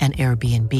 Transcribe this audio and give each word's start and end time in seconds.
an 0.00 0.12
Airbnb. 0.12 0.72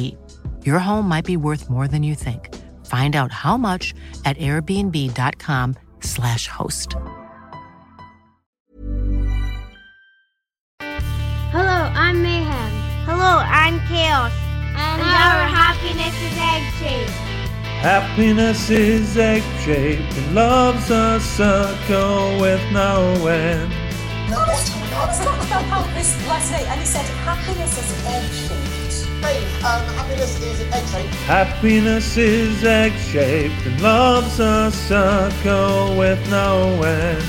Your 0.67 0.79
home 0.79 1.09
might 1.09 1.25
be 1.25 1.39
worth 1.39 1.71
more 1.71 1.89
than 1.89 2.03
you 2.03 2.15
think. 2.15 2.55
Find 2.85 3.17
out 3.17 3.33
how 3.33 3.57
much 3.57 3.95
at 4.27 4.37
airbnb.com/slash 4.37 6.49
host. 6.49 6.95
Hello, 11.51 11.91
I'm 11.95 12.23
Mayhem. 12.23 12.73
Hello, 13.07 13.39
I'm 13.39 13.81
Chaos. 13.89 14.33
And, 14.77 15.01
our 15.03 15.47
happiness 15.49 16.15
is 16.21 16.37
egg 16.37 16.63
shaped. 16.81 17.11
Happiness 17.81 18.69
is 18.71 19.17
egg 19.17 19.43
shaped 19.61 20.17
and 20.17 20.35
love's 20.35 20.91
a 20.91 21.21
circle 21.21 22.39
with 22.41 22.61
no 22.73 23.27
end. 23.27 23.73
I 24.33 24.35
was 25.07 25.19
talking 25.21 25.47
about 25.49 25.87
this 25.95 26.17
last 26.27 26.51
night, 26.53 26.67
and 26.67 26.81
he 26.81 26.87
said 26.87 27.05
happiness 27.23 27.79
is 27.79 27.93
egg 28.07 28.25
shaped. 28.33 28.75
Hey, 28.75 28.84
um, 29.65 29.83
happiness 29.95 30.43
is 30.43 30.61
egg 30.61 30.87
shaped. 30.89 31.15
Happiness 31.25 32.17
is 32.19 32.65
egg 32.65 32.93
shaped 32.99 33.67
and 33.67 33.81
love's 33.81 34.39
a 34.39 34.71
circle 34.71 35.97
with 35.97 36.21
no 36.29 36.83
end. 36.83 37.23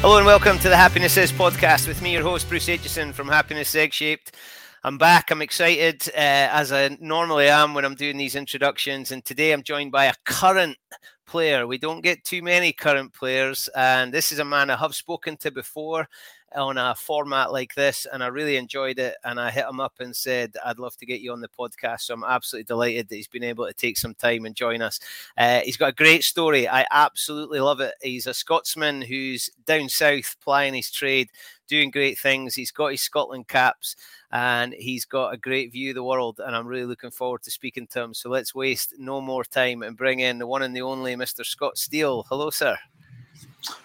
Hello 0.00 0.16
and 0.16 0.24
welcome 0.24 0.58
to 0.60 0.70
the 0.70 0.76
Happiness 0.76 1.18
Is 1.18 1.30
podcast 1.30 1.86
with 1.86 2.00
me, 2.00 2.14
your 2.14 2.22
host 2.22 2.48
Bruce 2.48 2.68
Aitchison 2.68 3.12
from 3.12 3.28
Happiness 3.28 3.74
Egg 3.74 3.92
Shaped. 3.92 4.36
I'm 4.84 4.96
back. 4.96 5.30
I'm 5.30 5.42
excited 5.42 6.08
uh, 6.14 6.48
as 6.50 6.72
I 6.72 6.96
normally 6.98 7.48
am 7.48 7.74
when 7.74 7.84
I'm 7.84 7.94
doing 7.94 8.16
these 8.16 8.36
introductions, 8.36 9.12
and 9.12 9.22
today 9.22 9.52
I'm 9.52 9.62
joined 9.62 9.92
by 9.92 10.06
a 10.06 10.14
current 10.24 10.78
player. 11.26 11.66
We 11.66 11.76
don't 11.76 12.00
get 12.00 12.24
too 12.24 12.40
many 12.40 12.72
current 12.72 13.12
players, 13.12 13.68
and 13.76 14.14
this 14.14 14.32
is 14.32 14.38
a 14.38 14.44
man 14.46 14.70
I 14.70 14.76
have 14.76 14.94
spoken 14.94 15.36
to 15.38 15.50
before 15.50 16.08
on 16.54 16.78
a 16.78 16.94
format 16.94 17.52
like 17.52 17.74
this, 17.74 18.06
and 18.10 18.22
I 18.22 18.28
really 18.28 18.56
enjoyed 18.56 18.98
it. 18.98 19.16
And 19.24 19.40
I 19.40 19.50
hit 19.50 19.66
him 19.66 19.80
up 19.80 19.94
and 20.00 20.14
said, 20.14 20.54
I'd 20.64 20.78
love 20.78 20.96
to 20.98 21.06
get 21.06 21.20
you 21.20 21.32
on 21.32 21.40
the 21.40 21.48
podcast. 21.48 22.02
So 22.02 22.14
I'm 22.14 22.24
absolutely 22.24 22.64
delighted 22.64 23.08
that 23.08 23.16
he's 23.16 23.28
been 23.28 23.44
able 23.44 23.66
to 23.66 23.74
take 23.74 23.98
some 23.98 24.14
time 24.14 24.44
and 24.44 24.54
join 24.54 24.82
us. 24.82 25.00
Uh, 25.36 25.60
he's 25.60 25.76
got 25.76 25.90
a 25.90 25.94
great 25.94 26.24
story. 26.24 26.68
I 26.68 26.86
absolutely 26.90 27.60
love 27.60 27.80
it. 27.80 27.94
He's 28.02 28.26
a 28.26 28.34
Scotsman 28.34 29.02
who's 29.02 29.50
down 29.64 29.88
south 29.88 30.36
plying 30.42 30.74
his 30.74 30.90
trade, 30.90 31.30
doing 31.68 31.90
great 31.90 32.18
things. 32.18 32.54
He's 32.54 32.70
got 32.70 32.92
his 32.92 33.02
Scotland 33.02 33.48
caps 33.48 33.96
and 34.30 34.72
he's 34.72 35.04
got 35.04 35.34
a 35.34 35.38
great 35.38 35.72
view 35.72 35.90
of 35.90 35.96
the 35.96 36.04
world. 36.04 36.40
And 36.44 36.54
I'm 36.54 36.66
really 36.66 36.86
looking 36.86 37.10
forward 37.10 37.42
to 37.42 37.50
speaking 37.50 37.86
to 37.88 38.02
him. 38.02 38.14
So 38.14 38.30
let's 38.30 38.54
waste 38.54 38.94
no 38.98 39.20
more 39.20 39.44
time 39.44 39.82
and 39.82 39.96
bring 39.96 40.20
in 40.20 40.38
the 40.38 40.46
one 40.46 40.62
and 40.62 40.74
the 40.74 40.82
only 40.82 41.16
Mr. 41.16 41.44
Scott 41.44 41.76
Steele. 41.76 42.24
Hello, 42.28 42.50
sir. 42.50 42.76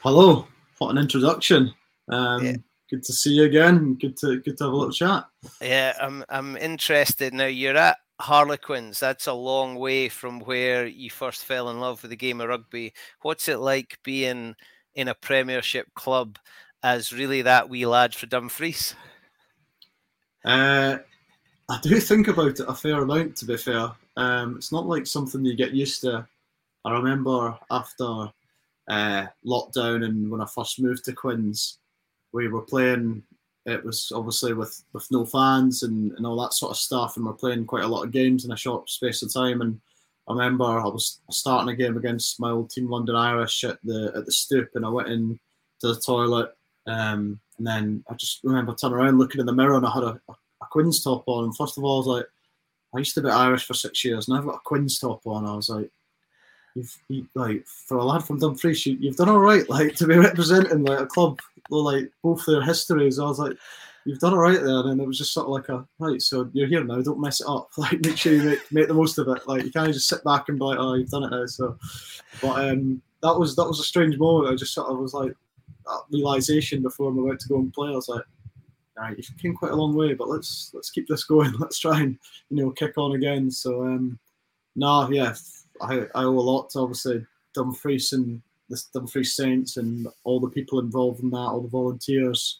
Hello. 0.01 0.47
What 0.77 0.91
an 0.91 0.97
introduction. 0.97 1.73
Um, 2.11 2.45
Yeah. 2.45 2.55
Good 2.91 3.03
to 3.03 3.13
see 3.13 3.35
you 3.35 3.45
again. 3.45 3.93
Good 3.93 4.17
to 4.17 4.41
good 4.41 4.57
to 4.57 4.65
have 4.65 4.73
a 4.73 4.75
little 4.75 4.91
chat. 4.91 5.25
Yeah, 5.61 5.97
I'm 6.01 6.25
I'm 6.27 6.57
interested 6.57 7.33
now. 7.33 7.45
You're 7.45 7.77
at 7.77 7.97
Harlequins. 8.19 8.99
That's 8.99 9.27
a 9.27 9.33
long 9.33 9.75
way 9.75 10.09
from 10.09 10.41
where 10.41 10.85
you 10.85 11.09
first 11.09 11.45
fell 11.45 11.69
in 11.69 11.79
love 11.79 12.01
with 12.01 12.11
the 12.11 12.17
game 12.17 12.41
of 12.41 12.49
rugby. 12.49 12.91
What's 13.21 13.47
it 13.47 13.59
like 13.59 13.97
being 14.03 14.55
in 14.93 15.07
a 15.07 15.15
Premiership 15.15 15.87
club 15.95 16.37
as 16.83 17.13
really 17.13 17.41
that 17.43 17.69
wee 17.69 17.85
lad 17.85 18.13
for 18.13 18.25
Dumfries? 18.25 18.93
Uh, 20.43 20.97
I 21.69 21.79
do 21.81 21.97
think 22.01 22.27
about 22.27 22.59
it 22.59 22.67
a 22.67 22.75
fair 22.75 23.01
amount. 23.03 23.37
To 23.37 23.45
be 23.45 23.55
fair, 23.55 23.91
um, 24.17 24.57
it's 24.57 24.73
not 24.73 24.85
like 24.85 25.07
something 25.07 25.45
you 25.45 25.55
get 25.55 25.71
used 25.71 26.01
to. 26.01 26.27
I 26.83 26.91
remember 26.91 27.57
after 27.69 28.31
uh, 28.89 29.27
lockdown 29.45 30.03
and 30.03 30.29
when 30.29 30.41
I 30.41 30.45
first 30.45 30.81
moved 30.81 31.05
to 31.05 31.13
Quins, 31.13 31.77
we 32.33 32.47
were 32.47 32.61
playing. 32.61 33.23
It 33.65 33.83
was 33.85 34.11
obviously 34.15 34.53
with 34.53 34.83
with 34.93 35.07
no 35.11 35.25
fans 35.25 35.83
and, 35.83 36.11
and 36.13 36.25
all 36.25 36.41
that 36.41 36.53
sort 36.53 36.71
of 36.71 36.77
stuff, 36.77 37.17
and 37.17 37.25
we're 37.25 37.33
playing 37.33 37.65
quite 37.65 37.83
a 37.83 37.87
lot 37.87 38.03
of 38.03 38.11
games 38.11 38.45
in 38.45 38.51
a 38.51 38.57
short 38.57 38.89
space 38.89 39.21
of 39.21 39.33
time. 39.33 39.61
And 39.61 39.79
I 40.27 40.33
remember 40.33 40.65
I 40.65 40.87
was 40.87 41.21
starting 41.29 41.69
a 41.69 41.75
game 41.75 41.97
against 41.97 42.39
my 42.39 42.51
old 42.51 42.69
team, 42.69 42.89
London 42.89 43.15
Irish, 43.15 43.63
at 43.63 43.77
the 43.83 44.11
at 44.15 44.25
the 44.25 44.31
stoop, 44.31 44.69
and 44.75 44.85
I 44.85 44.89
went 44.89 45.09
in 45.09 45.39
to 45.81 45.87
the 45.87 45.99
toilet, 45.99 46.51
um, 46.87 47.39
and 47.57 47.67
then 47.67 48.03
I 48.09 48.15
just 48.15 48.39
remember 48.43 48.73
turning 48.73 48.97
around, 48.97 49.19
looking 49.19 49.41
in 49.41 49.45
the 49.45 49.53
mirror, 49.53 49.75
and 49.75 49.85
I 49.85 49.91
had 49.91 50.03
a, 50.03 50.21
a, 50.29 50.33
a 50.61 50.65
Quins 50.71 51.03
top 51.03 51.23
on. 51.27 51.45
And 51.45 51.55
first 51.55 51.77
of 51.77 51.83
all, 51.83 51.95
I 51.95 51.99
was 51.99 52.07
like, 52.07 52.25
I 52.95 52.99
used 52.99 53.15
to 53.15 53.21
be 53.21 53.29
Irish 53.29 53.65
for 53.65 53.73
six 53.73 54.03
years, 54.03 54.27
and 54.27 54.37
I've 54.37 54.45
got 54.45 54.55
a 54.55 54.65
Quins 54.65 54.99
top 54.99 55.25
on. 55.25 55.45
I 55.45 55.55
was 55.55 55.69
like, 55.69 55.91
you've 56.75 56.97
you, 57.09 57.27
like 57.35 57.65
for 57.65 57.97
a 57.97 58.03
lad 58.03 58.23
from 58.23 58.39
Dumfries, 58.39 58.85
you, 58.85 58.97
you've 58.99 59.15
done 59.15 59.29
all 59.29 59.39
right, 59.39 59.67
like 59.69 59.95
to 59.95 60.07
be 60.07 60.17
representing 60.17 60.83
like 60.83 60.99
a 60.99 61.05
club 61.05 61.39
like 61.69 62.11
both 62.23 62.45
their 62.45 62.61
histories. 62.61 63.19
I 63.19 63.23
was 63.23 63.39
like, 63.39 63.57
you've 64.05 64.19
done 64.19 64.33
all 64.33 64.39
right 64.39 64.61
there, 64.61 64.87
and 64.87 64.99
it 64.99 65.07
was 65.07 65.17
just 65.17 65.33
sort 65.33 65.45
of 65.45 65.51
like 65.51 65.69
a 65.69 65.85
right. 65.99 66.21
So 66.21 66.49
you're 66.53 66.67
here 66.67 66.83
now. 66.83 67.01
Don't 67.01 67.21
mess 67.21 67.41
it 67.41 67.47
up. 67.47 67.69
Like 67.77 68.03
make 68.03 68.17
sure 68.17 68.33
you 68.33 68.43
make 68.43 68.71
make 68.71 68.87
the 68.87 68.93
most 68.93 69.17
of 69.17 69.27
it. 69.27 69.47
Like 69.47 69.63
you 69.63 69.71
can't 69.71 69.93
just 69.93 70.07
sit 70.07 70.23
back 70.23 70.49
and 70.49 70.59
be 70.59 70.65
like, 70.65 70.79
oh, 70.79 70.95
you've 70.95 71.09
done 71.09 71.23
it 71.23 71.31
now. 71.31 71.45
So, 71.45 71.77
but 72.41 72.69
um, 72.69 73.01
that 73.21 73.37
was 73.37 73.55
that 73.55 73.67
was 73.67 73.79
a 73.79 73.83
strange 73.83 74.17
moment. 74.17 74.51
I 74.51 74.55
just 74.55 74.73
sort 74.73 74.89
of 74.89 74.99
was 74.99 75.13
like 75.13 75.33
that 75.85 76.01
realization 76.11 76.81
before 76.81 77.09
I'm 77.09 77.19
about 77.19 77.39
to 77.39 77.47
go 77.47 77.55
and 77.55 77.73
play. 77.73 77.89
I 77.89 77.95
was 77.95 78.09
like. 78.09 78.23
Right, 78.97 79.17
you've 79.17 79.37
came 79.41 79.55
quite 79.55 79.71
a 79.71 79.75
long 79.75 79.95
way, 79.95 80.13
but 80.13 80.27
let's 80.27 80.69
let's 80.73 80.91
keep 80.91 81.07
this 81.07 81.23
going. 81.23 81.53
Let's 81.59 81.79
try 81.79 82.01
and 82.01 82.19
you 82.49 82.57
know 82.57 82.71
kick 82.71 82.97
on 82.97 83.15
again. 83.15 83.49
So 83.49 83.83
um, 83.83 84.19
no, 84.75 85.09
yeah, 85.09 85.33
I, 85.81 86.07
I 86.15 86.23
owe 86.23 86.29
a 86.29 86.39
lot 86.39 86.69
to 86.71 86.79
obviously 86.79 87.25
Dumfries 87.53 88.13
and 88.13 88.41
the 88.69 88.81
Dumfries 88.93 89.35
Saints 89.35 89.77
and 89.77 90.07
all 90.23 90.39
the 90.39 90.49
people 90.49 90.79
involved 90.79 91.21
in 91.21 91.29
that, 91.31 91.37
all 91.37 91.61
the 91.61 91.67
volunteers, 91.67 92.59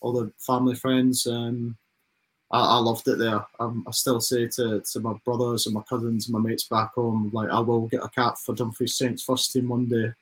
all 0.00 0.12
the 0.12 0.32
family 0.38 0.74
friends. 0.74 1.26
Um, 1.26 1.76
I, 2.50 2.60
I 2.60 2.78
loved 2.78 3.08
it 3.08 3.18
there. 3.18 3.44
Um, 3.60 3.84
I 3.86 3.92
still 3.92 4.20
say 4.20 4.46
to, 4.48 4.80
to 4.80 5.00
my 5.00 5.14
brothers 5.24 5.66
and 5.66 5.74
my 5.74 5.82
cousins 5.82 6.26
and 6.26 6.34
my 6.34 6.40
mates 6.40 6.64
back 6.64 6.94
home, 6.94 7.30
like 7.32 7.48
I 7.50 7.60
will 7.60 7.86
get 7.88 8.04
a 8.04 8.08
cap 8.08 8.38
for 8.38 8.54
Dumfries 8.54 8.96
Saints 8.96 9.22
first 9.22 9.52
team 9.52 9.68
one 9.68 9.86
day. 9.86 10.12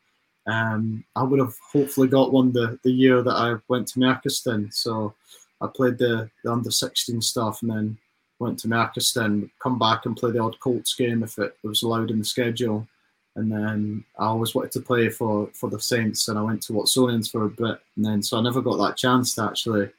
Um, 0.46 1.04
I 1.16 1.22
would 1.22 1.40
have 1.40 1.56
hopefully 1.72 2.08
got 2.08 2.32
one 2.32 2.52
the, 2.52 2.78
the 2.82 2.90
year 2.90 3.22
that 3.22 3.34
I 3.34 3.56
went 3.68 3.88
to 3.88 3.98
Merchiston. 3.98 4.72
So 4.72 5.14
I 5.60 5.66
played 5.66 5.98
the, 5.98 6.30
the 6.44 6.52
under 6.52 6.70
16 6.70 7.20
stuff 7.20 7.62
and 7.62 7.70
then 7.70 7.98
went 8.40 8.58
to 8.60 8.68
Merchiston, 8.68 9.50
come 9.62 9.78
back 9.78 10.06
and 10.06 10.16
play 10.16 10.32
the 10.32 10.40
odd 10.40 10.58
Colts 10.58 10.94
game 10.94 11.22
if 11.22 11.38
it 11.38 11.56
was 11.62 11.82
allowed 11.82 12.10
in 12.10 12.18
the 12.18 12.24
schedule. 12.24 12.88
And 13.36 13.52
then 13.52 14.04
I 14.18 14.26
always 14.26 14.54
wanted 14.54 14.72
to 14.72 14.80
play 14.80 15.08
for, 15.08 15.48
for 15.52 15.70
the 15.70 15.78
Saints 15.78 16.26
and 16.26 16.38
I 16.38 16.42
went 16.42 16.62
to 16.64 16.72
Watsonians 16.72 17.30
for 17.30 17.44
a 17.44 17.48
bit. 17.48 17.78
And 17.96 18.04
then 18.04 18.22
so 18.22 18.38
I 18.38 18.42
never 18.42 18.60
got 18.60 18.78
that 18.78 18.96
chance 18.96 19.34
to 19.34 19.44
actually 19.44 19.90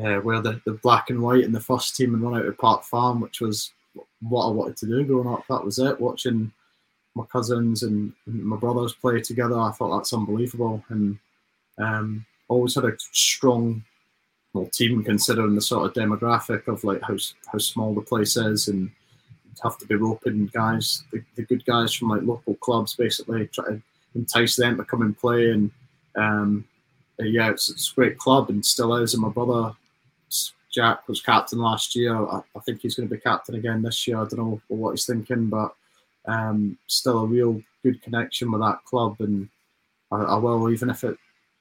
uh, 0.00 0.20
wear 0.22 0.40
the, 0.40 0.60
the 0.64 0.72
black 0.82 1.10
and 1.10 1.20
white 1.20 1.42
in 1.42 1.52
the 1.52 1.60
first 1.60 1.96
team 1.96 2.14
and 2.14 2.22
run 2.22 2.38
out 2.38 2.46
of 2.46 2.58
Park 2.58 2.84
Farm, 2.84 3.20
which 3.20 3.40
was 3.40 3.72
what 4.20 4.46
I 4.46 4.50
wanted 4.50 4.76
to 4.78 4.86
do 4.86 5.04
growing 5.04 5.28
up. 5.28 5.44
That 5.48 5.64
was 5.64 5.78
it. 5.78 6.00
Watching 6.00 6.52
my 7.14 7.24
cousins 7.24 7.82
and 7.82 8.12
my 8.26 8.56
brothers 8.56 8.92
play 8.92 9.20
together, 9.20 9.58
I 9.58 9.72
thought 9.72 9.96
that's 9.96 10.12
unbelievable. 10.12 10.84
And 10.90 11.18
um, 11.78 12.26
always 12.48 12.74
had 12.74 12.84
a 12.84 12.92
strong 13.12 13.82
team 14.72 15.02
considering 15.02 15.54
the 15.54 15.60
sort 15.60 15.86
of 15.86 15.94
demographic 15.94 16.68
of 16.68 16.84
like 16.84 17.02
how 17.02 17.16
how 17.50 17.58
small 17.58 17.94
the 17.94 18.00
place 18.00 18.36
is 18.36 18.68
and 18.68 18.90
have 19.62 19.78
to 19.78 19.86
be 19.86 19.94
roping 19.94 20.46
guys, 20.52 21.04
the, 21.12 21.22
the 21.36 21.42
good 21.42 21.64
guys 21.64 21.92
from 21.92 22.08
like 22.08 22.22
local 22.22 22.54
clubs, 22.56 22.94
basically 22.94 23.46
try 23.48 23.64
to 23.66 23.82
entice 24.14 24.56
them 24.56 24.76
to 24.76 24.84
come 24.84 25.02
and 25.02 25.18
play. 25.18 25.50
And 25.50 25.70
um, 26.16 26.64
yeah, 27.18 27.50
it's, 27.50 27.70
it's, 27.70 27.90
a 27.90 27.94
great 27.94 28.18
club 28.18 28.50
and 28.50 28.64
still 28.64 28.94
is. 28.96 29.14
And 29.14 29.22
my 29.22 29.28
brother 29.28 29.74
Jack 30.72 31.06
was 31.08 31.22
captain 31.22 31.60
last 31.60 31.94
year. 31.94 32.16
I, 32.16 32.42
I 32.56 32.60
think 32.60 32.80
he's 32.80 32.96
going 32.96 33.08
to 33.08 33.14
be 33.14 33.20
captain 33.20 33.54
again 33.54 33.82
this 33.82 34.06
year. 34.06 34.18
I 34.18 34.26
don't 34.26 34.38
know 34.38 34.60
what 34.68 34.92
he's 34.92 35.06
thinking, 35.06 35.48
but 35.48 35.74
um, 36.26 36.76
still 36.86 37.20
a 37.20 37.26
real 37.26 37.62
good 37.82 38.02
connection 38.02 38.50
with 38.50 38.60
that 38.60 38.84
club. 38.84 39.16
And 39.20 39.48
I, 40.10 40.16
I 40.16 40.36
will, 40.36 40.70
even 40.70 40.90
if 40.90 41.04
it, 41.04 41.16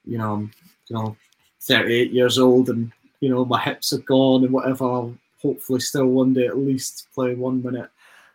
you 0.05 0.17
know, 0.17 0.49
you 0.89 0.95
know, 0.95 1.15
38 1.63 2.11
years 2.11 2.37
old 2.37 2.69
and 2.69 2.91
you 3.19 3.29
know 3.29 3.45
my 3.45 3.61
hips 3.61 3.93
are 3.93 3.99
gone 3.99 4.43
and 4.43 4.53
whatever. 4.53 4.85
I'll 4.85 5.17
hopefully 5.41 5.79
still 5.79 6.07
one 6.07 6.33
day 6.33 6.47
at 6.47 6.57
least 6.57 7.07
play 7.13 7.35
one 7.35 7.63
minute 7.63 7.89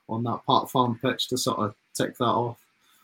on 0.09 0.25
that 0.25 0.41
Park 0.47 0.71
Farm 0.71 0.99
pitch 1.01 1.29
to 1.29 1.39
sort 1.39 1.59
of 1.59 1.75
tick 1.95 2.17
that 2.19 2.25
off. 2.25 2.59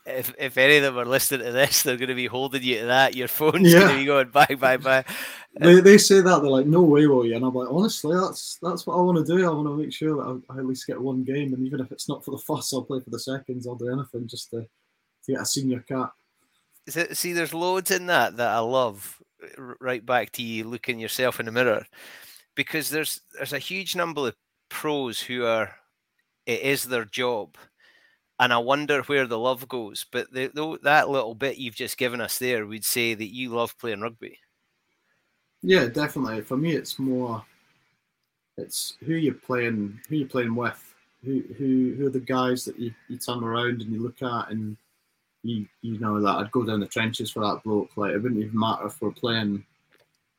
If, 0.05 0.35
if 0.37 0.57
any 0.59 0.77
of 0.77 0.83
them 0.83 0.99
are 0.99 1.05
listening 1.05 1.47
to 1.47 1.51
this, 1.51 1.81
they're 1.81 1.97
going 1.97 2.09
to 2.09 2.15
be 2.15 2.27
holding 2.27 2.61
you 2.61 2.81
to 2.81 2.85
that. 2.85 3.15
Your 3.15 3.27
phone's 3.27 3.73
yeah. 3.73 3.79
going 3.79 3.91
to 3.91 3.97
be 3.97 4.05
going 4.05 4.29
bye 4.29 4.55
bye 4.59 4.77
bye. 4.77 5.03
They, 5.59 5.79
they 5.79 5.97
say 5.97 6.21
that 6.21 6.41
they're 6.41 6.51
like, 6.51 6.67
no 6.67 6.81
way, 6.81 7.07
will 7.07 7.25
you? 7.25 7.35
And 7.35 7.45
I'm 7.45 7.53
like, 7.53 7.71
honestly, 7.71 8.15
that's 8.15 8.59
that's 8.61 8.85
what 8.85 8.97
I 8.97 9.01
want 9.01 9.25
to 9.25 9.37
do. 9.37 9.45
I 9.45 9.53
want 9.53 9.67
to 9.67 9.77
make 9.77 9.93
sure 9.93 10.17
that 10.17 10.43
I, 10.49 10.55
I, 10.55 10.57
at 10.59 10.65
least 10.65 10.85
get 10.85 11.01
one 11.01 11.23
game, 11.23 11.53
and 11.53 11.65
even 11.65 11.79
if 11.79 11.91
it's 11.91 12.09
not 12.09 12.25
for 12.25 12.31
the 12.31 12.37
first, 12.37 12.73
I'll 12.73 12.83
play 12.83 12.99
for 12.99 13.09
the 13.09 13.19
seconds. 13.19 13.67
I'll 13.67 13.75
do 13.75 13.91
anything 13.91 14.27
just 14.27 14.49
to, 14.51 14.61
to 14.61 15.31
get 15.31 15.41
a 15.41 15.45
senior 15.45 15.79
cap. 15.79 16.13
See, 16.87 17.33
there's 17.33 17.53
loads 17.53 17.89
in 17.89 18.05
that 18.07 18.37
that 18.37 18.51
I 18.51 18.59
love 18.59 19.19
right 19.57 20.05
back 20.05 20.31
to 20.31 20.43
you 20.43 20.63
looking 20.63 20.99
yourself 20.99 21.39
in 21.39 21.45
the 21.45 21.51
mirror 21.51 21.85
because 22.55 22.89
there's 22.89 23.21
there's 23.33 23.53
a 23.53 23.59
huge 23.59 23.95
number 23.95 24.27
of 24.27 24.35
pros 24.69 25.19
who 25.19 25.45
are 25.45 25.75
it 26.45 26.61
is 26.61 26.83
their 26.83 27.05
job 27.05 27.57
and 28.39 28.51
I 28.51 28.57
wonder 28.57 29.01
where 29.03 29.27
the 29.27 29.39
love 29.39 29.67
goes. 29.67 30.05
But 30.11 30.31
the, 30.31 30.47
the, 30.47 30.77
that 30.83 31.09
little 31.09 31.35
bit 31.35 31.57
you've 31.57 31.75
just 31.75 31.97
given 31.97 32.21
us 32.21 32.37
there 32.37 32.65
would 32.65 32.83
say 32.83 33.13
that 33.13 33.33
you 33.33 33.49
love 33.49 33.77
playing 33.77 34.01
rugby. 34.01 34.39
Yeah, 35.61 35.87
definitely. 35.87 36.41
For 36.41 36.57
me, 36.57 36.73
it's 36.73 36.99
more 36.99 37.43
it's 38.57 38.97
who 39.05 39.13
you're 39.13 39.33
playing, 39.33 39.99
who 40.09 40.17
you're 40.17 40.27
playing 40.27 40.55
with, 40.55 40.93
who 41.23 41.43
who 41.57 41.95
who 41.97 42.07
are 42.07 42.11
the 42.11 42.19
guys 42.19 42.65
that 42.65 42.77
you, 42.77 42.93
you 43.07 43.17
turn 43.17 43.43
around 43.43 43.81
and 43.81 43.91
you 43.91 44.01
look 44.01 44.21
at 44.21 44.51
and 44.51 44.77
you 45.45 45.67
you 45.81 45.99
know 45.99 46.19
that 46.21 46.37
I'd 46.37 46.51
go 46.51 46.63
down 46.63 46.79
the 46.79 46.87
trenches 46.87 47.31
for 47.31 47.41
that 47.41 47.61
bloke. 47.63 47.95
Like 47.95 48.13
it 48.13 48.17
wouldn't 48.21 48.41
even 48.41 48.59
matter 48.59 48.87
if 48.87 48.99
we're 48.99 49.11
playing, 49.11 49.63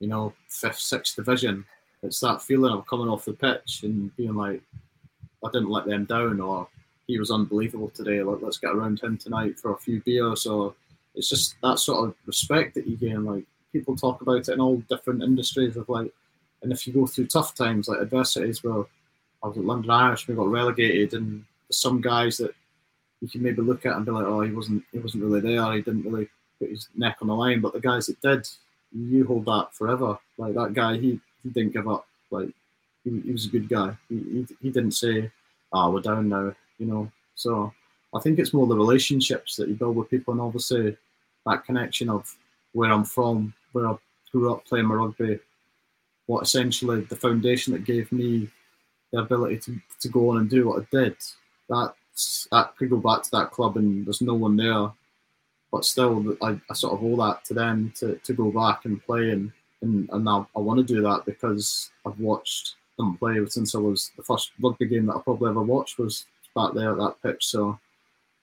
you 0.00 0.08
know, 0.08 0.32
fifth, 0.49 0.81
sixth 0.81 1.17
division. 1.17 1.64
It's 2.03 2.20
that 2.20 2.43
feeling 2.43 2.73
of 2.73 2.87
coming 2.87 3.08
off 3.08 3.25
the 3.25 3.32
pitch 3.32 3.82
and 3.85 4.14
being 4.17 4.35
like, 4.35 4.61
I 5.44 5.49
didn't 5.53 5.70
let 5.70 5.87
them 5.87 6.05
down, 6.05 6.41
or 6.41 6.69
he 7.06 7.19
was 7.19 7.31
unbelievable 7.31 7.91
today. 7.91 8.23
Like 8.23 8.43
let's 8.43 8.58
get 8.58 8.73
around 8.73 9.00
him 9.00 9.17
tonight 9.17 9.58
for 9.58 9.73
a 9.73 9.79
few 9.79 10.03
beers. 10.03 10.44
Or 10.47 10.75
it's 11.14 11.29
just 11.29 11.55
that 11.62 11.79
sort 11.79 12.08
of 12.08 12.14
respect 12.26 12.75
that 12.75 12.87
you 12.87 12.97
gain. 12.97 13.25
Like 13.25 13.44
people 13.73 13.97
talk 13.97 14.20
about 14.23 14.37
it 14.37 14.49
in 14.49 14.61
all 14.61 14.79
different 14.88 15.23
industries 15.23 15.76
of 15.76 15.88
like, 15.88 16.12
and 16.62 16.73
if 16.73 16.87
you 16.87 16.93
go 16.93 17.06
through 17.06 17.26
tough 17.29 17.55
times 17.55 17.87
like 17.88 18.00
adversities, 18.00 18.64
well, 18.64 18.88
I 19.43 19.49
was 19.49 19.58
at 19.58 19.64
London 19.64 19.91
Irish, 19.91 20.26
we 20.26 20.35
got 20.35 20.49
relegated, 20.49 21.14
and 21.14 21.44
some 21.70 22.00
guys 22.00 22.38
that 22.38 22.55
you 23.20 23.28
can 23.28 23.42
maybe 23.42 23.62
look 23.62 23.86
at 23.86 23.96
and 23.96 24.04
be 24.04 24.12
like, 24.12 24.26
oh, 24.26 24.42
he 24.42 24.52
wasn't 24.52 24.84
he 24.92 24.98
wasn't 24.98 25.24
really 25.24 25.40
there. 25.40 25.72
He 25.72 25.82
didn't 25.82 26.04
really 26.04 26.28
put 26.58 26.70
his 26.70 26.88
neck 26.96 27.18
on 27.20 27.28
the 27.28 27.34
line. 27.34 27.60
But 27.60 27.72
the 27.72 27.80
guys 27.80 28.06
that 28.06 28.20
did, 28.20 28.48
you 28.92 29.24
hold 29.24 29.46
that 29.46 29.74
forever. 29.74 30.18
Like 30.38 30.54
that 30.54 30.74
guy, 30.74 30.94
he, 30.96 31.20
he 31.42 31.50
didn't 31.50 31.72
give 31.72 31.88
up. 31.88 32.06
Like 32.30 32.50
he, 33.04 33.20
he 33.20 33.32
was 33.32 33.46
a 33.46 33.50
good 33.50 33.68
guy. 33.68 33.96
He, 34.08 34.16
he, 34.16 34.46
he 34.62 34.70
didn't 34.70 34.92
say, 34.92 35.30
oh, 35.72 35.90
we're 35.90 36.00
down 36.00 36.28
now. 36.28 36.54
You 36.78 36.86
know. 36.86 37.12
So 37.34 37.72
I 38.14 38.20
think 38.20 38.38
it's 38.38 38.54
more 38.54 38.66
the 38.66 38.76
relationships 38.76 39.56
that 39.56 39.69
you 39.69 39.74
build 39.74 39.96
with 39.96 40.10
people, 40.10 40.32
and 40.32 40.40
obviously 40.40 40.96
that 41.46 41.64
connection 41.64 42.08
of 42.08 42.34
where 42.72 42.92
I'm 42.92 43.04
from, 43.04 43.54
where 43.72 43.88
I 43.88 43.96
grew 44.32 44.52
up 44.52 44.64
playing 44.66 44.86
my 44.86 44.94
rugby, 44.94 45.38
what 46.26 46.42
essentially 46.42 47.02
the 47.02 47.16
foundation 47.16 47.72
that 47.72 47.84
gave 47.84 48.10
me 48.12 48.48
the 49.12 49.20
ability 49.20 49.58
to, 49.58 49.80
to 50.00 50.08
go 50.08 50.30
on 50.30 50.38
and 50.38 50.50
do 50.50 50.69
what 50.69 50.82
I 50.82 50.86
did. 50.90 51.16
That 51.69 51.94
that 52.50 52.76
could 52.76 52.90
go 52.90 52.96
back 52.96 53.22
to 53.22 53.30
that 53.32 53.50
club 53.50 53.76
and 53.76 54.06
there's 54.06 54.22
no 54.22 54.34
one 54.34 54.56
there. 54.56 54.90
But 55.72 55.84
still, 55.84 56.36
I, 56.42 56.58
I 56.70 56.74
sort 56.74 56.94
of 56.94 57.04
owe 57.04 57.16
that 57.26 57.44
to 57.46 57.54
them 57.54 57.92
to, 57.96 58.16
to 58.16 58.32
go 58.32 58.50
back 58.50 58.84
and 58.84 59.04
play. 59.04 59.30
And, 59.30 59.52
and, 59.82 60.08
and 60.10 60.28
I, 60.28 60.44
I 60.54 60.60
want 60.60 60.86
to 60.86 60.94
do 60.94 61.02
that 61.02 61.24
because 61.26 61.90
I've 62.06 62.18
watched 62.18 62.74
them 62.96 63.16
play 63.18 63.44
since 63.46 63.74
I 63.74 63.78
was 63.78 64.12
the 64.16 64.22
first 64.22 64.52
rugby 64.60 64.86
game 64.86 65.06
that 65.06 65.16
I 65.16 65.20
probably 65.20 65.50
ever 65.50 65.62
watched 65.62 65.98
was 65.98 66.24
back 66.54 66.72
there 66.72 66.92
at 66.92 66.98
that 66.98 67.16
pitch. 67.22 67.46
So 67.46 67.78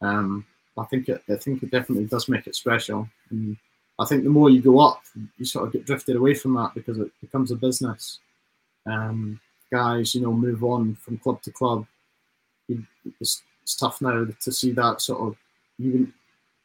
um, 0.01 0.45
I 0.77 0.83
think 0.85 1.09
it, 1.09 1.23
I 1.29 1.35
think 1.35 1.63
it 1.63 1.71
definitely 1.71 2.05
does 2.05 2.29
make 2.29 2.45
it 2.47 2.55
special. 2.55 3.07
And 3.31 3.57
I 3.99 4.05
think 4.05 4.23
the 4.23 4.29
more 4.29 4.49
you 4.49 4.61
go 4.61 4.79
up, 4.79 5.01
you 5.37 5.45
sort 5.45 5.67
of 5.67 5.73
get 5.73 5.85
drifted 5.85 6.15
away 6.15 6.33
from 6.33 6.53
that 6.55 6.73
because 6.75 6.99
it 6.99 7.11
becomes 7.21 7.51
a 7.51 7.55
business. 7.55 8.19
Um, 8.85 9.39
guys, 9.71 10.13
you 10.13 10.21
know, 10.21 10.33
move 10.33 10.63
on 10.63 10.95
from 10.95 11.17
club 11.17 11.41
to 11.43 11.51
club. 11.51 11.85
It's, 13.19 13.41
it's 13.63 13.75
tough 13.75 14.01
now 14.01 14.25
to 14.25 14.51
see 14.51 14.71
that 14.73 15.01
sort 15.01 15.21
of 15.21 15.37
even. 15.79 16.13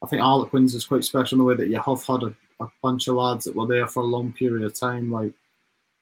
I 0.03 0.06
think 0.06 0.23
Harlequins 0.23 0.77
is 0.77 0.87
quite 0.87 1.03
special 1.03 1.37
in 1.37 1.39
the 1.41 1.45
way 1.45 1.56
that 1.56 1.69
you 1.69 1.81
have 1.81 2.05
had 2.05 2.23
a, 2.23 2.35
a 2.61 2.69
bunch 2.83 3.09
of 3.09 3.17
lads 3.17 3.45
that 3.45 3.56
were 3.56 3.67
there 3.67 3.89
for 3.89 4.05
a 4.05 4.06
long 4.06 4.33
period 4.33 4.65
of 4.65 4.79
time, 4.79 5.11
like 5.11 5.33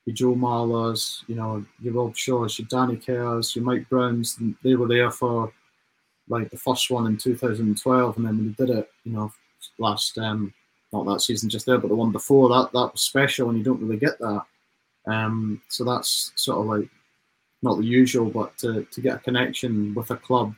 your 0.04 0.14
Joe 0.14 0.34
Marlers, 0.34 1.24
you 1.28 1.34
know, 1.34 1.64
your 1.80 1.94
Robshaws, 1.94 2.58
your 2.58 2.68
Danny 2.68 2.98
Cares, 2.98 3.56
your 3.56 3.64
Mike 3.64 3.88
Browns. 3.88 4.38
They 4.62 4.74
were 4.74 4.88
there 4.88 5.10
for 5.10 5.50
like 6.28 6.50
the 6.50 6.58
first 6.58 6.90
one 6.90 7.06
in 7.06 7.16
2012, 7.16 8.16
and 8.16 8.26
then 8.26 8.36
when 8.36 8.54
they 8.58 8.66
did 8.66 8.76
it, 8.76 8.90
you 9.04 9.12
know, 9.12 9.32
last 9.78 10.18
um, 10.18 10.52
not 10.92 11.06
that 11.06 11.20
season 11.20 11.48
just 11.48 11.66
there, 11.66 11.78
but 11.78 11.88
the 11.88 11.94
one 11.94 12.12
before 12.12 12.48
that, 12.50 12.72
that 12.72 12.92
was 12.92 13.00
special, 13.00 13.48
and 13.48 13.58
you 13.58 13.64
don't 13.64 13.80
really 13.80 13.96
get 13.96 14.18
that. 14.18 14.42
Um, 15.06 15.62
so 15.68 15.84
that's 15.84 16.32
sort 16.36 16.58
of 16.58 16.66
like 16.66 16.88
not 17.62 17.78
the 17.78 17.84
usual, 17.84 18.28
but 18.28 18.56
to, 18.58 18.84
to 18.84 19.00
get 19.00 19.16
a 19.16 19.20
connection 19.20 19.94
with 19.94 20.10
a 20.10 20.16
club 20.16 20.54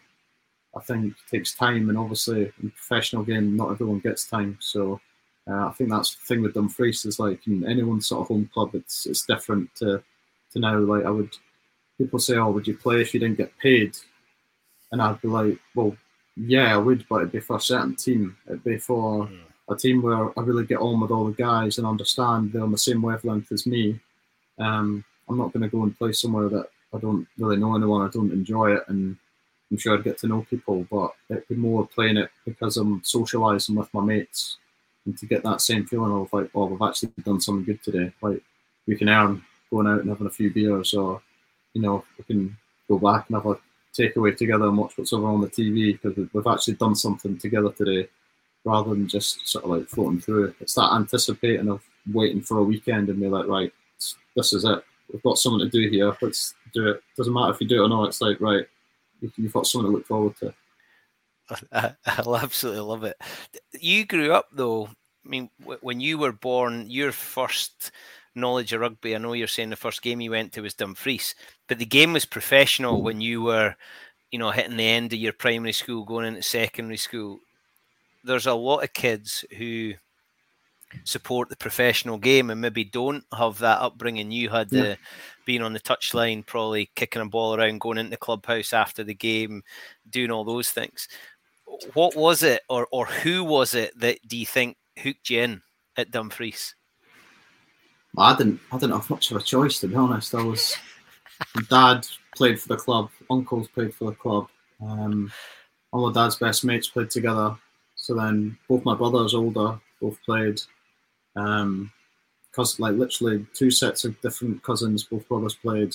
I 0.77 0.81
think 0.81 1.15
takes 1.31 1.55
time, 1.55 1.89
and 1.89 1.99
obviously 1.99 2.53
in 2.63 2.71
professional 2.71 3.23
game, 3.25 3.57
not 3.57 3.71
everyone 3.71 4.01
gets 4.01 4.29
time. 4.29 4.59
So 4.61 5.01
uh, 5.49 5.67
I 5.67 5.73
think 5.73 5.91
that's 5.91 6.15
the 6.15 6.25
thing 6.27 6.43
with 6.43 6.55
Dumfries 6.55 7.05
is 7.05 7.19
like 7.19 7.47
in 7.47 7.67
anyone's 7.67 8.07
sort 8.07 8.23
of 8.23 8.29
home 8.29 8.51
club, 8.53 8.75
it's 8.75 9.07
it's 9.07 9.27
different 9.27 9.75
to 9.77 10.03
to 10.53 10.59
now. 10.59 10.79
Like 10.79 11.05
I 11.05 11.11
would, 11.11 11.35
people 11.97 12.19
say, 12.19 12.37
"Oh, 12.37 12.51
would 12.51 12.67
you 12.67 12.77
play 12.77 13.01
if 13.01 13.15
you 13.15 13.21
didn't 13.21 13.39
get 13.39 13.57
paid?" 13.59 13.97
And 14.93 15.01
I'd 15.01 15.21
be 15.21 15.29
like, 15.29 15.59
"Well, 15.75 15.97
yeah, 16.37 16.75
I 16.75 16.77
would, 16.77 17.07
but 17.09 17.17
it'd 17.17 17.33
be 17.33 17.41
for 17.41 17.57
a 17.57 17.61
certain 17.61 17.97
team. 17.97 18.37
It'd 18.47 18.65
be 18.65 18.79
for 18.79 19.27
mm. 19.27 19.39
a 19.71 19.77
team 19.77 20.03
where 20.03 20.39
I 20.39 20.43
really 20.43 20.67
get 20.67 20.79
on 20.79 21.01
with 21.01 21.11
all 21.11 21.27
the 21.27 21.33
guys 21.33 21.79
and 21.79 21.87
understand 21.87 22.53
they're 22.53 22.63
on 22.63 22.73
the 22.73 22.79
same 22.79 23.03
wavelength 23.03 23.51
as 23.51 23.67
me. 23.67 23.99
Um, 24.59 25.05
I'm 25.29 25.39
not 25.39 25.53
going 25.53 25.63
to 25.63 25.69
go 25.69 25.83
and 25.83 25.97
play 25.97 26.13
somewhere 26.13 26.49
that 26.49 26.69
I 26.95 26.99
don't 26.99 27.27
really 27.39 27.57
know 27.57 27.77
anyone, 27.77 28.07
I 28.07 28.11
don't 28.11 28.33
enjoy 28.33 28.75
it, 28.75 28.85
and 28.89 29.17
I'm 29.71 29.79
sure 29.79 29.97
I'd 29.97 30.05
get 30.05 30.19
to 30.19 30.27
know 30.27 30.47
people, 30.49 30.87
but 30.91 31.13
it'd 31.29 31.49
be 31.49 31.55
more 31.55 31.87
playing 31.87 32.17
it 32.17 32.31
because 32.47 32.77
I'm 32.77 33.01
socialising 33.03 33.77
with 33.77 33.93
my 33.93 34.01
mates 34.01 34.57
and 35.05 35.17
to 35.19 35.27
get 35.27 35.43
that 35.43 35.61
same 35.61 35.87
feeling 35.87 36.13
of 36.13 36.33
like, 36.33 36.51
oh, 36.55 36.67
we've 36.67 36.83
actually 36.83 37.11
done 37.23 37.41
something 37.41 37.65
good 37.65 37.83
today. 37.83 38.13
Like 38.23 38.43
we 38.87 38.97
can 38.97 39.09
earn 39.09 39.43
going 39.71 39.87
out 39.87 40.01
and 40.01 40.09
having 40.09 40.27
a 40.27 40.31
few 40.31 40.53
beers, 40.53 40.95
or 40.95 41.21
you 41.75 41.83
know, 41.83 42.05
we 42.17 42.25
can 42.25 42.57
go 42.89 42.99
back 42.99 43.27
and 43.29 43.37
have 43.37 43.47
a 43.47 43.59
takeaway 43.97 44.37
together 44.37 44.67
and 44.67 44.79
watch 44.79 44.97
what's 44.97 45.13
over 45.13 45.27
on 45.27 45.41
the 45.41 45.49
TV 45.49 46.01
because 46.01 46.29
we've 46.33 46.47
actually 46.47 46.75
done 46.75 46.95
something 46.95 47.37
together 47.37 47.71
today, 47.73 48.09
rather 48.65 48.91
than 48.91 49.07
just 49.07 49.47
sort 49.47 49.65
of 49.65 49.71
like 49.71 49.89
floating 49.89 50.21
through. 50.21 50.55
It's 50.61 50.75
that 50.75 50.93
anticipating 50.93 51.69
of 51.69 51.83
waiting 52.13 52.41
for 52.41 52.59
a 52.59 52.65
weekend 52.65 53.11
and 53.11 53.21
be 53.21 53.29
like, 53.29 53.47
right, 53.47 53.73
this 54.35 54.53
is 54.53 54.65
it. 54.65 54.83
We've 55.13 55.23
got 55.23 55.39
something 55.39 55.69
to 55.69 55.71
do 55.71 55.91
here. 55.91 56.17
Let's 56.21 56.55
do 56.73 56.89
it. 56.89 57.03
Doesn't 57.17 57.33
matter 57.33 57.53
if 57.53 57.61
you 57.61 57.67
do 57.67 57.83
it 57.83 57.87
or 57.87 57.89
not. 57.89 58.09
It's 58.09 58.21
like 58.21 58.41
right 58.41 58.67
you've 59.21 59.53
got 59.53 59.67
something 59.67 59.91
to 59.91 59.97
look 59.97 60.07
forward 60.07 60.37
to. 60.39 60.55
I, 61.73 61.95
will 62.25 62.37
absolutely 62.37 62.83
love 62.83 63.05
it. 63.05 63.17
You 63.81 64.05
grew 64.05 64.33
up 64.33 64.49
though. 64.53 64.87
I 65.25 65.29
mean, 65.29 65.51
when 65.81 66.01
you 66.01 66.19
were 66.19 66.33
born, 66.33 66.89
your 66.89 67.13
first 67.13 67.91
knowledge 68.35 68.73
of 68.73 68.81
rugby. 68.81 69.15
I 69.15 69.19
know 69.19 69.33
you're 69.33 69.47
saying 69.47 69.71
the 69.71 69.77
first 69.77 70.03
game 70.03 70.21
you 70.21 70.31
went 70.31 70.53
to 70.53 70.63
was 70.63 70.75
Dumfries, 70.75 71.35
but 71.67 71.79
the 71.79 71.87
game 71.87 72.13
was 72.13 72.25
professional 72.25 73.03
when 73.03 73.21
you 73.21 73.43
were, 73.43 73.75
you 74.31 74.39
know, 74.39 74.51
hitting 74.51 74.77
the 74.77 74.87
end 74.87 75.13
of 75.13 75.19
your 75.19 75.33
primary 75.33 75.73
school, 75.73 76.05
going 76.05 76.27
into 76.27 76.43
secondary 76.43 76.97
school. 76.97 77.41
There's 78.25 78.47
a 78.47 78.55
lot 78.55 78.85
of 78.85 78.93
kids 78.93 79.45
who 79.57 79.95
support 81.05 81.49
the 81.49 81.57
professional 81.57 82.17
game 82.17 82.49
and 82.49 82.61
maybe 82.61 82.85
don't 82.85 83.25
have 83.37 83.59
that 83.59 83.81
upbringing 83.81 84.31
you 84.31 84.49
had 84.49 84.69
yeah. 84.73 84.95
Being 85.49 85.63
on 85.63 85.73
the 85.73 85.81
touchline 85.81 86.45
probably 86.45 86.91
kicking 86.95 87.23
a 87.23 87.27
ball 87.27 87.55
around 87.55 87.81
going 87.81 87.97
into 87.97 88.11
the 88.11 88.19
clubhouse 88.19 88.75
after 88.75 89.03
the 89.03 89.15
game 89.15 89.63
doing 90.11 90.31
all 90.31 90.45
those 90.45 90.69
things 90.69 91.09
what 91.95 92.15
was 92.15 92.43
it 92.43 92.61
or 92.69 92.87
or 92.93 93.07
who 93.07 93.43
was 93.43 93.73
it 93.73 93.99
that 93.99 94.19
do 94.29 94.37
you 94.37 94.45
think 94.45 94.77
hooked 95.03 95.31
you 95.31 95.41
in 95.41 95.63
at 95.97 96.11
dumfries 96.11 96.75
I 98.17 98.37
didn't. 98.37 98.61
I 98.73 98.79
didn't 98.79 98.97
have 98.97 99.11
much 99.11 99.31
of 99.31 99.37
a 99.37 99.43
choice 99.43 99.79
to 99.81 99.89
be 99.89 99.95
honest. 99.95 100.35
I 100.35 100.43
was. 100.43 100.77
dad 101.69 102.07
played 102.35 102.61
for 102.61 102.69
the 102.69 102.77
club. 102.77 103.11
Uncles 103.31 103.69
played 103.69 103.95
for 103.95 104.11
the 104.11 104.17
club. 104.17 104.49
Um, 104.83 105.31
all 105.93 106.11
my 106.11 106.13
dad's 106.13 106.37
best 106.37 106.65
mates 106.65 106.89
played 106.89 107.11
together. 107.11 107.57
So 107.97 108.15
then 108.15 108.57
both 108.69 108.85
my 108.85 108.95
brothers, 108.95 109.35
older, 109.35 109.79
both 110.01 110.19
played. 110.25 110.61
Um, 111.37 111.93
cause 112.53 112.81
like 112.81 112.95
literally 112.95 113.47
two 113.55 113.71
sets 113.71 114.05
of 114.05 114.21
different 114.21 114.63
cousins, 114.63 115.05
both 115.05 115.29
brothers 115.29 115.55
played, 115.55 115.95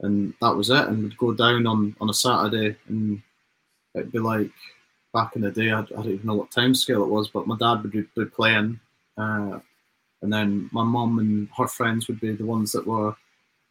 and 0.00 0.34
that 0.40 0.56
was 0.56 0.70
it. 0.70 0.88
And 0.88 1.02
we'd 1.02 1.18
go 1.18 1.32
down 1.32 1.66
on 1.66 1.96
on 2.00 2.10
a 2.10 2.14
Saturday, 2.14 2.76
and 2.88 3.22
it'd 3.94 4.12
be 4.12 4.18
like 4.18 4.50
back 5.12 5.36
in 5.36 5.42
the 5.42 5.50
day. 5.50 5.70
I, 5.70 5.80
I 5.80 5.84
don't 5.84 6.10
even 6.10 6.26
know 6.26 6.34
what 6.34 6.50
time 6.50 6.74
scale 6.74 7.02
it 7.04 7.08
was, 7.08 7.28
but 7.28 7.46
my 7.46 7.56
dad 7.56 7.82
would 7.82 7.92
be, 7.92 8.24
playing. 8.26 8.80
Uh, 9.16 9.60
and 10.22 10.32
then 10.32 10.68
my 10.72 10.82
mum 10.82 11.18
and 11.20 11.48
her 11.56 11.68
friends 11.68 12.08
would 12.08 12.20
be 12.20 12.32
the 12.32 12.44
ones 12.44 12.72
that 12.72 12.86
were 12.86 13.14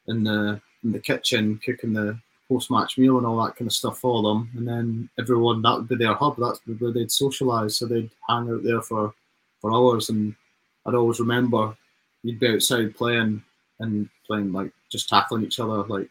in 0.07 0.23
the 0.23 0.61
in 0.83 0.91
the 0.91 0.99
kitchen 0.99 1.59
cooking 1.65 1.93
the 1.93 2.19
post 2.47 2.69
match 2.69 2.97
meal 2.97 3.17
and 3.17 3.25
all 3.25 3.43
that 3.43 3.55
kind 3.55 3.67
of 3.67 3.73
stuff 3.73 3.99
for 3.99 4.21
them. 4.21 4.49
And 4.55 4.67
then 4.67 5.09
everyone 5.19 5.61
that 5.61 5.77
would 5.77 5.87
be 5.87 5.95
their 5.95 6.13
hub. 6.13 6.37
That's 6.37 6.59
where 6.79 6.91
they'd 6.91 7.09
socialise. 7.09 7.73
So 7.73 7.85
they'd 7.85 8.09
hang 8.29 8.49
out 8.49 8.63
there 8.63 8.81
for 8.81 9.13
for 9.59 9.73
hours. 9.73 10.09
And 10.09 10.35
I'd 10.85 10.95
always 10.95 11.19
remember 11.19 11.75
you'd 12.23 12.39
be 12.39 12.47
outside 12.47 12.95
playing 12.95 13.43
and 13.79 14.09
playing 14.25 14.51
like 14.51 14.71
just 14.89 15.09
tackling 15.09 15.43
each 15.43 15.59
other 15.59 15.83
like 15.83 16.09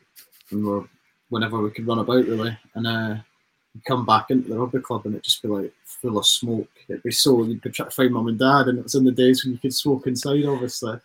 when 0.50 0.64
we 0.64 0.87
whenever 1.31 1.59
we 1.59 1.71
could 1.71 1.87
run 1.87 1.99
about 1.99 2.26
really. 2.26 2.57
And 2.75 2.87
uh, 2.87 3.16
come 3.87 4.04
back 4.04 4.31
into 4.31 4.50
the 4.50 4.59
rugby 4.59 4.81
club 4.81 5.07
and 5.07 5.14
it'd 5.14 5.25
just 5.25 5.42
be 5.42 5.49
like 5.49 5.73
full 5.85 6.19
of 6.19 6.26
smoke. 6.26 6.69
It'd 6.88 7.02
be 7.02 7.11
so 7.11 7.42
you'd 7.42 7.62
trying 7.62 7.88
to 7.88 7.95
find 7.95 8.12
mum 8.12 8.28
and 8.28 8.38
dad, 8.38 8.69
and 8.69 8.78
it 8.78 8.85
was 8.85 8.95
in 8.95 9.04
the 9.04 9.12
days 9.12 9.45
when 9.45 9.52
you 9.52 9.59
could 9.59 9.75
smoke 9.75 10.07
inside, 10.07 10.45
obviously. 10.45 10.99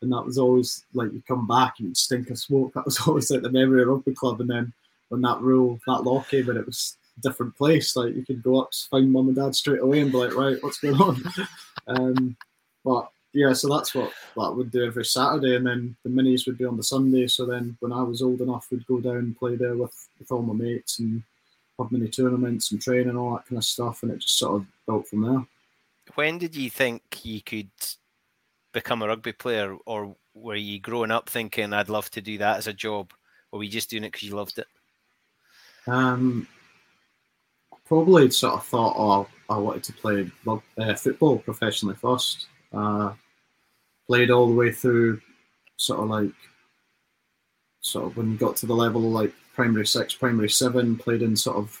And 0.00 0.12
that 0.12 0.24
was 0.24 0.38
always 0.38 0.84
like 0.94 1.12
you 1.12 1.22
come 1.26 1.46
back 1.46 1.74
and 1.78 1.88
you'd 1.88 1.96
stink 1.96 2.30
of 2.30 2.38
smoke. 2.38 2.72
That 2.74 2.84
was 2.84 2.98
always 3.06 3.30
like 3.30 3.42
the 3.42 3.50
memory 3.50 3.82
of 3.82 3.88
rugby 3.88 4.14
club. 4.14 4.40
And 4.40 4.50
then 4.50 4.72
when 5.08 5.20
that 5.22 5.40
rule, 5.40 5.78
that 5.86 6.04
law 6.04 6.22
came 6.22 6.48
in, 6.48 6.56
it 6.56 6.66
was 6.66 6.96
a 7.18 7.20
different 7.20 7.56
place. 7.56 7.94
Like 7.94 8.14
you 8.14 8.24
could 8.24 8.42
go 8.42 8.62
up, 8.62 8.74
find 8.90 9.12
mum 9.12 9.28
and 9.28 9.36
dad 9.36 9.54
straight 9.54 9.80
away, 9.80 10.00
and 10.00 10.10
be 10.12 10.18
like, 10.18 10.34
right, 10.34 10.62
what's 10.62 10.78
going 10.78 11.00
on? 11.00 11.22
um, 11.88 12.36
but 12.84 13.10
yeah, 13.34 13.52
so 13.52 13.68
that's 13.68 13.94
what 13.94 14.12
that 14.36 14.54
would 14.54 14.70
do 14.70 14.84
every 14.84 15.04
Saturday, 15.04 15.56
and 15.56 15.66
then 15.66 15.96
the 16.04 16.08
minis 16.08 16.46
would 16.46 16.56
be 16.56 16.64
on 16.64 16.76
the 16.76 16.84
Sunday. 16.84 17.26
So 17.26 17.44
then, 17.44 17.76
when 17.80 17.92
I 17.92 18.00
was 18.00 18.22
old 18.22 18.40
enough, 18.40 18.68
we'd 18.70 18.86
go 18.86 19.00
down 19.00 19.16
and 19.16 19.38
play 19.38 19.56
there 19.56 19.76
with 19.76 20.08
with 20.20 20.30
all 20.30 20.42
my 20.42 20.54
mates 20.54 21.00
and 21.00 21.22
have 21.78 21.90
mini 21.90 22.08
tournaments 22.08 22.70
and 22.70 22.80
training 22.80 23.08
and 23.08 23.18
all 23.18 23.34
that 23.34 23.46
kind 23.46 23.58
of 23.58 23.64
stuff, 23.64 24.02
and 24.02 24.12
it 24.12 24.20
just 24.20 24.38
sort 24.38 24.60
of 24.60 24.66
built 24.86 25.08
from 25.08 25.22
there. 25.22 25.46
When 26.14 26.38
did 26.38 26.54
you 26.54 26.70
think 26.70 27.02
you 27.24 27.42
could 27.42 27.70
become 28.72 29.02
a 29.02 29.08
rugby 29.08 29.32
player, 29.32 29.76
or 29.84 30.14
were 30.34 30.54
you 30.54 30.78
growing 30.78 31.10
up 31.10 31.28
thinking 31.28 31.72
I'd 31.72 31.88
love 31.88 32.10
to 32.12 32.20
do 32.20 32.38
that 32.38 32.58
as 32.58 32.68
a 32.68 32.72
job, 32.72 33.12
or 33.50 33.58
were 33.58 33.64
you 33.64 33.70
just 33.70 33.90
doing 33.90 34.04
it 34.04 34.12
because 34.12 34.28
you 34.28 34.36
loved 34.36 34.58
it? 34.58 34.68
Um, 35.88 36.46
probably 37.84 38.30
sort 38.30 38.54
of 38.54 38.64
thought, 38.64 38.94
oh, 38.96 39.26
I 39.52 39.58
wanted 39.58 39.82
to 39.84 39.92
play 39.92 40.30
uh, 40.78 40.94
football 40.94 41.38
professionally 41.38 41.96
first. 41.96 42.46
Uh, 42.72 43.12
played 44.06 44.30
all 44.30 44.48
the 44.48 44.54
way 44.54 44.72
through, 44.72 45.20
sort 45.76 46.00
of 46.00 46.08
like, 46.08 46.32
sort 47.80 48.06
of 48.06 48.16
when 48.16 48.32
you 48.32 48.38
got 48.38 48.56
to 48.56 48.66
the 48.66 48.74
level 48.74 49.06
of 49.06 49.12
like 49.12 49.32
primary 49.54 49.86
six, 49.86 50.14
primary 50.14 50.48
seven, 50.48 50.96
played 50.96 51.22
in 51.22 51.36
sort 51.36 51.56
of 51.56 51.80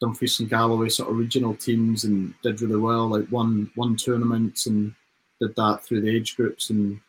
Dumfries 0.00 0.40
and 0.40 0.50
Galloway 0.50 0.88
sort 0.88 1.10
of 1.10 1.16
regional 1.16 1.54
teams 1.54 2.04
and 2.04 2.34
did 2.42 2.60
really 2.60 2.76
well. 2.76 3.08
Like 3.08 3.30
won 3.30 3.70
won 3.76 3.96
tournaments 3.96 4.66
and 4.66 4.94
did 5.40 5.54
that 5.56 5.84
through 5.84 6.02
the 6.02 6.14
age 6.14 6.36
groups 6.36 6.70
and 6.70 7.00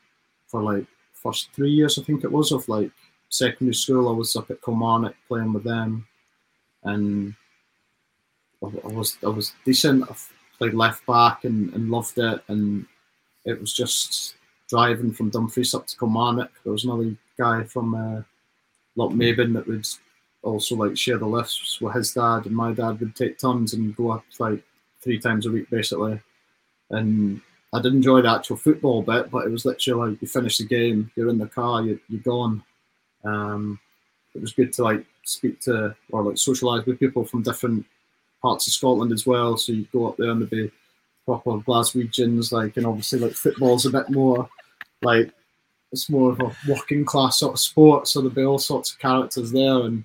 for 0.48 0.62
like 0.62 0.86
first 1.14 1.50
three 1.54 1.72
years 1.72 1.98
I 1.98 2.04
think 2.04 2.24
it 2.24 2.32
was 2.32 2.52
of 2.52 2.68
like 2.70 2.92
secondary 3.30 3.74
school 3.74 4.08
I 4.08 4.12
was 4.12 4.36
up 4.36 4.52
at 4.52 4.62
Kilmarnock 4.62 5.16
playing 5.28 5.54
with 5.54 5.64
them 5.64 6.08
and 6.84 7.34
I 8.64 8.88
was 8.88 9.18
I 9.24 9.30
was 9.30 9.54
decent. 9.66 10.10
I 10.10 10.16
played 10.58 10.74
left 10.74 11.06
back 11.06 11.44
and, 11.44 11.74
and 11.74 11.90
loved 11.90 12.18
it 12.18 12.44
and 12.48 12.86
it 13.46 13.60
was 13.60 13.74
just 13.74 14.36
driving 14.70 15.14
from 15.14 15.30
Dumfries 15.30 15.74
up 15.74 15.88
to 15.88 15.98
Kilmarnock. 15.98 16.52
There 16.64 16.74
was 16.74 16.86
another 16.86 17.16
guy 17.38 17.64
from 17.64 17.96
uh, 17.96 18.22
Lochmaben 18.98 19.54
that 19.54 19.68
would 19.68 19.88
also 20.42 20.76
like 20.76 20.98
share 20.98 21.18
the 21.18 21.26
lifts 21.26 21.80
with 21.82 21.94
his 21.96 22.14
dad, 22.14 22.46
and 22.46 22.56
my 22.56 22.74
dad 22.74 23.00
would 23.00 23.16
take 23.16 23.40
turns 23.40 23.74
and 23.74 23.96
go 23.96 24.12
up 24.12 24.26
like 24.40 24.62
three 25.02 25.20
times 25.20 25.46
a 25.46 25.52
week 25.52 25.70
basically. 25.70 26.20
And 26.90 27.42
I 27.74 27.82
did 27.82 27.94
enjoy 27.94 28.22
the 28.22 28.30
actual 28.30 28.58
football 28.58 29.02
bit, 29.02 29.30
but 29.30 29.46
it 29.46 29.52
was 29.52 29.66
literally 29.66 30.12
like 30.12 30.22
you 30.22 30.28
finish 30.28 30.58
the 30.58 30.66
game, 30.66 31.12
you're 31.16 31.30
in 31.30 31.38
the 31.38 31.48
car, 31.48 31.84
you, 31.84 32.00
you're 32.10 32.22
gone. 32.22 32.64
Um, 33.24 33.80
it 34.34 34.42
was 34.42 34.54
good 34.54 34.72
to 34.74 34.84
like 34.84 35.06
speak 35.24 35.60
to 35.62 35.96
or 36.12 36.24
like 36.24 36.36
socialise 36.36 36.86
with 36.86 37.00
people 37.00 37.26
from 37.26 37.42
different 37.42 37.86
parts 38.42 38.68
of 38.68 38.74
Scotland 38.74 39.12
as 39.12 39.26
well. 39.26 39.58
So 39.58 39.74
you 39.74 39.88
go 39.92 40.08
up 40.08 40.18
there 40.18 40.30
and 40.30 40.42
there'd 40.42 40.50
be 40.50 40.72
proper 41.26 41.52
Glaswegians, 41.52 42.52
like, 42.52 42.78
and 42.78 42.86
obviously 42.86 43.20
like 43.20 43.34
football's 43.34 43.86
a 43.86 43.90
bit 43.90 44.10
more 44.10 44.50
like 45.02 45.32
it's 45.92 46.10
more 46.10 46.32
of 46.32 46.40
a 46.42 46.56
working 46.68 47.06
class 47.06 47.40
sort 47.40 47.54
of 47.54 47.60
sport, 47.60 48.08
so 48.08 48.22
there'd 48.22 48.36
be 48.36 48.44
all 48.44 48.60
sorts 48.60 48.92
of 48.92 49.00
characters 49.00 49.52
there, 49.52 49.82
and 49.82 50.04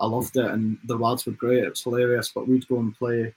I 0.00 0.06
loved 0.06 0.36
it. 0.36 0.46
And 0.46 0.78
the 0.84 0.96
lads 0.96 1.26
were 1.26 1.32
great; 1.32 1.64
it 1.64 1.70
was 1.70 1.82
hilarious. 1.82 2.30
But 2.34 2.46
we'd 2.46 2.68
go 2.68 2.78
and 2.78 2.96
play 2.96 3.34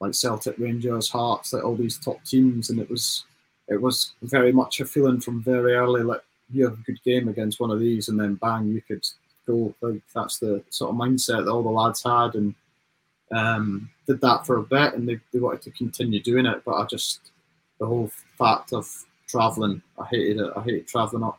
like 0.00 0.14
Celtic, 0.14 0.58
Rangers, 0.58 1.08
Hearts, 1.08 1.52
like 1.52 1.64
all 1.64 1.76
these 1.76 1.98
top 1.98 2.22
teams, 2.24 2.70
and 2.70 2.80
it 2.80 2.90
was 2.90 3.24
it 3.68 3.80
was 3.80 4.14
very 4.22 4.52
much 4.52 4.80
a 4.80 4.84
feeling 4.84 5.20
from 5.20 5.42
very 5.42 5.74
early, 5.74 6.02
like 6.02 6.22
you 6.50 6.64
have 6.64 6.78
a 6.78 6.82
good 6.82 7.02
game 7.02 7.28
against 7.28 7.60
one 7.60 7.70
of 7.70 7.80
these, 7.80 8.08
and 8.08 8.18
then 8.18 8.34
bang, 8.34 8.68
you 8.68 8.82
could 8.82 9.06
go. 9.46 9.74
Like 9.80 10.02
that's 10.14 10.38
the 10.38 10.62
sort 10.70 10.90
of 10.90 10.96
mindset 10.96 11.44
that 11.44 11.50
all 11.50 11.62
the 11.62 11.70
lads 11.70 12.02
had, 12.02 12.34
and 12.34 12.54
um, 13.32 13.90
did 14.06 14.20
that 14.20 14.46
for 14.46 14.58
a 14.58 14.62
bit, 14.62 14.94
and 14.94 15.08
they, 15.08 15.18
they 15.32 15.38
wanted 15.38 15.62
to 15.62 15.70
continue 15.72 16.22
doing 16.22 16.46
it. 16.46 16.62
But 16.64 16.74
I 16.74 16.84
just 16.84 17.32
the 17.78 17.86
whole 17.86 18.10
fact 18.38 18.72
of 18.72 18.88
traveling. 19.28 19.82
I 19.98 20.06
hated 20.06 20.38
it. 20.38 20.52
I 20.56 20.62
hated 20.62 20.86
traveling 20.86 21.24
up 21.24 21.38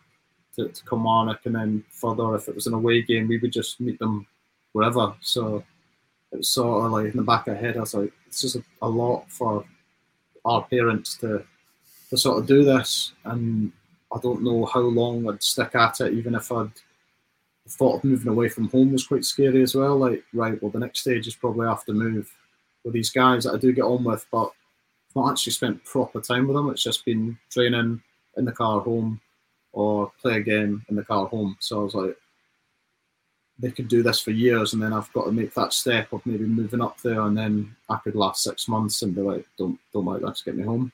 to, 0.55 0.67
to 0.67 0.85
Kilmarnock 0.85 1.45
and 1.45 1.55
then 1.55 1.83
further. 1.89 2.35
If 2.35 2.47
it 2.47 2.55
was 2.55 2.67
an 2.67 2.73
away 2.73 3.01
game, 3.01 3.27
we 3.27 3.37
would 3.37 3.53
just 3.53 3.79
meet 3.79 3.99
them 3.99 4.27
wherever. 4.73 5.13
So 5.21 5.63
it 6.31 6.37
was 6.37 6.49
sort 6.49 6.85
of 6.85 6.91
like 6.91 7.11
in 7.11 7.17
the 7.17 7.23
back 7.23 7.47
of 7.47 7.55
my 7.55 7.59
head, 7.59 7.77
I 7.77 7.81
was 7.81 7.93
like, 7.93 8.11
it's 8.27 8.41
just 8.41 8.57
a, 8.57 8.63
a 8.81 8.89
lot 8.89 9.31
for 9.31 9.65
our 10.45 10.63
parents 10.63 11.17
to 11.17 11.43
to 12.09 12.17
sort 12.17 12.39
of 12.39 12.47
do 12.47 12.63
this, 12.63 13.11
and 13.25 13.71
I 14.13 14.19
don't 14.21 14.43
know 14.43 14.65
how 14.65 14.79
long 14.79 15.29
I'd 15.29 15.43
stick 15.43 15.75
at 15.75 15.99
it, 16.01 16.13
even 16.13 16.35
if 16.35 16.51
I'd 16.51 16.71
thought 17.69 17.97
of 17.97 18.03
moving 18.03 18.27
away 18.27 18.49
from 18.49 18.69
home 18.69 18.91
was 18.91 19.07
quite 19.07 19.25
scary 19.25 19.61
as 19.61 19.75
well. 19.75 19.97
Like, 19.97 20.23
right, 20.33 20.61
well, 20.61 20.71
the 20.71 20.79
next 20.79 21.01
stage 21.01 21.27
is 21.27 21.35
probably 21.35 21.67
have 21.67 21.85
to 21.85 21.93
move 21.93 22.33
with 22.83 22.93
these 22.93 23.09
guys 23.09 23.43
that 23.43 23.53
I 23.53 23.57
do 23.57 23.71
get 23.73 23.83
on 23.83 24.03
with, 24.03 24.25
but 24.31 24.51
not 25.15 25.31
actually 25.31 25.53
spent 25.53 25.83
proper 25.83 26.21
time 26.21 26.47
with 26.47 26.55
them. 26.55 26.69
It's 26.69 26.83
just 26.83 27.05
been 27.05 27.37
training 27.49 28.01
in 28.37 28.45
the 28.45 28.51
car 28.51 28.81
home 28.81 29.19
or 29.73 30.11
play 30.21 30.37
a 30.37 30.41
game 30.41 30.85
in 30.89 30.95
the 30.95 31.03
car 31.03 31.27
home. 31.27 31.57
So 31.59 31.81
I 31.81 31.83
was 31.83 31.93
like, 31.95 32.17
they 33.59 33.71
could 33.71 33.87
do 33.87 34.03
this 34.03 34.19
for 34.19 34.31
years, 34.31 34.73
and 34.73 34.81
then 34.81 34.93
I've 34.93 35.11
got 35.13 35.25
to 35.25 35.31
make 35.31 35.53
that 35.55 35.73
step 35.73 36.13
of 36.13 36.25
maybe 36.25 36.45
moving 36.45 36.81
up 36.81 37.01
there, 37.01 37.21
and 37.21 37.35
then 37.35 37.75
I 37.89 37.97
could 37.97 38.15
last 38.15 38.43
six 38.43 38.67
months 38.67 39.01
and 39.01 39.15
be 39.15 39.21
like, 39.21 39.47
don't 39.57 39.79
don't 39.91 40.05
like 40.05 40.21
that, 40.21 40.29
just 40.29 40.45
get 40.45 40.55
me 40.55 40.63
home. 40.63 40.91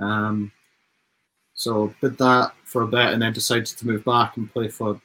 Um, 0.00 0.50
so 1.54 1.94
did 2.00 2.18
that 2.18 2.52
for 2.64 2.82
a 2.82 2.88
bit, 2.88 3.12
and 3.12 3.22
then 3.22 3.32
decided 3.32 3.66
to 3.66 3.86
move 3.86 4.04
back 4.04 4.36
and 4.36 4.52
play 4.52 4.68
for 4.68 5.00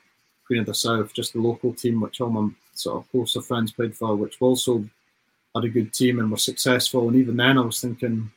Queen 0.49 0.61
of 0.61 0.65
the 0.65 0.73
South, 0.73 1.13
just 1.13 1.33
the 1.33 1.39
local 1.39 1.75
team, 1.75 2.01
which 2.01 2.19
all 2.19 2.31
my 2.31 2.49
sort 2.73 2.97
of 2.97 3.11
closer 3.11 3.39
friends 3.39 3.71
played 3.71 3.95
for, 3.95 4.15
which 4.15 4.37
also 4.39 4.83
had 5.53 5.63
a 5.63 5.69
good 5.69 5.93
team 5.93 6.17
and 6.17 6.31
were 6.31 6.37
successful. 6.37 7.07
And 7.07 7.17
even 7.17 7.37
then, 7.37 7.59
I 7.59 7.61
was 7.61 7.79
thinking, 7.79 8.31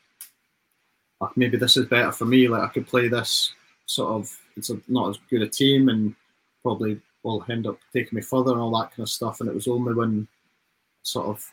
ah, 1.22 1.32
maybe 1.36 1.56
this 1.56 1.78
is 1.78 1.86
better 1.86 2.12
for 2.12 2.26
me. 2.26 2.48
Like 2.48 2.64
I 2.64 2.68
could 2.68 2.86
play 2.86 3.08
this 3.08 3.54
sort 3.86 4.10
of. 4.10 4.38
It's 4.58 4.68
a, 4.68 4.78
not 4.88 5.08
as 5.08 5.18
good 5.30 5.40
a 5.40 5.48
team, 5.48 5.88
and 5.88 6.14
probably 6.62 7.00
will 7.22 7.42
end 7.48 7.66
up 7.66 7.78
taking 7.94 8.16
me 8.16 8.20
further 8.20 8.52
and 8.52 8.60
all 8.60 8.78
that 8.78 8.90
kind 8.90 9.04
of 9.04 9.08
stuff. 9.08 9.40
And 9.40 9.48
it 9.48 9.54
was 9.54 9.66
only 9.66 9.94
when 9.94 10.28
sort 11.02 11.28
of 11.28 11.50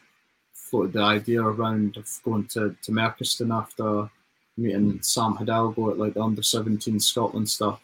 floated 0.52 0.92
the 0.92 1.02
idea 1.02 1.42
around 1.42 1.96
of 1.96 2.06
going 2.26 2.48
to 2.48 2.76
to 2.82 2.92
Merchiston 2.92 3.58
after 3.58 4.10
meeting 4.58 5.02
Sam 5.02 5.38
Hidalgo 5.38 5.92
at 5.92 5.98
like 5.98 6.16
the 6.16 6.22
under 6.22 6.44
17 6.44 7.00
Scotland 7.00 7.50
stuff. 7.50 7.80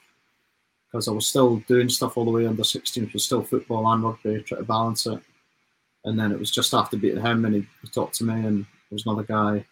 Because 0.95 1.09
I 1.09 1.11
was 1.11 1.27
still 1.27 1.57
doing 1.67 1.89
stuff 1.89 2.15
all 2.15 2.23
the 2.23 2.31
way 2.31 2.47
under 2.47 2.63
16, 2.63 3.09
was 3.11 3.25
still 3.25 3.43
football 3.43 3.85
and 3.91 4.01
rugby, 4.01 4.41
trying 4.43 4.61
to 4.61 4.65
balance 4.65 5.05
it. 5.05 5.19
And 6.05 6.17
then 6.17 6.31
it 6.31 6.39
was 6.39 6.49
just 6.49 6.73
after 6.73 6.95
beating 6.95 7.19
him, 7.19 7.43
and 7.43 7.53
he, 7.53 7.67
he 7.81 7.89
talked 7.89 8.15
to 8.15 8.23
me, 8.23 8.33
and 8.33 8.63
there 8.63 8.91
was 8.91 9.05
another 9.05 9.23
guy, 9.23 9.65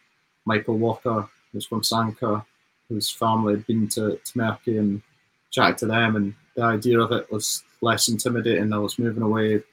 Michael 0.44 0.78
Walker, 0.78 1.30
who's 1.54 1.66
from 1.66 1.82
Sanquhar, 1.82 2.46
whose 2.90 3.10
family 3.10 3.54
had 3.54 3.66
been 3.66 3.88
to, 3.90 4.20
to 4.22 4.58
and 4.68 5.02
chatted 5.50 5.78
to 5.78 5.86
them, 5.86 6.18
and 6.18 6.34
the 6.58 6.64
idea 6.64 7.00
of 7.00 7.14
it 7.14 7.32
was 7.32 7.64
less 7.80 8.10
intimidating. 8.10 8.74
I 8.74 8.80
was 8.80 9.00
moving 9.00 9.24
away, 9.24 9.64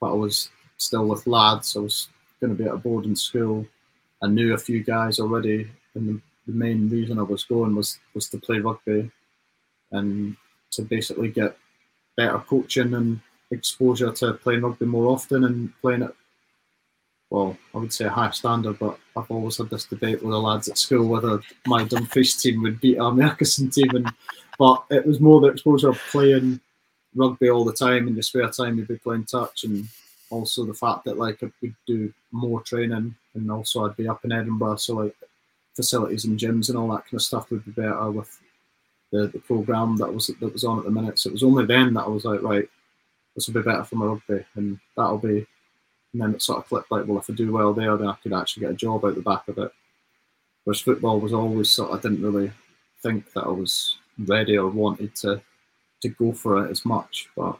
but 0.00 0.10
I 0.10 0.16
was 0.16 0.50
still 0.78 1.06
with 1.06 1.28
lads. 1.28 1.76
I 1.76 1.80
was 1.80 2.08
going 2.40 2.56
to 2.56 2.60
be 2.60 2.68
at 2.68 2.74
a 2.74 2.76
boarding 2.76 3.14
school. 3.14 3.64
I 4.20 4.26
knew 4.26 4.52
a 4.52 4.58
few 4.58 4.82
guys 4.82 5.20
already, 5.20 5.70
and 5.94 6.08
the, 6.08 6.20
the 6.48 6.58
main 6.58 6.88
reason 6.88 7.20
I 7.20 7.22
was 7.22 7.44
going 7.44 7.76
was 7.76 8.00
was 8.14 8.28
to 8.30 8.38
play 8.38 8.58
rugby, 8.58 9.08
and 9.92 10.36
to 10.72 10.82
basically 10.82 11.28
get 11.28 11.56
better 12.16 12.38
coaching 12.38 12.94
and 12.94 13.20
exposure 13.50 14.10
to 14.12 14.34
playing 14.34 14.62
rugby 14.62 14.86
more 14.86 15.06
often 15.06 15.44
and 15.44 15.72
playing 15.80 16.02
at 16.02 16.14
well, 17.32 17.56
I 17.74 17.78
would 17.78 17.94
say 17.94 18.04
a 18.04 18.10
high 18.10 18.30
standard, 18.30 18.78
but 18.78 18.98
I've 19.16 19.30
always 19.30 19.56
had 19.56 19.70
this 19.70 19.86
debate 19.86 20.22
with 20.22 20.32
the 20.32 20.38
lads 20.38 20.68
at 20.68 20.76
school 20.76 21.08
whether 21.08 21.40
my 21.66 21.82
Dumfries 21.82 22.36
team 22.36 22.62
would 22.62 22.78
beat 22.78 22.98
our 22.98 23.10
Merchiston 23.12 23.72
team, 23.72 23.88
and 23.96 24.12
but 24.58 24.84
it 24.90 25.06
was 25.06 25.18
more 25.18 25.40
the 25.40 25.46
exposure 25.46 25.88
of 25.88 25.98
playing 26.10 26.60
rugby 27.14 27.48
all 27.48 27.64
the 27.64 27.72
time 27.72 28.06
in 28.06 28.14
your 28.14 28.22
spare 28.22 28.50
time. 28.50 28.76
You'd 28.76 28.88
be 28.88 28.98
playing 28.98 29.24
touch, 29.24 29.64
and 29.64 29.88
also 30.28 30.66
the 30.66 30.74
fact 30.74 31.06
that 31.06 31.16
like 31.16 31.40
would 31.40 31.74
do 31.86 32.12
more 32.32 32.60
training, 32.60 33.14
and 33.34 33.50
also 33.50 33.86
I'd 33.86 33.96
be 33.96 34.08
up 34.08 34.26
in 34.26 34.32
Edinburgh, 34.32 34.76
so 34.76 34.96
like 34.96 35.16
facilities 35.74 36.26
and 36.26 36.38
gyms 36.38 36.68
and 36.68 36.76
all 36.76 36.88
that 36.88 37.04
kind 37.04 37.14
of 37.14 37.22
stuff 37.22 37.50
would 37.50 37.64
be 37.64 37.70
better 37.70 38.10
with 38.10 38.38
the, 39.12 39.28
the 39.28 39.38
program 39.38 39.96
that 39.98 40.12
was 40.12 40.26
that 40.26 40.52
was 40.52 40.64
on 40.64 40.78
at 40.78 40.84
the 40.84 40.90
minute. 40.90 41.18
So 41.18 41.28
it 41.28 41.34
was 41.34 41.44
only 41.44 41.66
then 41.66 41.94
that 41.94 42.04
I 42.04 42.08
was 42.08 42.24
like, 42.24 42.42
right, 42.42 42.68
this 43.34 43.46
will 43.46 43.54
be 43.54 43.62
better 43.62 43.84
for 43.84 43.96
my 43.96 44.06
rugby, 44.06 44.44
and 44.56 44.80
that'll 44.96 45.18
be. 45.18 45.46
And 46.12 46.20
then 46.20 46.34
it 46.34 46.42
sort 46.42 46.58
of 46.58 46.68
clicked 46.68 46.90
like, 46.90 47.06
well, 47.06 47.18
if 47.18 47.30
I 47.30 47.32
do 47.32 47.52
well 47.52 47.72
there, 47.72 47.96
then 47.96 48.08
I 48.08 48.16
could 48.22 48.34
actually 48.34 48.62
get 48.62 48.72
a 48.72 48.74
job 48.74 49.04
out 49.04 49.14
the 49.14 49.22
back 49.22 49.48
of 49.48 49.56
it. 49.56 49.72
Whereas 50.64 50.80
football 50.80 51.20
was 51.20 51.32
always 51.32 51.70
sort. 51.70 51.90
Of, 51.90 51.98
I 51.98 52.02
didn't 52.02 52.22
really 52.22 52.50
think 53.02 53.32
that 53.32 53.44
I 53.44 53.50
was 53.50 53.96
ready 54.18 54.58
or 54.58 54.68
wanted 54.68 55.14
to 55.16 55.40
to 56.02 56.08
go 56.08 56.32
for 56.32 56.66
it 56.66 56.70
as 56.70 56.84
much, 56.84 57.28
but 57.36 57.58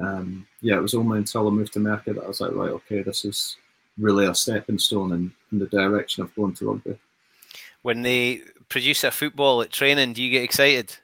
um, 0.00 0.46
yeah, 0.60 0.76
it 0.76 0.82
was 0.82 0.94
only 0.94 1.18
until 1.18 1.46
I 1.46 1.50
moved 1.50 1.74
to 1.74 1.80
America 1.80 2.14
that 2.14 2.24
I 2.24 2.28
was 2.28 2.40
like, 2.40 2.52
right, 2.52 2.70
okay, 2.70 3.02
this 3.02 3.24
is 3.24 3.56
really 3.98 4.26
a 4.26 4.34
stepping 4.34 4.78
stone 4.78 5.12
in, 5.12 5.32
in 5.52 5.58
the 5.58 5.66
direction 5.66 6.22
of 6.22 6.34
going 6.34 6.54
to 6.54 6.70
rugby. 6.70 6.98
When 7.82 8.02
they 8.02 8.42
produce 8.68 9.04
a 9.04 9.10
football 9.10 9.62
at 9.62 9.70
training, 9.70 10.12
do 10.12 10.22
you 10.22 10.30
get 10.30 10.44
excited? 10.44 10.96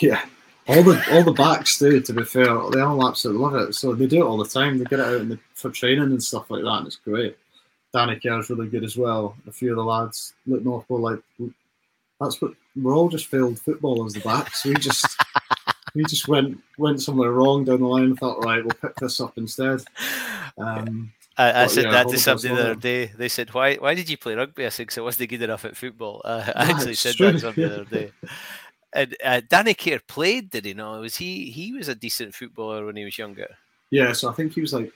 Yeah, 0.00 0.24
all 0.66 0.82
the 0.82 1.04
all 1.12 1.24
the 1.24 1.32
backs 1.32 1.78
do. 1.78 2.00
To 2.00 2.12
be 2.12 2.24
fair, 2.24 2.46
they 2.70 2.80
all 2.80 3.06
absolutely 3.06 3.42
love 3.42 3.54
it. 3.56 3.74
So 3.74 3.94
they 3.94 4.06
do 4.06 4.22
it 4.22 4.26
all 4.26 4.38
the 4.38 4.46
time. 4.46 4.78
They 4.78 4.84
get 4.84 5.00
it 5.00 5.06
out 5.06 5.28
the, 5.28 5.38
for 5.54 5.70
training 5.70 6.04
and 6.04 6.22
stuff 6.22 6.50
like 6.50 6.62
that, 6.62 6.78
and 6.78 6.86
it's 6.86 6.96
great. 6.96 7.36
Danny 7.92 8.16
Care's 8.16 8.50
really 8.50 8.68
good 8.68 8.84
as 8.84 8.96
well. 8.96 9.36
A 9.48 9.52
few 9.52 9.70
of 9.70 9.76
the 9.76 9.84
lads 9.84 10.34
Luke 10.46 10.62
Northmore 10.62 11.00
like 11.00 11.50
that's 12.20 12.40
what 12.40 12.52
we're 12.76 12.94
all 12.94 13.08
just 13.08 13.26
failed 13.26 13.58
footballers. 13.58 14.12
The 14.12 14.20
backs, 14.20 14.64
we 14.64 14.74
just 14.74 15.06
we 15.94 16.04
just 16.04 16.28
went 16.28 16.60
went 16.78 17.02
somewhere 17.02 17.32
wrong 17.32 17.64
down 17.64 17.80
the 17.80 17.86
line. 17.86 18.04
and 18.04 18.18
Thought 18.18 18.44
right, 18.44 18.64
we'll 18.64 18.74
pick 18.74 18.94
this 18.96 19.20
up 19.20 19.36
instead. 19.38 19.82
Um, 20.58 21.12
I, 21.40 21.62
I 21.62 21.66
said 21.68 21.84
yeah, 21.84 21.90
that 21.92 22.08
to 22.08 22.18
somebody 22.18 22.48
the 22.48 22.60
other 22.60 22.74
day. 22.74 23.06
They 23.16 23.28
said, 23.28 23.54
"Why? 23.54 23.76
Why 23.76 23.94
did 23.94 24.10
you 24.10 24.18
play 24.18 24.34
rugby?" 24.34 24.66
I 24.66 24.68
said, 24.68 24.84
"Because 24.84 24.98
I 24.98 25.02
wasn't 25.02 25.30
good 25.30 25.42
enough 25.42 25.64
at 25.64 25.76
football." 25.76 26.20
Uh, 26.22 26.52
I 26.54 26.70
actually 26.70 26.96
said 26.96 27.14
true. 27.14 27.26
that 27.26 27.32
to 27.32 27.38
somebody 27.40 27.68
the 27.68 27.74
other 27.74 27.84
day. 27.84 28.12
And 28.92 29.16
uh, 29.24 29.40
Danny 29.48 29.74
Care 29.74 30.00
played, 30.00 30.50
did 30.50 30.64
he 30.64 30.74
know? 30.74 30.98
Was 30.98 31.14
he 31.14 31.48
he 31.50 31.72
was 31.72 31.86
a 31.86 31.94
decent 31.94 32.34
footballer 32.34 32.84
when 32.84 32.96
he 32.96 33.04
was 33.04 33.16
younger? 33.16 33.46
Yeah, 33.90 34.12
so 34.12 34.28
I 34.28 34.32
think 34.32 34.52
he 34.52 34.60
was 34.60 34.72
like 34.72 34.92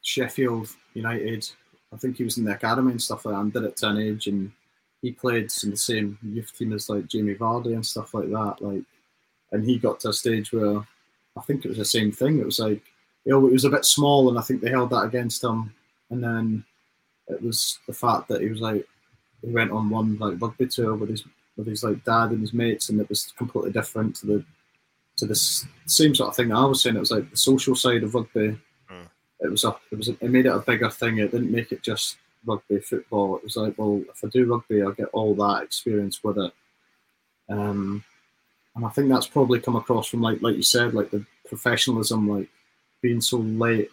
Sheffield 0.00 0.70
United. 0.94 1.46
I 1.92 1.98
think 1.98 2.16
he 2.16 2.24
was 2.24 2.38
in 2.38 2.44
the 2.44 2.54
academy 2.54 2.92
and 2.92 3.02
stuff 3.02 3.26
like 3.26 3.34
that, 3.34 3.40
and 3.42 3.52
did 3.52 3.64
it 3.64 3.76
to 3.76 3.88
an 3.90 3.98
age, 3.98 4.26
and 4.28 4.50
he 5.02 5.12
played 5.12 5.52
in 5.62 5.70
the 5.70 5.76
same 5.76 6.18
youth 6.22 6.50
team 6.56 6.72
as 6.72 6.88
like 6.88 7.08
Jamie 7.08 7.34
Vardy 7.34 7.74
and 7.74 7.84
stuff 7.84 8.14
like 8.14 8.30
that. 8.30 8.56
Like, 8.60 8.84
and 9.52 9.62
he 9.62 9.78
got 9.78 10.00
to 10.00 10.08
a 10.08 10.14
stage 10.14 10.50
where 10.50 10.78
I 11.36 11.42
think 11.42 11.66
it 11.66 11.68
was 11.68 11.78
the 11.78 11.84
same 11.84 12.12
thing. 12.12 12.38
It 12.38 12.46
was 12.46 12.58
like 12.58 12.84
you 13.26 13.32
know, 13.32 13.46
it 13.46 13.52
was 13.52 13.64
a 13.64 13.70
bit 13.70 13.84
small, 13.84 14.28
and 14.28 14.38
I 14.38 14.42
think 14.42 14.60
they 14.60 14.70
held 14.70 14.90
that 14.90 15.04
against 15.04 15.42
him. 15.42 15.74
And 16.10 16.22
then 16.22 16.64
it 17.26 17.42
was 17.42 17.80
the 17.88 17.92
fact 17.92 18.28
that 18.28 18.40
he 18.40 18.48
was 18.48 18.60
like 18.60 18.86
he 19.42 19.50
went 19.50 19.72
on 19.72 19.90
one 19.90 20.16
like 20.18 20.40
rugby 20.40 20.68
tour 20.68 20.94
with 20.94 21.10
his 21.10 21.24
with 21.56 21.66
his 21.66 21.82
like 21.82 22.04
dad 22.04 22.30
and 22.30 22.40
his 22.40 22.54
mates, 22.54 22.88
and 22.88 23.00
it 23.00 23.08
was 23.08 23.32
completely 23.36 23.72
different 23.72 24.14
to 24.16 24.26
the 24.26 24.44
to 25.16 25.26
the 25.26 25.34
same 25.34 26.14
sort 26.14 26.28
of 26.28 26.36
thing 26.36 26.48
that 26.48 26.56
I 26.56 26.64
was 26.64 26.82
saying. 26.82 26.94
It 26.94 27.00
was 27.00 27.10
like 27.10 27.28
the 27.28 27.36
social 27.36 27.74
side 27.74 28.04
of 28.04 28.14
rugby. 28.14 28.56
Mm. 28.90 29.08
It 29.40 29.50
was 29.50 29.64
a 29.64 29.76
it 29.90 29.98
was 29.98 30.08
a, 30.08 30.12
it 30.20 30.30
made 30.30 30.46
it 30.46 30.54
a 30.54 30.60
bigger 30.60 30.88
thing. 30.88 31.18
It 31.18 31.32
didn't 31.32 31.50
make 31.50 31.72
it 31.72 31.82
just 31.82 32.18
rugby 32.44 32.78
football. 32.78 33.36
It 33.36 33.42
was 33.42 33.56
like, 33.56 33.74
well, 33.76 34.04
if 34.08 34.22
I 34.24 34.28
do 34.28 34.46
rugby, 34.46 34.82
I'll 34.82 34.92
get 34.92 35.08
all 35.12 35.34
that 35.34 35.64
experience 35.64 36.22
with 36.22 36.38
it. 36.38 36.52
Um, 37.48 38.04
and 38.76 38.84
I 38.86 38.88
think 38.90 39.08
that's 39.08 39.26
probably 39.26 39.58
come 39.58 39.74
across 39.74 40.06
from 40.06 40.22
like 40.22 40.42
like 40.42 40.54
you 40.54 40.62
said, 40.62 40.94
like 40.94 41.10
the 41.10 41.24
professionalism, 41.48 42.28
like 42.28 42.48
being 43.02 43.20
so 43.20 43.38
late 43.38 43.90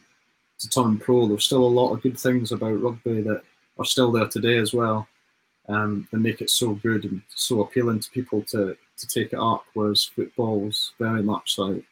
to 0.59 0.69
turn 0.69 0.97
pro. 0.97 1.27
There's 1.27 1.45
still 1.45 1.63
a 1.63 1.67
lot 1.67 1.93
of 1.93 2.01
good 2.01 2.19
things 2.19 2.51
about 2.51 2.81
rugby 2.81 3.21
that 3.21 3.41
are 3.77 3.85
still 3.85 4.11
there 4.11 4.27
today 4.27 4.57
as 4.57 4.73
well, 4.73 5.07
um, 5.69 6.07
and 6.11 6.23
make 6.23 6.41
it 6.41 6.49
so 6.49 6.73
good 6.73 7.05
and 7.05 7.21
so 7.35 7.61
appealing 7.61 7.99
to 7.99 8.11
people 8.11 8.41
to 8.43 8.77
to 8.97 9.07
take 9.07 9.33
it 9.33 9.39
up. 9.39 9.65
Whereas 9.73 10.03
football's 10.03 10.93
very 10.99 11.23
much 11.23 11.57
like 11.57 11.83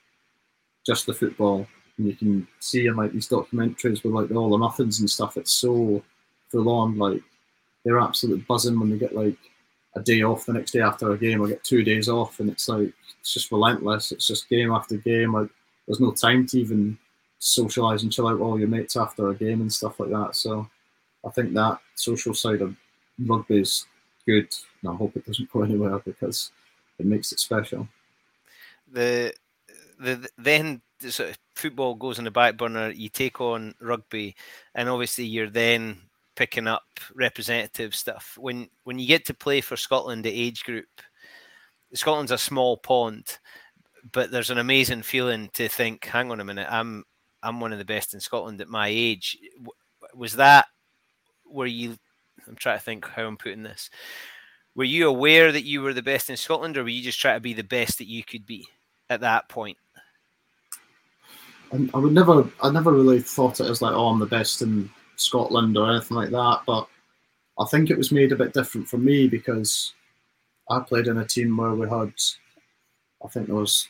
just 0.85 1.05
the 1.05 1.13
football, 1.13 1.67
and 1.97 2.07
you 2.07 2.15
can 2.15 2.47
see 2.59 2.87
in 2.87 2.95
like 2.95 3.11
these 3.11 3.29
documentaries 3.29 4.03
with 4.03 4.13
like 4.13 4.29
the 4.29 4.35
all 4.35 4.53
or 4.53 4.59
nothings 4.59 4.99
and 4.99 5.09
stuff. 5.09 5.37
It's 5.37 5.53
so 5.53 6.03
full 6.49 6.69
on. 6.69 6.97
Like 6.97 7.21
they're 7.83 7.99
absolutely 7.99 8.45
buzzing 8.47 8.79
when 8.79 8.89
they 8.89 8.97
get 8.97 9.15
like 9.15 9.37
a 9.95 10.01
day 10.01 10.21
off 10.21 10.45
the 10.45 10.53
next 10.53 10.71
day 10.71 10.81
after 10.81 11.11
a 11.11 11.17
game. 11.17 11.43
I 11.43 11.49
get 11.49 11.63
two 11.63 11.83
days 11.83 12.07
off, 12.07 12.39
and 12.39 12.49
it's 12.49 12.67
like 12.69 12.93
it's 13.19 13.33
just 13.33 13.51
relentless. 13.51 14.11
It's 14.11 14.27
just 14.27 14.49
game 14.49 14.71
after 14.71 14.97
game. 14.97 15.33
Like 15.33 15.49
there's 15.87 15.99
no 15.99 16.11
time 16.11 16.45
to 16.47 16.59
even 16.59 16.97
socialize 17.39 18.03
and 18.03 18.11
chill 18.11 18.27
out 18.27 18.33
with 18.33 18.41
all 18.41 18.59
your 18.59 18.67
mates 18.67 18.95
after 18.95 19.29
a 19.29 19.35
game 19.35 19.61
and 19.61 19.73
stuff 19.73 19.99
like 19.99 20.09
that. 20.09 20.35
So 20.35 20.69
I 21.25 21.29
think 21.29 21.53
that 21.53 21.79
social 21.95 22.33
side 22.33 22.61
of 22.61 22.75
rugby 23.19 23.59
is 23.59 23.85
good, 24.25 24.47
and 24.81 24.91
I 24.91 24.95
hope 24.95 25.15
it 25.15 25.25
doesn't 25.25 25.51
go 25.51 25.61
anywhere 25.63 25.99
because 25.99 26.51
it 26.99 27.05
makes 27.05 27.31
it 27.31 27.39
special. 27.39 27.87
The 28.91 29.33
the 29.99 30.27
then 30.37 30.81
sort 30.99 31.29
of 31.29 31.37
football 31.55 31.95
goes 31.95 32.17
on 32.17 32.25
the 32.25 32.31
back 32.31 32.57
burner. 32.57 32.89
You 32.89 33.09
take 33.09 33.41
on 33.41 33.73
rugby, 33.79 34.35
and 34.75 34.89
obviously 34.89 35.25
you're 35.25 35.49
then 35.49 35.97
picking 36.35 36.67
up 36.67 36.83
representative 37.15 37.95
stuff. 37.95 38.37
When 38.39 38.69
when 38.83 38.99
you 38.99 39.07
get 39.07 39.25
to 39.25 39.33
play 39.33 39.61
for 39.61 39.77
Scotland, 39.77 40.25
the 40.25 40.31
age 40.31 40.63
group, 40.63 40.87
Scotland's 41.93 42.31
a 42.31 42.37
small 42.37 42.77
pond, 42.77 43.39
but 44.11 44.31
there's 44.31 44.49
an 44.49 44.57
amazing 44.57 45.01
feeling 45.01 45.49
to 45.53 45.67
think, 45.67 46.05
hang 46.05 46.31
on 46.31 46.39
a 46.39 46.45
minute, 46.45 46.67
I'm 46.69 47.03
I'm 47.43 47.59
one 47.59 47.73
of 47.73 47.79
the 47.79 47.85
best 47.85 48.13
in 48.13 48.19
Scotland 48.19 48.61
at 48.61 48.67
my 48.67 48.87
age. 48.87 49.37
Was 50.13 50.35
that 50.35 50.65
were 51.51 51.67
you? 51.67 51.97
I'm 52.47 52.55
trying 52.55 52.77
to 52.77 52.83
think 52.83 53.07
how 53.07 53.23
I'm 53.23 53.37
putting 53.37 53.63
this. 53.63 53.89
Were 54.75 54.83
you 54.83 55.07
aware 55.07 55.51
that 55.51 55.65
you 55.65 55.81
were 55.81 55.93
the 55.93 56.01
best 56.01 56.29
in 56.29 56.37
Scotland, 56.37 56.77
or 56.77 56.83
were 56.83 56.89
you 56.89 57.03
just 57.03 57.19
trying 57.19 57.35
to 57.35 57.41
be 57.41 57.53
the 57.53 57.63
best 57.63 57.97
that 57.97 58.07
you 58.07 58.23
could 58.23 58.45
be 58.45 58.67
at 59.09 59.21
that 59.21 59.49
point? 59.49 59.77
Um, 61.73 61.89
I 61.93 61.97
would 61.97 62.13
never, 62.13 62.49
I 62.61 62.71
never 62.71 62.91
really 62.91 63.21
thought 63.21 63.59
it 63.59 63.69
as 63.69 63.81
like, 63.81 63.93
oh, 63.93 64.07
I'm 64.07 64.19
the 64.19 64.25
best 64.25 64.61
in 64.61 64.89
Scotland 65.17 65.77
or 65.77 65.91
anything 65.91 66.17
like 66.17 66.29
that. 66.29 66.61
But 66.65 66.87
I 67.59 67.65
think 67.65 67.89
it 67.89 67.97
was 67.97 68.11
made 68.11 68.31
a 68.31 68.37
bit 68.37 68.53
different 68.53 68.87
for 68.87 68.97
me 68.97 69.27
because 69.27 69.93
I 70.69 70.79
played 70.79 71.07
in 71.07 71.17
a 71.17 71.25
team 71.25 71.55
where 71.57 71.73
we 71.73 71.89
had, 71.89 72.13
I 73.23 73.27
think 73.27 73.47
there 73.47 73.55
was 73.55 73.87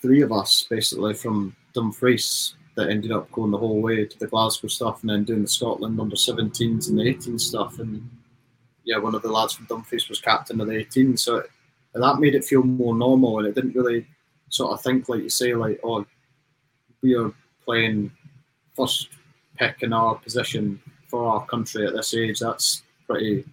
three 0.00 0.22
of 0.22 0.32
us 0.32 0.66
basically 0.68 1.14
from 1.14 1.54
Dumfries 1.74 2.54
that 2.76 2.90
ended 2.90 3.10
up 3.10 3.30
going 3.32 3.50
the 3.50 3.58
whole 3.58 3.80
way 3.80 4.04
to 4.04 4.18
the 4.18 4.26
Glasgow 4.26 4.68
stuff 4.68 5.02
and 5.02 5.10
then 5.10 5.24
doing 5.24 5.42
the 5.42 5.48
Scotland 5.48 6.00
under 6.00 6.14
17s 6.14 6.88
and 6.88 6.98
the 6.98 7.08
18 7.08 7.38
stuff. 7.38 7.78
And 7.80 8.08
yeah, 8.84 8.98
one 8.98 9.14
of 9.14 9.22
the 9.22 9.32
lads 9.32 9.54
from 9.54 9.66
Dumfries 9.66 10.08
was 10.08 10.20
captain 10.20 10.60
of 10.60 10.68
the 10.68 10.76
18. 10.76 11.16
So 11.16 11.38
it, 11.38 11.50
that 11.94 12.20
made 12.20 12.36
it 12.36 12.44
feel 12.44 12.62
more 12.62 12.94
normal 12.94 13.38
and 13.38 13.48
it 13.48 13.54
didn't 13.54 13.74
really 13.74 14.06
sort 14.48 14.72
of 14.72 14.82
think 14.82 15.08
like 15.08 15.22
you 15.22 15.28
say, 15.28 15.54
like, 15.54 15.80
oh, 15.82 16.06
we 17.02 17.14
are 17.16 17.32
playing 17.64 18.12
first 18.76 19.08
pick 19.56 19.82
in 19.82 19.92
our 19.92 20.14
position 20.14 20.80
for 21.08 21.26
our 21.26 21.46
country 21.46 21.86
at 21.86 21.94
this 21.94 22.14
age. 22.14 22.38
That's 22.38 22.82
pretty 23.06 23.44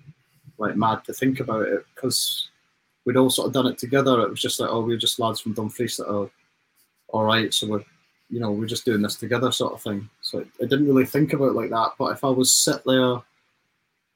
like 0.57 0.75
mad 0.75 1.03
to 1.05 1.13
think 1.13 1.39
about 1.39 1.67
it 1.67 1.85
because 1.93 2.49
we'd 3.05 3.17
all 3.17 3.29
sort 3.29 3.47
of 3.47 3.53
done 3.53 3.67
it 3.67 3.77
together. 3.77 4.21
It 4.21 4.29
was 4.29 4.41
just 4.41 4.59
like, 4.59 4.69
oh, 4.69 4.81
we're 4.81 4.97
just 4.97 5.19
lads 5.19 5.39
from 5.39 5.53
Dumfries 5.53 5.97
that 5.97 6.11
are 6.11 6.29
all 7.09 7.23
right, 7.23 7.53
so 7.53 7.67
we're 7.67 7.83
you 8.29 8.39
know, 8.39 8.51
we're 8.51 8.65
just 8.65 8.85
doing 8.85 9.01
this 9.01 9.15
together 9.15 9.51
sort 9.51 9.73
of 9.73 9.81
thing. 9.81 10.09
So 10.21 10.45
I 10.61 10.65
didn't 10.65 10.87
really 10.87 11.05
think 11.05 11.33
about 11.33 11.55
like 11.55 11.69
that. 11.69 11.91
But 11.97 12.11
if 12.11 12.23
I 12.23 12.29
was 12.29 12.55
sit 12.55 12.81
there 12.85 13.17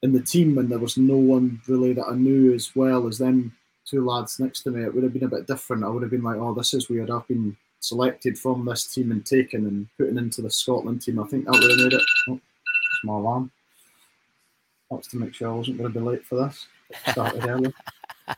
in 0.01 0.13
the 0.13 0.21
team 0.21 0.57
and 0.57 0.69
there 0.69 0.79
was 0.79 0.97
no 0.97 1.17
one 1.17 1.61
really 1.67 1.93
that 1.93 2.07
I 2.09 2.15
knew 2.15 2.53
as 2.53 2.75
well 2.75 3.07
as 3.07 3.17
them 3.17 3.55
two 3.85 4.05
lads 4.05 4.39
next 4.39 4.63
to 4.63 4.71
me, 4.71 4.83
it 4.83 4.93
would 4.93 5.03
have 5.03 5.13
been 5.13 5.25
a 5.25 5.29
bit 5.29 5.47
different. 5.47 5.83
I 5.83 5.89
would 5.89 6.01
have 6.01 6.11
been 6.11 6.23
like, 6.23 6.37
oh, 6.37 6.53
this 6.53 6.73
is 6.73 6.89
weird. 6.89 7.11
I've 7.11 7.27
been 7.27 7.55
selected 7.81 8.37
from 8.37 8.65
this 8.65 8.87
team 8.87 9.11
and 9.11 9.25
taken 9.25 9.67
and 9.67 9.87
put 9.97 10.09
into 10.09 10.41
the 10.41 10.49
Scotland 10.49 11.01
team. 11.01 11.19
I 11.19 11.27
think 11.27 11.45
that 11.45 11.51
would 11.51 11.69
have 11.69 11.79
made 11.79 11.93
it. 11.93 12.03
Oh, 12.29 12.33
it's 12.33 13.03
my 13.03 13.13
alarm. 13.13 13.51
That's 14.89 15.07
to 15.09 15.17
make 15.17 15.35
sure 15.35 15.49
I 15.49 15.55
wasn't 15.55 15.77
going 15.77 15.93
to 15.93 15.99
be 15.99 16.03
late 16.03 16.25
for 16.25 16.35
this. 16.35 16.67
Started 17.11 17.47
early. 17.47 17.73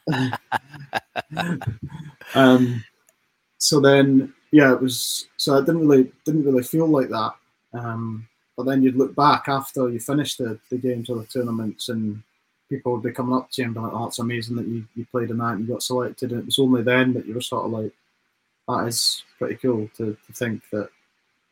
um, 2.36 2.84
so 3.58 3.80
then, 3.80 4.34
yeah, 4.51 4.73
it 4.73 4.82
was. 4.82 5.27
So 5.38 5.58
I 5.58 5.62
didn't 5.62 5.88
really 5.88 6.12
didn't 6.25 6.45
really 6.45 6.63
feel 6.63 6.88
like 6.88 7.10
that. 7.10 7.34
Um, 7.73 8.27
but 8.58 8.65
then 8.65 8.84
you'd 8.84 8.97
look 8.97 9.15
back 9.15 9.47
after 9.47 9.89
you 9.89 9.99
finished 9.99 10.38
the, 10.38 10.60
the 10.69 10.77
games 10.77 11.10
or 11.10 11.17
the 11.17 11.25
tournaments, 11.25 11.89
and 11.89 12.21
people 12.69 12.93
would 12.93 13.04
be 13.04 13.12
coming 13.12 13.36
up 13.36 13.49
to 13.51 13.62
you 13.62 13.65
and 13.65 13.73
be 13.73 13.80
like, 13.80 13.93
"Oh, 13.93 14.08
it's 14.08 14.19
amazing 14.19 14.56
that 14.58 14.67
you, 14.67 14.86
you 14.95 15.06
played 15.12 15.30
in 15.30 15.38
that 15.38 15.54
and 15.54 15.62
you 15.62 15.73
got 15.73 15.84
selected." 15.84 16.32
And 16.32 16.41
it 16.41 16.45
was 16.45 16.60
only 16.60 16.84
then 16.84 17.13
that 17.13 17.25
you 17.25 17.34
were 17.34 17.41
sort 17.41 17.65
of 17.65 17.71
like, 17.71 17.93
"That 18.67 18.88
is 18.88 19.23
pretty 19.38 19.56
cool 19.56 19.89
to, 19.97 20.17
to 20.25 20.34
think 20.34 20.63
that 20.71 20.89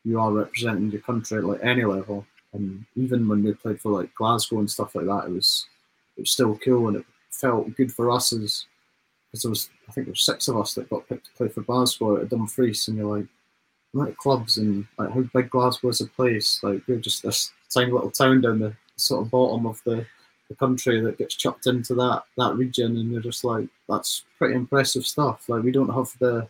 you 0.03 0.19
are 0.19 0.31
representing 0.31 0.91
your 0.91 1.01
country 1.01 1.37
at 1.37 1.45
like 1.45 1.63
any 1.63 1.85
level." 1.85 2.25
And 2.53 2.85
even 2.95 3.27
when 3.27 3.43
we 3.43 3.53
played 3.53 3.79
for 3.79 3.91
like 3.91 4.13
Glasgow 4.15 4.59
and 4.59 4.69
stuff 4.69 4.95
like 4.95 5.05
that, 5.05 5.25
it 5.27 5.31
was 5.31 5.67
it 6.17 6.21
was 6.21 6.31
still 6.31 6.57
cool 6.57 6.87
and 6.87 6.97
it 6.97 7.05
felt 7.31 7.75
good 7.75 7.91
for 7.91 8.11
us 8.11 8.33
as 8.33 8.65
because 9.29 9.43
there 9.43 9.49
was 9.49 9.69
I 9.87 9.91
think 9.91 10.07
there 10.07 10.11
was 10.11 10.25
six 10.25 10.47
of 10.47 10.57
us 10.57 10.73
that 10.75 10.89
got 10.89 11.07
picked 11.07 11.25
to 11.25 11.33
play 11.33 11.47
for 11.47 11.61
Glasgow 11.61 12.17
at 12.17 12.29
Dumfries, 12.29 12.87
and 12.87 12.97
you're 12.97 13.17
like, 13.17 13.27
like 13.93 14.17
clubs 14.17 14.57
and 14.57 14.85
like 14.97 15.11
how 15.11 15.21
big 15.33 15.49
Glasgow 15.49 15.89
is 15.89 16.01
a 16.01 16.07
place. 16.07 16.59
Like 16.63 16.81
we're 16.87 16.97
just 16.97 17.23
this 17.23 17.51
tiny 17.73 17.91
little 17.91 18.11
town 18.11 18.41
down 18.41 18.59
the 18.59 18.73
sort 18.95 19.21
of 19.23 19.31
bottom 19.31 19.65
of 19.65 19.81
the, 19.85 20.05
the 20.49 20.55
country 20.55 21.01
that 21.01 21.17
gets 21.17 21.35
chucked 21.35 21.67
into 21.67 21.93
that 21.95 22.23
that 22.37 22.55
region, 22.55 22.97
and 22.97 23.11
you're 23.11 23.21
just 23.21 23.43
like, 23.43 23.67
that's 23.87 24.23
pretty 24.37 24.55
impressive 24.55 25.05
stuff. 25.05 25.47
Like 25.47 25.63
we 25.63 25.71
don't 25.71 25.93
have 25.93 26.11
the 26.19 26.47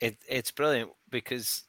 It, 0.00 0.16
it's 0.26 0.50
brilliant 0.50 0.90
because 1.10 1.64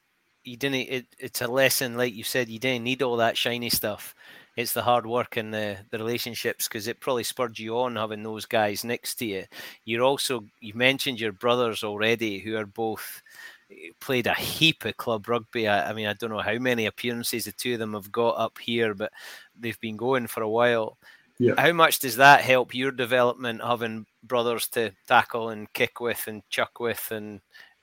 you 0.46 0.56
didn't. 0.56 0.76
It, 0.76 1.06
it's 1.20 1.42
a 1.42 1.48
lesson, 1.48 1.98
like 1.98 2.16
you 2.16 2.24
said, 2.24 2.48
you 2.48 2.58
didn't 2.58 2.86
need 2.86 3.02
all 3.02 3.18
that 3.18 3.38
shiny 3.38 3.70
stuff. 3.70 4.16
It's 4.56 4.72
the 4.72 4.82
hard 4.82 5.06
work 5.06 5.36
and 5.36 5.54
the, 5.54 5.78
the 5.92 5.98
relationships 5.98 6.70
because 6.70 6.88
it 6.88 7.02
probably 7.02 7.24
spurred 7.24 7.60
you 7.60 7.78
on 7.80 7.98
having 7.98 8.24
those 8.24 8.46
guys 8.46 8.86
next 8.86 9.16
to 9.16 9.26
you. 9.26 9.44
You're 9.84 10.04
also 10.04 10.46
you 10.62 10.74
mentioned 10.74 11.20
your 11.20 11.34
brothers 11.34 11.84
already, 11.84 12.40
who 12.40 12.56
are 12.56 12.66
both 12.66 13.22
eh, 13.70 13.90
played 14.00 14.28
a 14.28 14.34
heap 14.34 14.86
of 14.86 14.96
club 14.96 15.28
rugby. 15.28 15.68
I, 15.68 15.90
I, 15.90 15.94
mean, 15.94 16.08
I 16.08 16.14
don't 16.14 16.30
know 16.30 16.40
how 16.40 16.58
many 16.60 16.86
appearances 16.86 17.44
the 17.44 17.52
two 17.52 17.74
of 17.74 17.80
them 17.80 17.94
have 17.94 18.10
got 18.10 18.38
up 18.38 18.58
here, 18.58 18.94
but 18.94 19.12
they've 19.60 19.80
been 19.82 19.98
going 19.98 20.28
for 20.28 20.44
a 20.44 20.50
while. 20.50 20.98
Yeah. 21.42 21.56
How 21.58 21.74
much 21.74 21.98
does 21.98 22.18
that 22.18 22.42
help 22.42 22.76
your 22.76 22.92
development, 22.92 23.64
having 23.64 24.06
brothers 24.22 24.68
to 24.70 24.92
tackle 25.08 25.50
and 25.50 25.74
kick 25.74 26.00
with 26.00 26.28
and 26.28 26.44
chuck 26.52 26.80
with 26.80 27.08
and, 27.10 27.42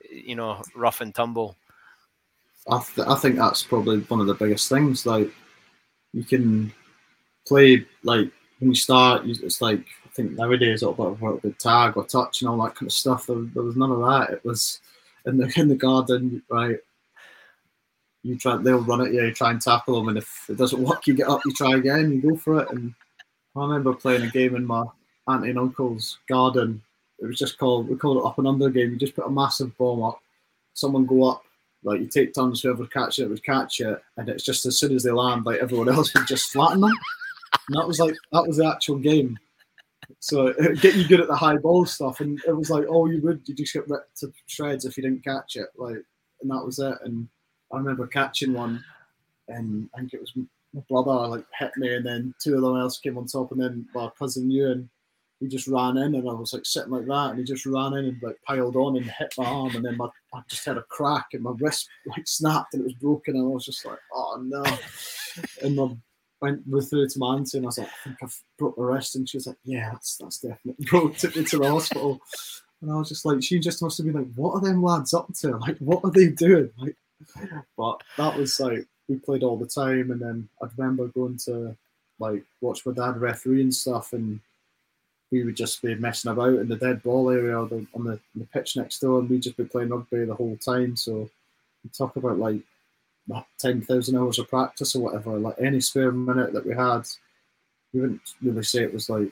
you 0.09 0.37
know, 0.37 0.63
rough 0.77 1.01
and 1.01 1.13
tumble? 1.13 1.57
I, 2.71 2.81
th- 2.81 3.09
I 3.09 3.17
think 3.17 3.35
that's 3.35 3.65
probably 3.65 3.99
one 4.03 4.21
of 4.21 4.29
the 4.29 4.35
biggest 4.35 4.69
things. 4.69 5.07
Like, 5.07 5.33
you 6.13 6.23
can 6.23 6.73
play, 7.49 7.85
like, 8.05 8.31
when 8.61 8.71
you 8.71 8.77
start, 8.77 9.23
it's 9.27 9.61
like, 9.61 9.81
I 10.07 10.09
think 10.15 10.33
nowadays, 10.33 10.85
all 10.85 10.93
about 10.93 11.43
the 11.43 11.51
tag 11.51 11.97
or 11.97 12.07
touch 12.07 12.43
and 12.43 12.49
all 12.49 12.63
that 12.63 12.77
kind 12.77 12.87
of 12.87 12.93
stuff. 12.93 13.27
There, 13.27 13.43
there 13.55 13.65
was 13.65 13.75
none 13.75 13.91
of 13.91 13.99
that. 13.99 14.31
It 14.35 14.45
was 14.45 14.81
in 15.27 15.37
the, 15.37 15.53
in 15.57 15.67
the 15.67 15.75
garden, 15.75 16.45
right? 16.49 16.79
You 18.23 18.39
try, 18.39 18.57
they'll 18.59 18.79
run 18.79 19.01
at 19.01 19.13
you, 19.13 19.25
you 19.25 19.35
try 19.35 19.51
and 19.51 19.61
tackle 19.61 19.97
them, 19.97 20.11
and 20.11 20.19
if 20.19 20.49
it 20.49 20.59
doesn't 20.59 20.81
work, 20.81 21.09
you 21.09 21.15
get 21.15 21.29
up, 21.29 21.41
you 21.45 21.53
try 21.55 21.75
again, 21.75 22.13
you 22.13 22.23
go 22.23 22.37
for 22.37 22.61
it, 22.61 22.71
and 22.71 22.95
I 23.59 23.67
remember 23.67 23.95
playing 23.95 24.23
a 24.23 24.31
game 24.31 24.57
in 24.57 24.67
my 24.67 24.85
auntie 25.27 25.51
and 25.51 25.59
uncle's 25.59 26.19
garden. 26.29 26.83
It 27.21 27.27
was 27.27 27.39
just 27.39 27.59
called 27.59 27.89
we 27.89 27.97
called 27.97 28.19
it 28.19 28.25
up 28.25 28.39
and 28.39 28.47
under 28.47 28.71
game. 28.71 28.91
You 28.91 28.97
just 28.97 29.17
put 29.17 29.27
a 29.27 29.31
massive 29.31 29.77
bomb 29.77 30.03
up, 30.03 30.21
someone 30.75 31.07
go 31.07 31.31
up, 31.31 31.43
like 31.85 32.01
you 32.01 32.07
take 32.07 32.35
turns, 32.35 32.63
whoever 32.63 32.87
catch 32.87 33.19
it 33.19 33.29
would 33.29 33.45
catch 33.45 33.81
it, 33.81 34.01
and 34.17 34.29
it's 34.29 34.45
just 34.45 34.67
as 34.67 34.79
soon 34.79 34.95
as 34.95 35.03
they 35.03 35.11
land, 35.11 35.47
like 35.47 35.61
everyone 35.61 35.89
else 35.93 36.15
would 36.15 36.27
just 36.27 36.51
flatten 36.51 36.81
them. 36.81 36.93
And 37.69 37.77
that 37.77 37.87
was 37.87 37.99
like 37.99 38.15
that 38.33 38.47
was 38.47 38.59
the 38.59 38.67
actual 38.67 38.99
game. 38.99 39.39
So 40.21 40.49
it 40.49 40.81
get 40.81 40.97
you 40.97 41.07
good 41.07 41.21
at 41.21 41.29
the 41.29 41.37
high 41.37 41.57
ball 41.57 41.85
stuff, 41.85 42.21
and 42.21 42.41
it 42.47 42.57
was 42.57 42.71
like, 42.71 42.85
oh, 42.89 43.07
you 43.07 43.21
would 43.23 43.43
you 43.47 43.55
just 43.55 43.75
get 43.75 43.89
ripped 43.89 44.19
to 44.21 44.33
shreds 44.47 44.85
if 44.85 44.97
you 44.97 45.03
didn't 45.03 45.25
catch 45.25 45.57
it, 45.57 45.69
like, 45.77 46.03
and 46.41 46.51
that 46.51 46.65
was 46.65 46.79
it. 46.79 46.97
And 47.05 47.29
I 47.73 47.77
remember 47.77 48.07
catching 48.07 48.53
one, 48.55 48.83
and 49.49 49.89
I 49.95 49.99
think 49.99 50.15
it 50.15 50.21
was 50.21 50.33
brother 50.89 51.29
like 51.29 51.45
hit 51.59 51.73
me, 51.77 51.95
and 51.95 52.07
then 52.07 52.35
two 52.43 52.57
of 52.57 52.63
them 52.63 52.77
else 52.77 52.99
came 52.99 53.19
on 53.19 53.27
top, 53.27 53.53
and 53.53 53.61
then 53.61 53.87
my 53.95 54.11
cousin 54.19 54.51
Ewan, 54.51 54.89
he 55.41 55.47
just 55.47 55.69
ran 55.69 55.97
in, 55.99 56.15
and 56.15 56.29
I 56.29 56.33
was 56.33 56.53
like 56.53 56.67
sitting 56.67 56.91
like 56.91 57.07
that, 57.07 57.31
and 57.31 57.39
he 57.39 57.45
just 57.45 57.67
ran 57.67 57.95
in 57.95 58.07
and 58.07 58.23
like 58.23 58.37
piled 58.47 58.77
on 58.77 58.97
and 58.97 59.07
hit 59.07 59.35
my 59.39 59.45
arm, 59.45 59.75
and 59.77 59.85
then 59.85 59.97
my 59.97 60.09
I 60.35 60.41
just 60.49 60.65
had 60.65 60.79
a 60.79 60.83
crack, 60.83 61.29
and 61.33 61.43
my 61.43 61.53
wrist 61.59 61.89
like 62.07 62.27
snapped, 62.27 62.75
and 62.75 62.83
it 62.83 62.87
was 62.87 62.95
broken, 62.95 63.37
and 63.37 63.45
I 63.45 63.49
was 63.49 63.65
just 63.65 63.85
like, 63.85 63.99
oh 64.13 64.43
no, 64.43 64.65
and 65.63 65.77
my 65.77 65.95
went 66.41 66.65
through 66.89 67.09
to 67.09 67.19
my 67.19 67.35
auntie, 67.35 67.59
and 67.59 67.67
I 67.67 67.69
was 67.69 67.79
like, 67.79 67.89
I 67.89 68.05
think 68.05 68.17
I've 68.23 68.43
broke 68.59 68.79
my 68.79 68.85
wrist, 68.85 69.17
and 69.17 69.29
she 69.29 69.37
was 69.37 69.47
like, 69.47 69.59
yeah, 69.65 69.91
that's 69.93 70.17
that's 70.17 70.39
definitely 70.39 70.85
broke. 70.91 71.17
Took 71.17 71.37
me 71.37 71.45
to 71.45 71.59
the 71.59 71.71
hospital. 71.71 72.21
And 72.81 72.93
I 72.93 72.95
was 72.95 73.09
just 73.09 73.25
like, 73.25 73.43
she 73.43 73.59
just 73.59 73.83
must 73.83 73.99
have 73.99 74.07
been 74.07 74.15
like, 74.15 74.33
what 74.37 74.53
are 74.53 74.61
them 74.61 74.83
lads 74.83 75.13
up 75.13 75.27
to? 75.41 75.57
Like, 75.57 75.79
what 75.79 76.01
are 76.05 76.13
they 76.13 76.29
doing? 76.29 76.71
Like, 76.79 76.97
but 77.77 78.01
that 78.17 78.37
was 78.37 78.61
like 78.61 78.87
we 79.09 79.17
played 79.17 79.43
all 79.43 79.57
the 79.57 79.67
time, 79.67 80.11
and 80.11 80.21
then 80.21 80.49
I 80.63 80.67
remember 80.77 81.09
going 81.09 81.39
to 81.47 81.77
like 82.19 82.45
watch 82.61 82.85
my 82.85 82.93
dad 82.93 83.21
referee 83.21 83.63
and 83.63 83.75
stuff, 83.75 84.13
and 84.13 84.41
we 85.31 85.45
would 85.45 85.57
just 85.57 85.83
be 85.83 85.95
messing 85.95 86.31
about 86.31 86.59
in 86.59 86.69
the 86.69 86.77
dead 86.77 87.03
ball 87.03 87.31
area 87.31 87.65
the, 87.67 87.87
on 87.95 88.05
the, 88.05 88.19
the 88.35 88.45
pitch 88.47 88.77
next 88.77 89.01
door, 89.01 89.21
and 89.21 89.31
we'd 89.31 89.43
just 89.43 89.57
be 89.57 89.65
playing 89.65 89.91
rugby 89.91 90.25
the 90.25 90.35
whole 90.35 90.57
time. 90.57 90.97
So 90.97 91.29
talk 91.93 92.17
about 92.17 92.39
like 92.39 92.61
ten 93.59 93.81
thousand 93.81 94.17
hours 94.17 94.39
of 94.39 94.49
practice 94.49 94.95
or 94.95 95.03
whatever. 95.03 95.39
Like 95.39 95.57
any 95.59 95.81
spare 95.81 96.13
minute 96.13 96.53
that 96.53 96.67
we 96.67 96.75
had, 96.75 97.03
we 97.93 98.01
wouldn't 98.01 98.21
really 98.43 98.63
say 98.63 98.83
it 98.83 98.93
was 98.93 99.09
like 99.09 99.31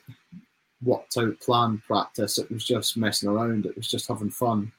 worked 0.85 1.17
out 1.17 1.41
planned 1.41 1.83
practice. 1.85 2.39
It 2.39 2.51
was 2.51 2.65
just 2.65 2.97
messing 2.97 3.29
around. 3.29 3.67
It 3.67 3.77
was 3.77 3.89
just 3.89 4.09
having 4.09 4.31
fun. 4.31 4.73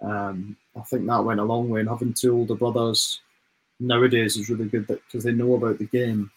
Um, 0.00 0.56
I 0.76 0.80
think 0.82 1.06
that 1.06 1.24
went 1.24 1.40
a 1.40 1.44
long 1.44 1.68
way. 1.68 1.80
And 1.80 1.88
having 1.88 2.14
two 2.14 2.34
older 2.34 2.54
brothers 2.54 3.20
nowadays 3.80 4.36
is 4.36 4.50
really 4.50 4.66
good 4.66 4.86
because 4.86 5.24
they 5.24 5.32
know 5.32 5.54
about 5.54 5.78
the 5.78 5.86
game. 5.86 6.30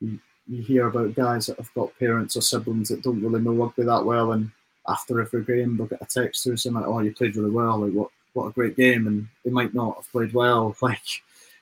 You, 0.00 0.18
you 0.46 0.62
hear 0.62 0.86
about 0.86 1.14
guys 1.14 1.46
that 1.46 1.58
have 1.58 1.72
got 1.74 1.98
parents 1.98 2.36
or 2.36 2.40
siblings 2.40 2.88
that 2.88 3.02
don't 3.02 3.22
really 3.22 3.40
know 3.40 3.52
rugby 3.52 3.84
that 3.84 4.04
well, 4.04 4.32
and 4.32 4.50
after 4.88 5.20
every 5.20 5.44
game 5.44 5.76
they'll 5.76 5.86
get 5.86 6.02
a 6.02 6.06
text 6.06 6.42
through 6.42 6.56
saying 6.56 6.74
like, 6.74 6.86
"Oh, 6.86 7.00
you 7.00 7.12
played 7.14 7.36
really 7.36 7.50
well. 7.50 7.78
Like, 7.78 7.92
what 7.92 8.10
what 8.32 8.46
a 8.46 8.52
great 8.52 8.76
game!" 8.76 9.06
And 9.06 9.28
they 9.44 9.50
might 9.50 9.74
not 9.74 9.96
have 9.96 10.10
played 10.12 10.32
well. 10.32 10.76
Like, 10.82 11.02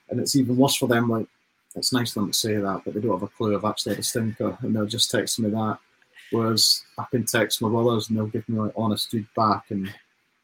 and 0.09 0.19
it's 0.19 0.35
even 0.35 0.57
worse 0.57 0.75
for 0.75 0.87
them. 0.87 1.09
Like, 1.09 1.27
it's 1.75 1.93
nice 1.93 2.09
of 2.09 2.15
them 2.15 2.31
to 2.31 2.37
say 2.37 2.55
that, 2.55 2.81
but 2.83 2.93
they 2.93 2.99
don't 2.99 3.13
have 3.13 3.23
a 3.23 3.27
clue. 3.27 3.55
I've 3.55 3.63
actually 3.63 3.93
had 3.93 3.99
a 3.99 4.03
stinker, 4.03 4.57
and 4.61 4.75
they'll 4.75 4.85
just 4.85 5.09
text 5.09 5.39
me 5.39 5.49
that. 5.51 5.77
Whereas 6.31 6.83
I 6.97 7.05
can 7.11 7.25
text 7.25 7.61
my 7.61 7.69
brothers, 7.69 8.09
and 8.09 8.17
they'll 8.17 8.27
give 8.27 8.47
me 8.49 8.59
like 8.59 8.73
honest 8.75 9.09
feedback 9.11 9.71
and 9.71 9.93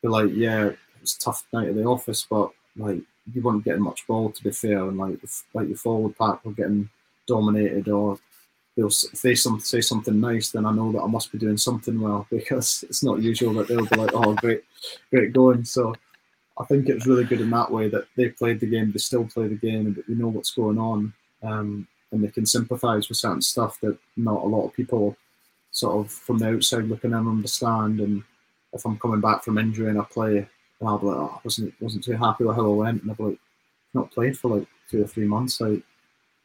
be 0.01 0.07
like, 0.07 0.29
"Yeah, 0.33 0.71
it's 1.01 1.17
tough 1.17 1.45
night 1.51 1.69
at 1.69 1.75
the 1.75 1.83
office, 1.83 2.25
but 2.29 2.51
like 2.77 3.01
you 3.33 3.41
weren't 3.41 3.65
getting 3.65 3.83
much 3.83 4.05
ball 4.07 4.31
to 4.31 4.43
be 4.43 4.51
fair, 4.51 4.87
and 4.87 4.97
like 4.97 5.19
like 5.53 5.67
your 5.67 5.77
forward 5.77 6.17
pack 6.17 6.43
were 6.45 6.51
getting 6.51 6.89
dominated 7.27 7.89
or 7.89 8.17
they'll 8.75 8.89
say 8.89 9.35
some 9.35 9.59
say 9.59 9.81
something 9.81 10.19
nice, 10.19 10.51
then 10.51 10.65
I 10.65 10.71
know 10.71 10.91
that 10.91 11.01
I 11.01 11.07
must 11.07 11.31
be 11.31 11.39
doing 11.39 11.57
something 11.57 11.99
well 11.99 12.27
because 12.31 12.83
it's 12.83 13.03
not 13.03 13.21
usual 13.21 13.53
that 13.55 13.67
they'll 13.67 13.85
be 13.85 13.95
like, 13.95 14.11
"Oh, 14.13 14.33
great, 14.35 14.63
great 15.11 15.33
going." 15.33 15.65
So 15.65 15.93
I 16.59 16.65
think 16.65 16.87
it's 16.87 17.07
really 17.07 17.25
good 17.25 17.41
in 17.41 17.49
that 17.51 17.71
way 17.71 17.89
that 17.89 18.05
they 18.15 18.29
played 18.29 18.59
the 18.59 18.67
game, 18.67 18.91
they 18.91 18.99
still 18.99 19.25
play 19.25 19.47
the 19.47 19.55
game, 19.55 19.87
and 19.87 19.95
that 19.95 20.07
they 20.07 20.13
know 20.13 20.29
what's 20.29 20.53
going 20.53 20.77
on, 20.77 21.13
um, 21.43 21.87
and 22.11 22.23
they 22.23 22.29
can 22.29 22.45
sympathise 22.45 23.09
with 23.09 23.17
certain 23.17 23.41
stuff 23.41 23.79
that 23.81 23.97
not 24.15 24.43
a 24.43 24.47
lot 24.47 24.65
of 24.65 24.73
people 24.73 25.17
sort 25.71 26.05
of 26.05 26.11
from 26.11 26.37
the 26.37 26.49
outside 26.49 26.85
looking 26.85 27.11
in 27.11 27.17
understand. 27.17 27.99
And 27.99 28.23
if 28.73 28.85
I'm 28.85 28.97
coming 28.97 29.21
back 29.21 29.43
from 29.43 29.57
injury 29.57 29.89
and 29.89 29.99
I 29.99 30.03
play, 30.03 30.47
I'll 30.85 30.97
be 30.97 31.07
like, 31.07 31.17
"Oh, 31.17 31.33
I 31.35 31.39
wasn't 31.43 31.73
wasn't 31.79 32.03
too 32.03 32.13
happy 32.13 32.43
with 32.43 32.55
how 32.55 32.65
I 32.65 32.75
went," 32.75 33.01
and 33.01 33.11
I'll 33.11 33.17
be 33.17 33.23
like, 33.23 33.39
"Not 33.93 34.11
played 34.11 34.37
for 34.37 34.57
like 34.57 34.67
two 34.89 35.03
or 35.03 35.07
three 35.07 35.25
months, 35.25 35.59
like." 35.61 35.83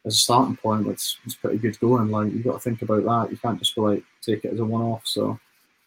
as 0.05 0.15
a 0.15 0.17
starting 0.17 0.57
point, 0.57 0.87
it's, 0.87 1.17
it's 1.25 1.35
pretty 1.35 1.57
good 1.57 1.79
going. 1.79 2.09
Like 2.09 2.31
you've 2.31 2.43
got 2.43 2.53
to 2.53 2.59
think 2.59 2.81
about 2.81 3.03
that. 3.05 3.31
You 3.31 3.37
can't 3.37 3.59
just 3.59 3.77
like 3.77 4.03
take 4.21 4.43
it 4.43 4.53
as 4.53 4.59
a 4.59 4.65
one-off. 4.65 5.03
So, 5.05 5.39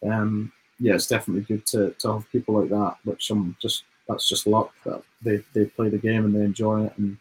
um, 0.03 0.51
yeah, 0.79 0.95
it's 0.95 1.07
definitely 1.07 1.43
good 1.43 1.65
to, 1.67 1.91
to 1.99 2.13
have 2.13 2.31
people 2.31 2.59
like 2.59 2.69
that. 2.69 2.95
Which 3.03 3.29
I'm 3.29 3.55
just 3.61 3.83
that's 4.07 4.27
just 4.27 4.47
luck 4.47 4.73
that 4.85 5.03
they, 5.21 5.43
they 5.53 5.65
play 5.65 5.89
the 5.89 5.97
game 5.97 6.25
and 6.25 6.35
they 6.35 6.41
enjoy 6.41 6.85
it. 6.85 6.93
And 6.97 7.17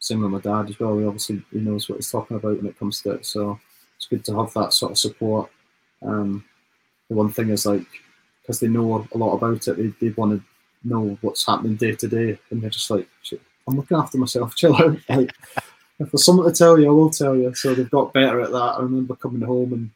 same 0.00 0.22
with 0.22 0.32
my 0.32 0.40
dad 0.40 0.70
as 0.70 0.80
well. 0.80 0.98
He 0.98 1.04
obviously 1.04 1.42
he 1.52 1.58
knows 1.60 1.88
what 1.88 1.96
he's 1.96 2.10
talking 2.10 2.36
about 2.36 2.56
when 2.56 2.66
it 2.66 2.78
comes 2.78 3.00
to 3.02 3.12
it. 3.12 3.26
So 3.26 3.58
it's 3.96 4.06
good 4.06 4.24
to 4.24 4.36
have 4.36 4.52
that 4.54 4.72
sort 4.72 4.92
of 4.92 4.98
support. 4.98 5.50
Um, 6.02 6.44
the 7.08 7.14
one 7.14 7.30
thing 7.30 7.50
is 7.50 7.66
like 7.66 7.86
because 8.42 8.58
they 8.58 8.68
know 8.68 9.06
a 9.12 9.18
lot 9.18 9.34
about 9.34 9.68
it, 9.68 9.76
they, 9.76 10.08
they 10.08 10.12
want 10.14 10.32
to 10.32 10.44
know 10.84 11.18
what's 11.20 11.46
happening 11.46 11.76
day 11.76 11.94
to 11.94 12.08
day, 12.08 12.38
and 12.50 12.62
they're 12.62 12.70
just 12.70 12.90
like, 12.90 13.08
I'm 13.68 13.76
looking 13.76 13.96
after 13.96 14.18
myself. 14.18 14.54
Chill 14.56 14.74
out. 14.76 14.98
Like 15.08 15.32
if 15.98 16.10
there's 16.10 16.24
something 16.24 16.50
to 16.50 16.56
tell 16.56 16.78
you, 16.78 16.88
I 16.88 16.92
will 16.92 17.10
tell 17.10 17.36
you. 17.36 17.54
So 17.54 17.74
they've 17.74 17.90
got 17.90 18.12
better 18.12 18.40
at 18.40 18.50
that. 18.52 18.74
I 18.78 18.80
remember 18.80 19.14
coming 19.14 19.42
home 19.42 19.72
and 19.72 19.90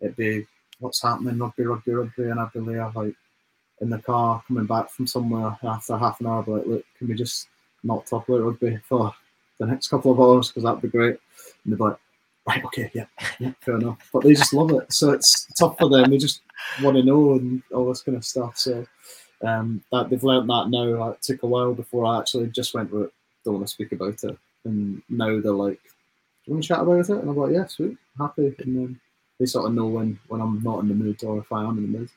it'd 0.00 0.16
be 0.16 0.46
what's 0.80 1.02
happening, 1.02 1.38
rugby, 1.38 1.64
rugby, 1.64 1.92
rugby, 1.92 2.24
and 2.24 2.38
I'd 2.38 2.52
be 2.52 2.60
there 2.60 2.90
like 2.94 3.14
in 3.80 3.90
the 3.90 3.98
car 3.98 4.42
coming 4.46 4.66
back 4.66 4.90
from 4.90 5.06
somewhere 5.06 5.56
after 5.62 5.96
half 5.96 6.20
an 6.20 6.26
hour. 6.26 6.42
Be 6.42 6.52
like, 6.52 6.66
look, 6.66 6.84
can 6.98 7.08
we 7.08 7.14
just 7.14 7.48
not 7.82 8.06
talk 8.06 8.28
about 8.28 8.42
rugby 8.42 8.78
for 8.84 9.12
the 9.58 9.66
next 9.66 9.88
couple 9.88 10.12
of 10.12 10.20
hours 10.20 10.48
because 10.48 10.64
that'd 10.64 10.82
be 10.82 10.88
great. 10.88 11.18
And 11.64 11.72
they'd 11.72 11.78
be 11.78 11.84
like, 11.84 11.96
right, 12.46 12.64
okay, 12.66 12.90
yeah, 12.94 13.06
yeah, 13.38 13.52
fair 13.60 13.76
enough. 13.76 13.98
But 14.12 14.24
they 14.24 14.34
just 14.34 14.52
love 14.52 14.70
it, 14.72 14.92
so 14.92 15.10
it's 15.10 15.46
tough 15.58 15.78
for 15.78 15.88
them. 15.88 16.10
They 16.10 16.18
just 16.18 16.42
want 16.82 16.96
to 16.96 17.02
know 17.02 17.32
and 17.32 17.62
all 17.74 17.88
this 17.88 18.02
kind 18.02 18.16
of 18.16 18.24
stuff. 18.24 18.58
So 18.58 18.86
um, 19.42 19.82
that 19.92 20.10
they've 20.10 20.22
learned 20.22 20.48
that 20.50 20.68
now. 20.70 21.10
It 21.10 21.22
took 21.22 21.42
a 21.42 21.46
while 21.46 21.74
before 21.74 22.06
I 22.06 22.20
actually 22.20 22.48
just 22.48 22.74
went, 22.74 22.90
don't 22.90 23.10
want 23.44 23.66
to 23.66 23.72
speak 23.72 23.92
about 23.92 24.22
it 24.24 24.38
and 24.66 25.02
now 25.08 25.40
they're 25.40 25.52
like, 25.52 25.80
"Do 25.82 25.90
you 26.46 26.52
want 26.54 26.64
to 26.64 26.68
chat 26.68 26.80
about 26.80 27.00
it?" 27.00 27.08
And 27.08 27.30
I'm 27.30 27.36
like, 27.36 27.52
"Yeah, 27.52 27.66
sweet, 27.66 27.96
happy." 28.18 28.54
And 28.58 28.76
then 28.76 29.00
they 29.38 29.46
sort 29.46 29.66
of 29.66 29.74
know 29.74 29.86
when 29.86 30.18
when 30.28 30.40
I'm 30.40 30.62
not 30.62 30.80
in 30.80 30.88
the 30.88 30.94
mood 30.94 31.22
or 31.24 31.38
if 31.38 31.50
I 31.52 31.64
am 31.64 31.78
in 31.78 31.92
the 31.92 31.98
mood. 31.98 32.10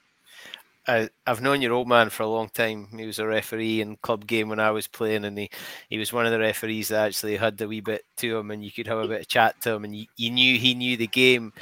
I, 0.87 1.07
I've 1.27 1.41
known 1.41 1.61
your 1.61 1.73
old 1.73 1.87
man 1.87 2.09
for 2.09 2.23
a 2.23 2.27
long 2.27 2.49
time. 2.49 2.87
He 2.97 3.05
was 3.05 3.19
a 3.19 3.27
referee 3.27 3.81
in 3.81 3.97
club 3.97 4.25
game 4.25 4.49
when 4.49 4.59
I 4.59 4.71
was 4.71 4.87
playing, 4.87 5.23
and 5.23 5.37
he, 5.37 5.51
he 5.87 5.99
was 5.99 6.11
one 6.11 6.25
of 6.25 6.31
the 6.31 6.39
referees 6.39 6.87
that 6.87 7.05
actually 7.05 7.37
had 7.37 7.61
a 7.61 7.67
wee 7.67 7.81
bit 7.81 8.05
to 8.17 8.37
him, 8.37 8.49
and 8.49 8.65
you 8.65 8.71
could 8.71 8.87
have 8.87 8.97
a 8.97 9.07
bit 9.07 9.21
of 9.21 9.27
chat 9.27 9.61
to 9.61 9.73
him, 9.73 9.83
and 9.83 9.95
you, 9.95 10.07
you 10.17 10.31
knew 10.31 10.57
he 10.57 10.73
knew 10.73 10.97
the 10.97 11.05
game. 11.05 11.53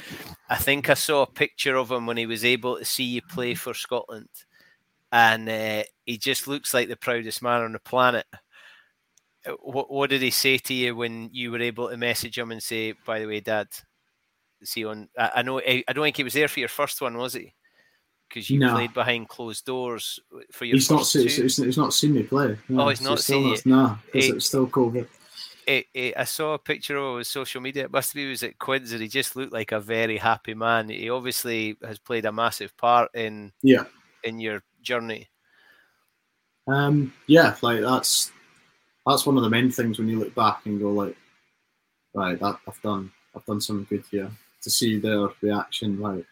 I 0.48 0.56
think 0.56 0.88
I 0.88 0.94
saw 0.94 1.22
a 1.22 1.26
picture 1.26 1.76
of 1.76 1.90
him 1.90 2.06
when 2.06 2.16
he 2.16 2.24
was 2.24 2.44
able 2.44 2.78
to 2.78 2.84
see 2.86 3.04
you 3.04 3.20
play 3.20 3.54
for 3.54 3.74
Scotland, 3.74 4.30
and 5.12 5.48
uh, 5.48 5.82
he 6.04 6.18
just 6.18 6.48
looks 6.48 6.74
like 6.74 6.88
the 6.88 6.96
proudest 6.96 7.42
man 7.42 7.62
on 7.62 7.72
the 7.72 7.80
planet 7.80 8.26
uh, 9.46 9.52
what, 9.62 9.90
what 9.90 10.10
did 10.10 10.22
he 10.22 10.30
say 10.30 10.58
to 10.58 10.74
you 10.74 10.96
when 10.96 11.30
you 11.32 11.50
were 11.50 11.60
able 11.60 11.88
to 11.88 11.96
message 11.96 12.36
him 12.36 12.50
and 12.50 12.62
say, 12.62 12.94
by 13.06 13.20
the 13.20 13.26
way, 13.26 13.40
Dad, 13.40 13.68
see 14.64 14.84
on? 14.84 15.08
I, 15.16 15.30
I 15.36 15.42
know 15.42 15.60
I, 15.60 15.84
I 15.86 15.92
don't 15.92 16.04
think 16.04 16.16
he 16.16 16.24
was 16.24 16.32
there 16.32 16.48
for 16.48 16.60
your 16.60 16.68
first 16.68 17.00
one, 17.00 17.16
was 17.16 17.34
he? 17.34 17.54
Because 18.28 18.50
you 18.50 18.58
no. 18.58 18.74
played 18.74 18.92
behind 18.92 19.28
closed 19.28 19.64
doors 19.64 20.18
for 20.52 20.64
your. 20.64 20.76
He's 20.76 20.90
not. 20.90 21.06
Seen, 21.06 21.22
he's, 21.22 21.56
he's, 21.56 21.78
not 21.78 21.94
seen 21.94 22.14
me 22.14 22.24
play. 22.24 22.58
No, 22.68 22.82
oh, 22.82 22.88
he's 22.88 23.00
not 23.00 23.20
seen 23.20 23.48
you. 23.48 23.56
No, 23.64 23.86
eh, 23.86 23.96
because 24.12 24.30
it's 24.30 24.46
still 24.46 24.66
COVID. 24.66 25.06
It, 25.66 25.86
it, 25.94 26.14
I 26.16 26.24
saw 26.24 26.54
a 26.54 26.58
picture 26.58 26.96
of 26.96 27.18
his 27.18 27.28
social 27.28 27.60
media. 27.60 27.84
It 27.84 27.92
must 27.92 28.14
be 28.14 28.24
he 28.24 28.30
was 28.30 28.42
at 28.42 28.58
Quins, 28.58 28.92
and 28.92 29.00
he 29.00 29.08
just 29.08 29.36
looked 29.36 29.52
like 29.52 29.72
a 29.72 29.80
very 29.80 30.18
happy 30.18 30.54
man. 30.54 30.88
He 30.90 31.08
obviously 31.08 31.76
has 31.82 31.98
played 31.98 32.26
a 32.26 32.32
massive 32.32 32.76
part 32.76 33.10
in 33.14 33.52
yeah 33.62 33.84
in 34.24 34.40
your 34.40 34.62
journey. 34.88 35.28
Um, 36.66 37.12
yeah, 37.26 37.54
like 37.62 37.80
that's 37.80 38.32
that's 39.06 39.26
one 39.26 39.36
of 39.36 39.42
the 39.42 39.50
main 39.50 39.70
things 39.70 39.98
when 39.98 40.08
you 40.08 40.18
look 40.18 40.34
back 40.34 40.66
and 40.66 40.80
go 40.80 40.90
like, 40.90 41.16
right, 42.14 42.38
that 42.40 42.58
I've 42.66 42.82
done 42.82 43.12
I've 43.34 43.46
done 43.46 43.60
something 43.60 43.86
good 43.88 44.04
here. 44.10 44.30
To 44.62 44.70
see 44.70 44.98
their 44.98 45.28
reaction 45.40 46.00
like 46.00 46.24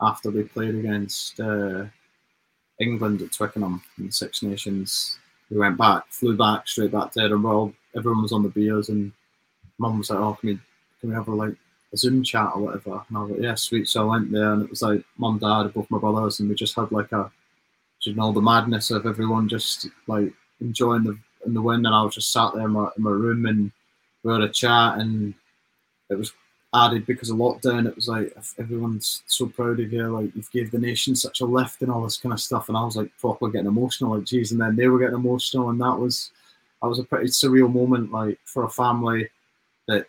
after 0.00 0.30
they 0.30 0.42
played 0.42 0.74
against 0.74 1.40
uh, 1.40 1.86
England 2.78 3.22
at 3.22 3.32
Twickenham 3.32 3.82
in 3.98 4.06
the 4.06 4.12
Six 4.12 4.42
Nations, 4.42 5.18
we 5.50 5.56
went 5.56 5.78
back, 5.78 6.04
flew 6.08 6.36
back 6.36 6.68
straight 6.68 6.92
back 6.92 7.12
to 7.12 7.22
Edinburgh. 7.22 7.74
Everyone 7.96 8.22
was 8.22 8.32
on 8.32 8.42
the 8.42 8.50
beers, 8.50 8.88
and 8.88 9.12
Mum 9.78 9.98
was 9.98 10.10
like, 10.10 10.18
"Oh, 10.18 10.34
can 10.34 10.48
we 10.50 10.58
can 11.00 11.08
we 11.08 11.14
have 11.14 11.28
a 11.28 11.34
like 11.34 11.54
a 11.92 11.96
Zoom 11.96 12.22
chat 12.22 12.52
or 12.54 12.62
whatever?" 12.62 13.02
And 13.08 13.16
I 13.16 13.22
was 13.22 13.30
like, 13.30 13.40
"Yeah, 13.40 13.54
sweet." 13.54 13.88
So 13.88 14.02
I 14.02 14.10
went 14.12 14.32
there, 14.32 14.52
and 14.52 14.62
it 14.62 14.70
was 14.70 14.82
like 14.82 15.02
Mum, 15.16 15.38
Dad, 15.38 15.72
both 15.72 15.90
my 15.90 15.98
brothers, 15.98 16.40
and 16.40 16.48
we 16.48 16.54
just 16.54 16.76
had 16.76 16.92
like 16.92 17.10
a, 17.12 17.30
you 18.02 18.14
know, 18.14 18.32
the 18.32 18.40
madness 18.40 18.90
of 18.90 19.06
everyone 19.06 19.48
just 19.48 19.88
like 20.06 20.32
enjoying 20.60 21.04
the 21.04 21.18
in 21.44 21.54
the 21.54 21.62
wind, 21.62 21.86
and 21.86 21.94
I 21.94 22.02
was 22.02 22.14
just 22.14 22.32
sat 22.32 22.54
there 22.54 22.64
in 22.64 22.70
my, 22.70 22.88
in 22.96 23.02
my 23.02 23.10
room 23.10 23.46
and 23.46 23.72
we 24.22 24.32
had 24.32 24.42
a 24.42 24.48
chat, 24.48 24.98
and 24.98 25.34
it 26.08 26.14
was 26.14 26.32
added 26.74 27.04
because 27.04 27.30
of 27.30 27.36
lockdown. 27.36 27.86
It 27.86 27.96
was 27.96 28.08
like 28.08 28.34
everyone's 28.58 29.22
so 29.26 29.46
proud 29.46 29.80
of 29.80 29.92
you, 29.92 30.06
like 30.08 30.34
you've 30.34 30.50
gave 30.50 30.70
the 30.70 30.78
nation 30.78 31.14
such 31.16 31.40
a 31.40 31.44
lift 31.44 31.82
and 31.82 31.90
all 31.90 32.02
this 32.02 32.18
kind 32.18 32.32
of 32.32 32.40
stuff, 32.40 32.68
and 32.68 32.78
I 32.78 32.84
was 32.84 32.96
like 32.96 33.10
proper 33.18 33.48
getting 33.48 33.66
emotional, 33.66 34.16
like 34.16 34.24
geez, 34.24 34.52
and 34.52 34.60
then 34.60 34.76
they 34.76 34.88
were 34.88 34.98
getting 34.98 35.16
emotional, 35.16 35.70
and 35.70 35.80
that 35.80 35.98
was 35.98 36.30
that 36.80 36.88
was 36.88 36.98
a 36.98 37.04
pretty 37.04 37.26
surreal 37.26 37.72
moment, 37.72 38.12
like 38.12 38.38
for 38.44 38.64
a 38.64 38.70
family 38.70 39.28
that 39.88 40.06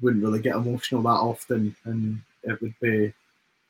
wouldn't 0.00 0.22
really 0.22 0.40
get 0.40 0.56
emotional 0.56 1.02
that 1.02 1.08
often, 1.08 1.74
and 1.84 2.20
it 2.44 2.60
would 2.60 2.74
be 2.80 3.12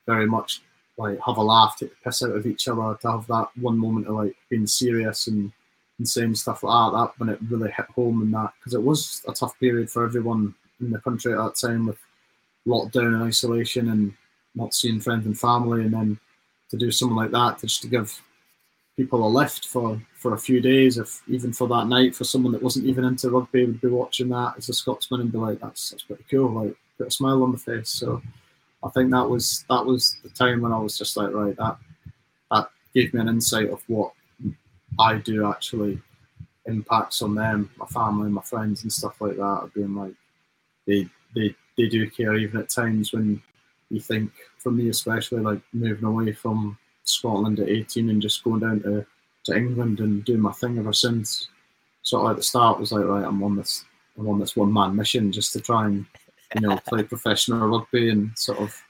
very 0.06 0.26
much 0.26 0.62
like 1.02 1.18
have 1.26 1.36
a 1.36 1.42
laugh, 1.42 1.76
take 1.76 1.90
the 1.90 1.96
piss 2.04 2.22
out 2.22 2.36
of 2.36 2.46
each 2.46 2.68
other, 2.68 2.96
to 3.00 3.10
have 3.10 3.26
that 3.26 3.48
one 3.60 3.78
moment 3.78 4.06
of 4.06 4.14
like 4.14 4.36
being 4.48 4.66
serious 4.66 5.26
and 5.26 5.52
and 5.98 6.08
saying 6.08 6.34
stuff 6.34 6.62
like 6.62 6.92
that, 6.92 6.98
that 6.98 7.18
when 7.18 7.28
it 7.28 7.38
really 7.48 7.70
hit 7.70 7.86
home 7.94 8.22
and 8.22 8.34
that 8.34 8.52
because 8.58 8.74
it 8.74 8.82
was 8.82 9.22
a 9.28 9.32
tough 9.32 9.58
period 9.60 9.90
for 9.90 10.04
everyone 10.04 10.54
in 10.80 10.90
the 10.90 10.98
country 10.98 11.32
at 11.32 11.38
that 11.38 11.54
time 11.54 11.86
with 11.86 11.98
lockdown 12.66 13.14
and 13.14 13.22
isolation 13.22 13.88
and 13.88 14.12
not 14.54 14.74
seeing 14.74 15.00
friends 15.00 15.26
and 15.26 15.38
family 15.38 15.82
and 15.82 15.94
then 15.94 16.18
to 16.70 16.76
do 16.76 16.90
something 16.90 17.16
like 17.16 17.30
that 17.30 17.60
just 17.60 17.82
to 17.82 17.88
give 17.88 18.20
people 18.96 19.26
a 19.26 19.28
lift 19.28 19.68
for 19.68 20.00
for 20.16 20.34
a 20.34 20.38
few 20.38 20.60
days 20.60 20.98
if 20.98 21.22
even 21.28 21.52
for 21.52 21.66
that 21.68 21.86
night 21.86 22.14
for 22.14 22.24
someone 22.24 22.52
that 22.52 22.62
wasn't 22.62 22.84
even 22.84 23.04
into 23.04 23.30
rugby 23.30 23.64
would 23.64 23.80
be 23.80 23.88
watching 23.88 24.28
that 24.28 24.54
as 24.56 24.68
a 24.68 24.72
Scotsman 24.72 25.20
and 25.20 25.32
be 25.32 25.38
like 25.38 25.60
that's 25.60 25.90
that's 25.90 26.02
pretty 26.02 26.24
cool 26.30 26.50
like 26.50 26.74
put 26.98 27.06
a 27.06 27.10
smile 27.10 27.42
on 27.42 27.52
the 27.52 27.58
face 27.58 27.88
so 27.88 28.20
I 28.84 28.90
think 28.90 29.10
that 29.10 29.28
was 29.28 29.64
that 29.68 29.84
was 29.84 30.16
the 30.22 30.30
time 30.30 30.60
when 30.60 30.72
I 30.72 30.78
was 30.78 30.98
just 30.98 31.16
like 31.16 31.32
right 31.32 31.56
that 31.56 31.76
that 32.50 32.70
gave 32.94 33.14
me 33.14 33.20
an 33.20 33.28
insight 33.28 33.70
of 33.70 33.82
what 33.86 34.12
I 34.98 35.16
do 35.16 35.48
actually 35.48 36.00
impacts 36.66 37.22
on 37.22 37.34
them, 37.34 37.70
my 37.76 37.86
family, 37.86 38.30
my 38.30 38.42
friends, 38.42 38.82
and 38.82 38.92
stuff 38.92 39.20
like 39.20 39.36
that. 39.36 39.60
Of 39.62 39.74
being 39.74 39.94
like, 39.94 40.14
they 40.86 41.08
they 41.34 41.54
they 41.76 41.88
do 41.88 42.10
care 42.10 42.34
even 42.34 42.60
at 42.60 42.68
times 42.68 43.12
when 43.12 43.42
you 43.90 44.00
think, 44.00 44.32
for 44.58 44.70
me 44.70 44.88
especially, 44.88 45.40
like 45.40 45.60
moving 45.72 46.04
away 46.04 46.32
from 46.32 46.78
Scotland 47.04 47.60
at 47.60 47.68
18 47.68 48.10
and 48.10 48.22
just 48.22 48.42
going 48.42 48.60
down 48.60 48.80
to, 48.82 49.06
to 49.44 49.56
England 49.56 50.00
and 50.00 50.24
doing 50.24 50.40
my 50.40 50.52
thing 50.52 50.78
ever 50.78 50.92
since. 50.92 51.48
Sort 52.02 52.24
of 52.24 52.30
at 52.32 52.36
the 52.36 52.42
start 52.42 52.80
was 52.80 52.90
like, 52.90 53.04
right, 53.04 53.24
I'm 53.24 53.42
on 53.42 53.56
this, 53.56 53.84
I'm 54.18 54.28
on 54.28 54.40
this 54.40 54.56
one 54.56 54.72
man 54.72 54.96
mission 54.96 55.30
just 55.30 55.52
to 55.52 55.60
try 55.60 55.86
and, 55.86 56.06
you 56.54 56.60
know, 56.60 56.76
play 56.86 57.02
professional 57.02 57.66
rugby 57.66 58.10
and 58.10 58.36
sort 58.36 58.58
of 58.58 58.80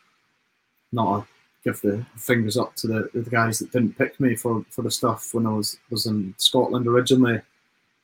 not 0.92 1.26
give 1.64 1.80
the 1.80 2.04
fingers 2.16 2.56
up 2.56 2.74
to 2.76 2.86
the, 2.86 3.10
the 3.14 3.30
guys 3.30 3.58
that 3.58 3.70
didn't 3.72 3.96
pick 3.96 4.18
me 4.18 4.34
for, 4.34 4.64
for 4.70 4.82
the 4.82 4.90
stuff 4.90 5.32
when 5.32 5.46
I 5.46 5.52
was 5.52 5.78
was 5.90 6.06
in 6.06 6.34
Scotland 6.38 6.86
originally. 6.86 7.40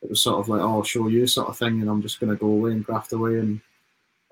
It 0.01 0.11
was 0.11 0.23
sort 0.23 0.38
of 0.38 0.49
like, 0.49 0.61
oh, 0.61 0.75
I'll 0.77 0.83
show 0.85 1.09
you 1.09 1.27
sort 1.27 1.49
of 1.49 1.59
thing, 1.59 1.81
and 1.81 1.90
I'm 1.90 2.03
just 2.03 2.21
going 2.21 2.31
to 2.31 2.38
go 2.38 2.47
away 2.47 2.71
and 2.71 2.85
graft 2.85 3.12
away 3.12 3.40
and 3.40 3.61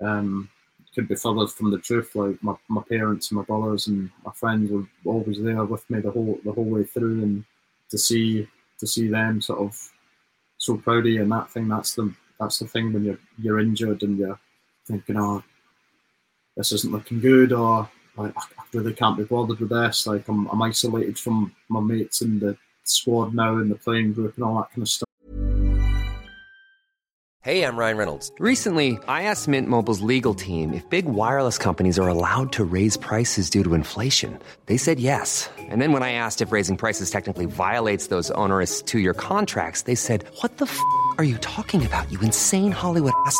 um, 0.01 0.49
could 0.95 1.07
be 1.07 1.15
further 1.15 1.45
from 1.47 1.71
the 1.71 1.77
truth. 1.77 2.15
Like 2.15 2.41
my, 2.41 2.55
my 2.69 2.81
parents 2.89 3.29
and 3.29 3.37
my 3.37 3.43
brothers 3.43 3.87
and 3.87 4.09
my 4.25 4.31
friends 4.31 4.71
were 4.71 4.85
always 5.05 5.41
there 5.41 5.63
with 5.63 5.87
me 5.89 5.99
the 5.99 6.11
whole 6.11 6.39
the 6.43 6.51
whole 6.51 6.65
way 6.65 6.83
through, 6.83 7.21
and 7.21 7.43
to 7.89 7.97
see 7.97 8.47
to 8.79 8.87
see 8.87 9.07
them 9.07 9.41
sort 9.41 9.59
of 9.59 9.91
so 10.57 10.77
proud 10.77 10.99
of 10.99 11.07
you 11.07 11.21
and 11.21 11.31
that 11.31 11.49
thing. 11.49 11.67
That's 11.67 11.95
the 11.95 12.13
that's 12.39 12.59
the 12.59 12.67
thing 12.67 12.93
when 12.93 13.03
you're 13.03 13.19
you're 13.37 13.59
injured 13.59 14.03
and 14.03 14.17
you're 14.17 14.39
thinking, 14.87 15.17
oh, 15.17 15.43
this 16.55 16.71
isn't 16.71 16.93
looking 16.93 17.19
good, 17.19 17.53
or 17.53 17.89
like 18.15 18.33
I 18.37 18.63
really 18.73 18.93
can't 18.93 19.17
be 19.17 19.23
bothered 19.23 19.59
with 19.59 19.69
this. 19.69 20.07
Like 20.07 20.27
I'm 20.27 20.47
I'm 20.47 20.61
isolated 20.61 21.19
from 21.19 21.55
my 21.69 21.79
mates 21.79 22.21
in 22.21 22.39
the 22.39 22.57
squad 22.83 23.33
now 23.33 23.57
in 23.57 23.69
the 23.69 23.75
playing 23.75 24.13
group 24.13 24.35
and 24.35 24.45
all 24.45 24.55
that 24.55 24.71
kind 24.71 24.81
of 24.81 24.89
stuff. 24.89 25.07
Hey, 27.47 27.63
I'm 27.63 27.77
Ryan 27.77 27.95
Reynolds. 27.95 28.29
Recently, 28.39 28.99
I 29.07 29.23
asked 29.23 29.47
Mint 29.47 29.69
Mobile's 29.69 30.01
legal 30.01 30.33
team 30.33 30.73
if 30.73 30.89
big 30.89 31.05
wireless 31.05 31.57
companies 31.57 31.97
are 31.97 32.09
allowed 32.09 32.51
to 32.51 32.65
raise 32.65 32.97
prices 32.97 33.49
due 33.49 33.63
to 33.63 33.73
inflation. 33.73 34.37
They 34.65 34.75
said 34.75 34.99
yes. 34.99 35.49
And 35.57 35.81
then 35.81 35.93
when 35.93 36.03
I 36.03 36.11
asked 36.11 36.41
if 36.41 36.51
raising 36.51 36.75
prices 36.75 37.09
technically 37.09 37.45
violates 37.45 38.07
those 38.07 38.31
onerous 38.31 38.81
two 38.81 38.99
year 38.99 39.13
contracts, 39.13 39.83
they 39.83 39.95
said, 39.95 40.25
What 40.41 40.57
the 40.57 40.65
f 40.65 40.77
are 41.17 41.23
you 41.23 41.37
talking 41.37 41.85
about, 41.85 42.11
you 42.11 42.19
insane 42.19 42.73
Hollywood 42.73 43.13
ass? 43.25 43.39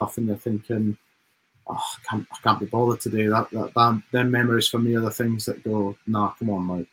Often 0.00 0.26
they're 0.26 0.36
thinking, 0.36 0.96
oh, 1.66 1.74
I 1.74 2.08
can't, 2.08 2.26
I 2.32 2.36
can't 2.42 2.60
be 2.60 2.66
bothered 2.66 3.00
to 3.00 3.10
do 3.10 3.30
that. 3.30 3.50
That, 3.50 3.74
that 3.74 4.02
them 4.12 4.30
memories 4.30 4.68
for 4.68 4.78
me 4.78 4.94
are 4.94 5.00
the 5.00 5.10
things 5.10 5.44
that 5.46 5.64
go, 5.64 5.96
nah, 6.06 6.32
come 6.38 6.50
on, 6.50 6.68
like 6.68 6.86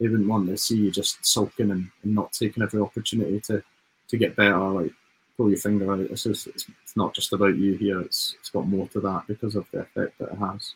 they 0.00 0.08
wouldn't 0.08 0.28
want 0.28 0.46
to 0.48 0.56
see 0.56 0.76
you 0.76 0.90
just 0.90 1.24
sulking 1.24 1.70
and, 1.70 1.90
and 2.02 2.14
not 2.14 2.32
taking 2.32 2.62
every 2.62 2.80
opportunity 2.80 3.40
to 3.40 3.62
to 4.08 4.16
get 4.16 4.36
better. 4.36 4.58
Like 4.58 4.92
pull 5.36 5.50
your 5.50 5.58
finger 5.58 5.92
out. 5.92 6.00
It's 6.00 6.22
just, 6.22 6.46
it's, 6.46 6.66
it's 6.82 6.96
not 6.96 7.14
just 7.14 7.32
about 7.32 7.56
you 7.56 7.74
here. 7.74 8.00
It's 8.00 8.36
it's 8.40 8.50
got 8.50 8.66
more 8.66 8.88
to 8.88 9.00
that 9.00 9.26
because 9.26 9.54
of 9.54 9.66
the 9.70 9.80
effect 9.80 10.18
that 10.18 10.32
it 10.32 10.38
has. 10.38 10.74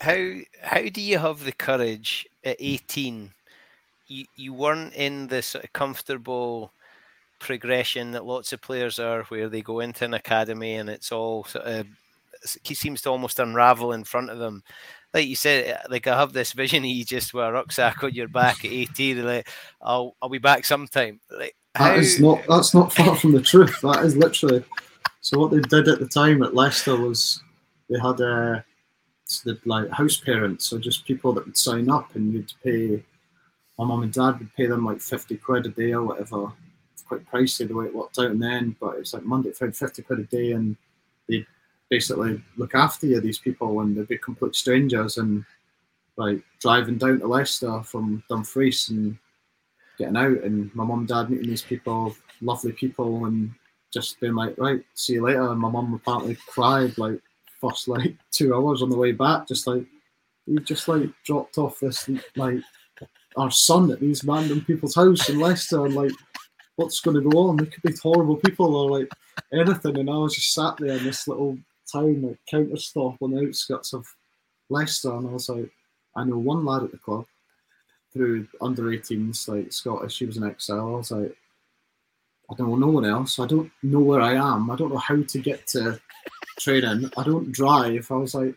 How 0.00 0.32
how 0.62 0.82
do 0.82 1.00
you 1.00 1.18
have 1.18 1.44
the 1.44 1.52
courage 1.52 2.26
at 2.44 2.56
eighteen? 2.58 3.32
You 4.06 4.26
you 4.36 4.52
weren't 4.52 4.94
in 4.94 5.28
the 5.28 5.42
sort 5.42 5.64
of 5.64 5.72
comfortable 5.72 6.72
progression 7.38 8.12
that 8.12 8.24
lots 8.24 8.52
of 8.52 8.60
players 8.60 8.98
are, 8.98 9.22
where 9.24 9.48
they 9.48 9.62
go 9.62 9.80
into 9.80 10.04
an 10.04 10.14
academy 10.14 10.74
and 10.74 10.88
it's 10.88 11.12
all 11.12 11.44
sort 11.44 11.64
of 11.64 11.86
it 12.42 12.76
seems 12.76 13.02
to 13.02 13.10
almost 13.10 13.38
unravel 13.38 13.92
in 13.92 14.04
front 14.04 14.30
of 14.30 14.38
them. 14.38 14.62
Like 15.14 15.26
you 15.26 15.36
said, 15.36 15.66
eh, 15.66 15.86
like 15.88 16.06
I 16.06 16.18
have 16.18 16.32
this 16.32 16.52
vision 16.52 16.84
of 16.84 16.90
you 16.90 17.04
just 17.04 17.32
with 17.32 17.44
a 17.44 17.52
rucksack 17.52 18.02
on 18.02 18.12
your 18.12 18.28
back 18.28 18.64
at 18.64 18.70
18, 18.70 19.24
like 19.24 19.48
I'll 19.80 20.16
I'll 20.20 20.28
be 20.28 20.38
back 20.38 20.64
sometime. 20.64 21.20
Like 21.30 21.56
how... 21.74 21.88
that 21.88 21.98
is 21.98 22.20
not 22.20 22.40
that's 22.48 22.74
not 22.74 22.92
far 22.92 23.16
from 23.16 23.32
the 23.32 23.42
truth. 23.42 23.80
That 23.82 24.04
is 24.04 24.16
literally 24.16 24.64
so. 25.20 25.38
What 25.38 25.50
they 25.50 25.60
did 25.60 25.88
at 25.88 26.00
the 26.00 26.08
time 26.08 26.42
at 26.42 26.54
Leicester 26.54 26.96
was 26.96 27.40
they 27.88 27.98
had 27.98 28.20
uh, 28.20 28.24
a 28.24 28.64
the 29.44 29.58
like 29.64 29.90
house 29.90 30.18
parents, 30.18 30.66
so 30.66 30.78
just 30.78 31.06
people 31.06 31.32
that 31.32 31.46
would 31.46 31.56
sign 31.56 31.88
up 31.88 32.14
and 32.14 32.32
you'd 32.32 32.52
pay. 32.62 33.02
My 33.78 33.84
mum 33.84 34.02
and 34.02 34.12
dad 34.12 34.38
would 34.38 34.54
pay 34.54 34.66
them 34.66 34.84
like 34.84 35.00
fifty 35.00 35.36
quid 35.36 35.66
a 35.66 35.70
day 35.70 35.92
or 35.92 36.02
whatever 36.02 36.52
quite 37.06 37.26
pricey 37.30 37.66
the 37.66 37.74
way 37.74 37.86
it 37.86 37.94
worked 37.94 38.18
out 38.18 38.30
in 38.30 38.40
the 38.40 38.46
end, 38.46 38.76
but 38.80 38.96
it's 38.98 39.14
like 39.14 39.24
Monday, 39.24 39.52
Friday, 39.52 39.72
50 39.72 40.02
quid 40.02 40.18
a 40.20 40.24
day, 40.24 40.52
and 40.52 40.76
they 41.28 41.46
basically 41.88 42.42
look 42.56 42.74
after 42.74 43.06
you, 43.06 43.20
these 43.20 43.38
people, 43.38 43.80
and 43.80 43.96
they'd 43.96 44.08
be 44.08 44.18
complete 44.18 44.54
strangers. 44.54 45.18
And 45.18 45.44
like 46.16 46.42
driving 46.60 46.98
down 46.98 47.20
to 47.20 47.26
Leicester 47.26 47.82
from 47.82 48.22
Dumfries 48.28 48.88
and 48.88 49.16
getting 49.98 50.16
out, 50.16 50.42
and 50.42 50.74
my 50.74 50.84
mum 50.84 51.00
and 51.00 51.08
dad 51.08 51.30
meeting 51.30 51.48
these 51.48 51.62
people, 51.62 52.14
lovely 52.40 52.72
people, 52.72 53.26
and 53.26 53.52
just 53.92 54.20
being 54.20 54.34
like, 54.34 54.54
right, 54.58 54.82
see 54.94 55.14
you 55.14 55.22
later. 55.22 55.50
And 55.50 55.60
my 55.60 55.70
mum 55.70 55.94
apparently 55.94 56.36
cried 56.48 56.96
like 56.98 57.20
first 57.60 57.88
like 57.88 58.16
two 58.30 58.54
hours 58.54 58.82
on 58.82 58.90
the 58.90 58.96
way 58.96 59.12
back, 59.12 59.46
just 59.48 59.66
like, 59.66 59.84
you 60.46 60.60
just 60.60 60.86
like 60.88 61.10
dropped 61.24 61.58
off 61.58 61.80
this 61.80 62.08
like 62.36 62.60
our 63.36 63.50
son 63.50 63.90
at 63.90 64.00
these 64.00 64.24
random 64.24 64.64
people's 64.64 64.94
house 64.94 65.28
in 65.28 65.38
Leicester, 65.38 65.84
and 65.84 65.94
like 65.94 66.12
what's 66.76 67.00
going 67.00 67.16
to 67.22 67.28
go 67.28 67.48
on? 67.48 67.56
They 67.56 67.66
could 67.66 67.82
be 67.82 67.94
horrible 68.00 68.36
people 68.36 68.74
or 68.74 68.98
like 68.98 69.10
anything. 69.52 69.98
And 69.98 70.10
I 70.10 70.16
was 70.16 70.34
just 70.34 70.54
sat 70.54 70.76
there 70.78 70.96
in 70.96 71.04
this 71.04 71.26
little 71.26 71.58
town, 71.90 72.22
like 72.22 72.38
Countesthorpe 72.52 73.16
on 73.20 73.32
the 73.32 73.46
outskirts 73.46 73.92
of 73.92 74.06
Leicester, 74.68 75.14
and 75.14 75.28
I 75.28 75.32
was 75.32 75.48
like, 75.48 75.70
I 76.16 76.24
know 76.24 76.38
one 76.38 76.64
lad 76.64 76.82
at 76.82 76.90
the 76.90 76.98
club 76.98 77.26
through 78.12 78.46
under 78.60 78.84
18s, 78.84 79.48
like 79.48 79.72
Scottish. 79.72 80.18
He 80.18 80.26
was 80.26 80.36
an 80.36 80.44
exile. 80.44 80.94
I 80.94 80.98
was 80.98 81.10
like, 81.10 81.36
I 82.50 82.54
don't 82.54 82.70
know 82.70 82.86
no 82.86 82.92
one 82.92 83.04
else. 83.04 83.38
I 83.38 83.46
don't 83.46 83.70
know 83.82 84.00
where 84.00 84.20
I 84.20 84.34
am. 84.34 84.70
I 84.70 84.76
don't 84.76 84.92
know 84.92 84.98
how 84.98 85.20
to 85.20 85.38
get 85.38 85.66
to 85.68 86.00
training. 86.58 87.10
I 87.16 87.22
don't 87.22 87.52
drive. 87.52 88.10
I 88.10 88.14
was 88.14 88.34
like, 88.34 88.54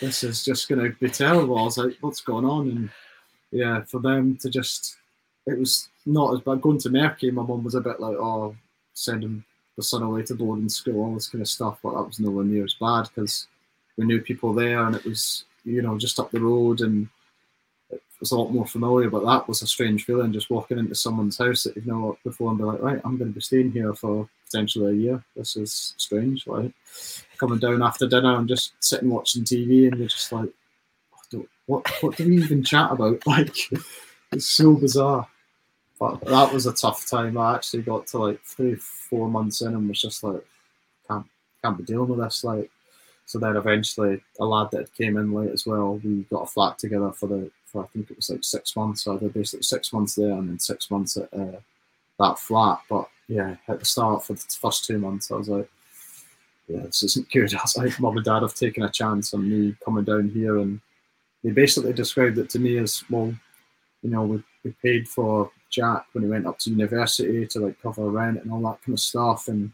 this 0.00 0.22
is 0.22 0.44
just 0.44 0.68
going 0.68 0.82
to 0.82 0.96
be 0.98 1.08
terrible. 1.08 1.58
I 1.58 1.62
was 1.62 1.78
like, 1.78 1.96
what's 2.00 2.20
going 2.20 2.44
on? 2.44 2.68
And 2.68 2.90
yeah, 3.50 3.82
for 3.84 4.00
them 4.00 4.36
to 4.38 4.50
just, 4.50 4.96
it 5.46 5.58
was 5.58 5.88
not 6.06 6.34
as 6.34 6.40
bad. 6.40 6.60
Going 6.60 6.78
to 6.78 6.90
Merky, 6.90 7.32
my 7.32 7.42
mum 7.42 7.64
was 7.64 7.74
a 7.74 7.80
bit 7.80 8.00
like, 8.00 8.16
oh, 8.16 8.56
sending 8.94 9.44
the 9.76 9.82
son 9.82 10.02
away 10.02 10.22
to 10.22 10.34
boarding 10.34 10.68
school, 10.68 11.02
all 11.02 11.14
this 11.14 11.28
kind 11.28 11.42
of 11.42 11.48
stuff. 11.48 11.78
But 11.82 11.94
that 11.94 12.06
was 12.06 12.20
nowhere 12.20 12.44
near 12.44 12.64
as 12.64 12.74
bad 12.74 13.08
because 13.14 13.46
we 13.96 14.04
knew 14.04 14.20
people 14.20 14.52
there 14.52 14.84
and 14.84 14.94
it 14.94 15.04
was, 15.04 15.44
you 15.64 15.82
know, 15.82 15.98
just 15.98 16.20
up 16.20 16.30
the 16.30 16.40
road 16.40 16.80
and 16.80 17.08
it 17.90 18.02
was 18.20 18.32
a 18.32 18.38
lot 18.38 18.52
more 18.52 18.66
familiar. 18.66 19.10
But 19.10 19.24
that 19.24 19.48
was 19.48 19.62
a 19.62 19.66
strange 19.66 20.04
feeling 20.04 20.32
just 20.32 20.50
walking 20.50 20.78
into 20.78 20.94
someone's 20.94 21.38
house 21.38 21.64
that 21.64 21.76
you've 21.76 21.86
known 21.86 22.16
before 22.24 22.50
and 22.50 22.58
be 22.58 22.64
like, 22.64 22.82
right, 22.82 23.00
I'm 23.04 23.16
going 23.16 23.30
to 23.30 23.34
be 23.34 23.40
staying 23.40 23.72
here 23.72 23.94
for 23.94 24.28
potentially 24.44 24.92
a 24.92 25.00
year. 25.00 25.24
This 25.34 25.56
is 25.56 25.94
strange. 25.96 26.46
Like 26.46 26.72
coming 27.38 27.58
down 27.58 27.82
after 27.82 28.06
dinner 28.06 28.36
and 28.36 28.48
just 28.48 28.74
sitting 28.80 29.10
watching 29.10 29.44
TV 29.44 29.88
and 29.88 29.98
you're 29.98 30.08
just 30.08 30.30
like, 30.30 30.50
what, 31.66 31.86
what 32.02 32.16
do 32.16 32.26
we 32.26 32.36
even 32.36 32.62
chat 32.62 32.90
about? 32.92 33.22
Like, 33.26 33.56
it's 34.32 34.48
so 34.48 34.74
bizarre. 34.74 35.28
But 36.02 36.20
that 36.22 36.52
was 36.52 36.66
a 36.66 36.72
tough 36.72 37.08
time. 37.08 37.38
I 37.38 37.54
actually 37.54 37.82
got 37.82 38.08
to 38.08 38.18
like 38.18 38.42
three, 38.42 38.74
four 38.74 39.28
months 39.28 39.60
in 39.60 39.68
and 39.68 39.88
was 39.88 40.00
just 40.00 40.24
like, 40.24 40.44
can't 41.06 41.24
can't 41.62 41.78
be 41.78 41.84
dealing 41.84 42.08
with 42.08 42.18
this. 42.18 42.42
Like, 42.42 42.68
so 43.24 43.38
then 43.38 43.54
eventually 43.54 44.20
a 44.40 44.44
lad 44.44 44.72
that 44.72 44.92
came 44.94 45.16
in 45.16 45.32
late 45.32 45.52
as 45.52 45.64
well. 45.64 46.00
We 46.02 46.22
got 46.22 46.42
a 46.42 46.46
flat 46.46 46.76
together 46.76 47.12
for 47.12 47.28
the 47.28 47.52
for 47.66 47.84
I 47.84 47.86
think 47.86 48.10
it 48.10 48.16
was 48.16 48.30
like 48.30 48.42
six 48.42 48.74
months. 48.74 49.04
So 49.04 49.14
I 49.14 49.18
did 49.20 49.32
basically 49.32 49.62
six 49.62 49.92
months 49.92 50.16
there 50.16 50.32
and 50.32 50.48
then 50.48 50.58
six 50.58 50.90
months 50.90 51.16
at 51.16 51.32
uh, 51.32 51.60
that 52.18 52.36
flat. 52.36 52.80
But 52.90 53.08
yeah, 53.28 53.54
at 53.68 53.78
the 53.78 53.84
start 53.84 54.24
for 54.24 54.32
the 54.32 54.44
first 54.60 54.84
two 54.84 54.98
months, 54.98 55.30
I 55.30 55.36
was 55.36 55.48
like, 55.48 55.70
yeah, 56.66 56.80
this 56.80 57.04
isn't 57.04 57.30
good. 57.30 57.54
I 57.54 57.62
was 57.62 57.76
like, 57.76 58.00
mum 58.00 58.16
and 58.16 58.26
dad 58.26 58.42
have 58.42 58.54
taken 58.54 58.82
a 58.82 58.90
chance 58.90 59.34
on 59.34 59.48
me 59.48 59.76
coming 59.84 60.02
down 60.02 60.30
here, 60.30 60.58
and 60.58 60.80
they 61.44 61.52
basically 61.52 61.92
described 61.92 62.38
it 62.38 62.50
to 62.50 62.58
me 62.58 62.78
as 62.78 63.04
well. 63.08 63.32
You 64.02 64.10
know, 64.10 64.24
we, 64.24 64.42
we 64.64 64.74
paid 64.82 65.08
for 65.08 65.52
Jack 65.72 66.06
when 66.12 66.24
he 66.24 66.30
went 66.30 66.46
up 66.46 66.58
to 66.60 66.70
university 66.70 67.46
to 67.48 67.58
like 67.58 67.82
cover 67.82 68.08
rent 68.08 68.42
and 68.42 68.52
all 68.52 68.60
that 68.60 68.82
kind 68.84 68.94
of 68.94 69.00
stuff. 69.00 69.48
And 69.48 69.72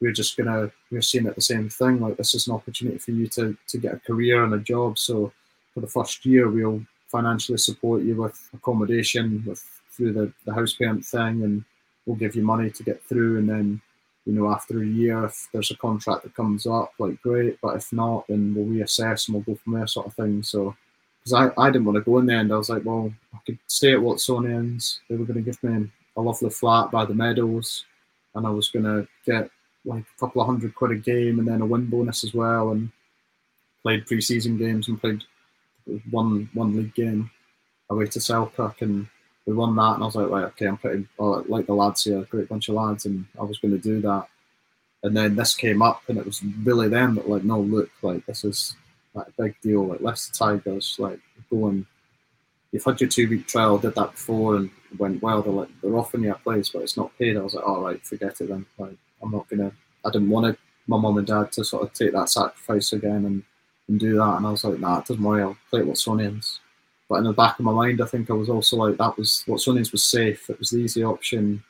we're 0.00 0.12
just 0.12 0.36
gonna 0.36 0.70
we're 0.90 1.02
seeing 1.02 1.26
it 1.26 1.34
the 1.34 1.42
same 1.42 1.68
thing. 1.68 2.00
Like 2.00 2.16
this 2.16 2.34
is 2.34 2.46
an 2.46 2.54
opportunity 2.54 2.98
for 2.98 3.10
you 3.10 3.26
to 3.28 3.56
to 3.68 3.78
get 3.78 3.94
a 3.94 4.00
career 4.00 4.44
and 4.44 4.54
a 4.54 4.58
job. 4.58 4.98
So 4.98 5.32
for 5.74 5.80
the 5.80 5.86
first 5.86 6.24
year, 6.24 6.48
we'll 6.48 6.82
financially 7.08 7.58
support 7.58 8.02
you 8.02 8.22
with 8.22 8.48
accommodation, 8.54 9.44
with 9.46 9.62
through 9.90 10.12
the 10.14 10.32
the 10.46 10.54
house 10.54 10.72
parent 10.72 11.04
thing, 11.04 11.42
and 11.42 11.64
we'll 12.06 12.16
give 12.16 12.34
you 12.34 12.42
money 12.42 12.70
to 12.70 12.82
get 12.82 13.02
through. 13.02 13.38
And 13.38 13.48
then 13.48 13.80
you 14.24 14.32
know 14.32 14.50
after 14.50 14.82
a 14.82 14.86
year, 14.86 15.26
if 15.26 15.48
there's 15.52 15.70
a 15.70 15.76
contract 15.76 16.22
that 16.22 16.34
comes 16.34 16.66
up, 16.66 16.92
like 16.98 17.20
great. 17.20 17.58
But 17.60 17.76
if 17.76 17.92
not, 17.92 18.26
then 18.28 18.54
we'll 18.54 18.66
reassess 18.66 19.28
and 19.28 19.34
we'll 19.34 19.54
go 19.54 19.60
from 19.62 19.74
there, 19.74 19.86
sort 19.86 20.06
of 20.06 20.14
thing. 20.14 20.42
So 20.42 20.74
because 21.20 21.52
I, 21.56 21.62
I 21.62 21.70
didn't 21.70 21.84
want 21.84 21.96
to 21.96 22.10
go 22.10 22.18
in 22.18 22.26
there 22.26 22.38
and 22.38 22.52
I 22.52 22.56
was 22.56 22.70
like, 22.70 22.84
well, 22.84 23.12
I 23.34 23.38
could 23.46 23.58
stay 23.66 23.92
at 23.92 24.00
Watsonians. 24.00 25.00
They 25.08 25.16
were 25.16 25.24
going 25.24 25.42
to 25.42 25.50
give 25.50 25.62
me 25.62 25.90
a 26.16 26.20
lovely 26.20 26.50
flat 26.50 26.90
by 26.90 27.04
the 27.04 27.14
meadows 27.14 27.84
and 28.34 28.46
I 28.46 28.50
was 28.50 28.68
going 28.68 28.84
to 28.84 29.06
get 29.26 29.50
like 29.84 30.04
a 30.04 30.20
couple 30.20 30.42
of 30.42 30.46
hundred 30.46 30.74
quid 30.74 30.92
a 30.92 30.96
game 30.96 31.38
and 31.38 31.48
then 31.48 31.62
a 31.62 31.66
win 31.66 31.86
bonus 31.86 32.24
as 32.24 32.34
well 32.34 32.70
and 32.70 32.90
played 33.82 34.06
pre-season 34.06 34.58
games 34.58 34.88
and 34.88 35.00
played 35.00 35.22
one 36.10 36.48
one 36.52 36.76
league 36.76 36.94
game 36.94 37.30
away 37.88 38.06
to 38.06 38.20
Selkirk 38.20 38.82
and 38.82 39.06
we 39.46 39.54
won 39.54 39.74
that 39.76 39.94
and 39.94 40.02
I 40.02 40.06
was 40.06 40.16
like 40.16 40.28
right 40.28 40.44
okay 40.44 40.66
I'm 40.66 40.76
pretty 40.76 41.06
uh, 41.18 41.40
like 41.42 41.66
the 41.66 41.74
lads 41.74 42.04
here 42.04 42.18
a 42.18 42.24
great 42.24 42.48
bunch 42.48 42.68
of 42.68 42.74
lads 42.74 43.06
and 43.06 43.24
I 43.38 43.42
was 43.42 43.58
going 43.58 43.72
to 43.72 43.78
do 43.78 44.00
that 44.02 44.28
and 45.02 45.16
then 45.16 45.34
this 45.34 45.54
came 45.54 45.80
up 45.80 46.02
and 46.08 46.18
it 46.18 46.26
was 46.26 46.42
really 46.62 46.88
them 46.88 47.14
that 47.14 47.28
like 47.28 47.42
no 47.42 47.58
look 47.58 47.90
like 48.02 48.24
this 48.26 48.44
is 48.44 48.76
like 49.14 49.28
a 49.28 49.42
big 49.42 49.60
deal 49.60 49.86
like 49.86 50.00
Leicester 50.00 50.32
Tigers 50.32 50.96
like 50.98 51.20
going 51.50 51.86
you've 52.72 52.84
had 52.84 53.00
your 53.00 53.10
two 53.10 53.28
week 53.28 53.46
trial 53.46 53.78
did 53.78 53.94
that 53.94 54.12
before 54.12 54.56
and 54.56 54.70
went 54.98 55.22
well 55.22 55.42
they're 55.42 55.52
like 55.52 55.68
they're 55.82 55.96
offering 55.96 56.24
you 56.24 56.32
a 56.32 56.34
place 56.36 56.70
but 56.70 56.82
it's 56.82 56.96
not 56.96 57.16
paid 57.18 57.36
I 57.36 57.40
was 57.40 57.54
like 57.54 57.66
all 57.66 57.82
right 57.82 58.04
forget 58.06 58.40
it 58.40 58.48
then 58.48 58.66
like 58.78 58.96
I'm 59.22 59.30
not 59.30 59.48
gonna. 59.48 59.72
I 60.04 60.10
didn't 60.10 60.30
want 60.30 60.58
my 60.86 60.96
mum 60.96 61.18
and 61.18 61.26
dad 61.26 61.52
to 61.52 61.64
sort 61.64 61.82
of 61.82 61.92
take 61.92 62.12
that 62.12 62.30
sacrifice 62.30 62.92
again 62.92 63.24
and, 63.26 63.42
and 63.88 64.00
do 64.00 64.16
that. 64.16 64.36
And 64.36 64.46
I 64.46 64.50
was 64.50 64.64
like, 64.64 64.78
nah, 64.78 64.98
it 64.98 65.06
doesn't 65.06 65.22
worry. 65.22 65.42
I'll 65.42 65.56
play 65.68 65.80
Watsonians. 65.80 66.58
But 67.08 67.16
in 67.16 67.24
the 67.24 67.32
back 67.32 67.58
of 67.58 67.64
my 67.64 67.72
mind, 67.72 68.00
I 68.00 68.06
think 68.06 68.30
I 68.30 68.34
was 68.34 68.48
also 68.48 68.76
like, 68.76 68.96
that 68.96 69.16
was 69.16 69.44
Watsonians 69.46 69.92
was 69.92 70.04
safe. 70.04 70.48
It 70.48 70.58
was 70.58 70.70
the 70.70 70.78
easy 70.78 71.04
option. 71.04 71.62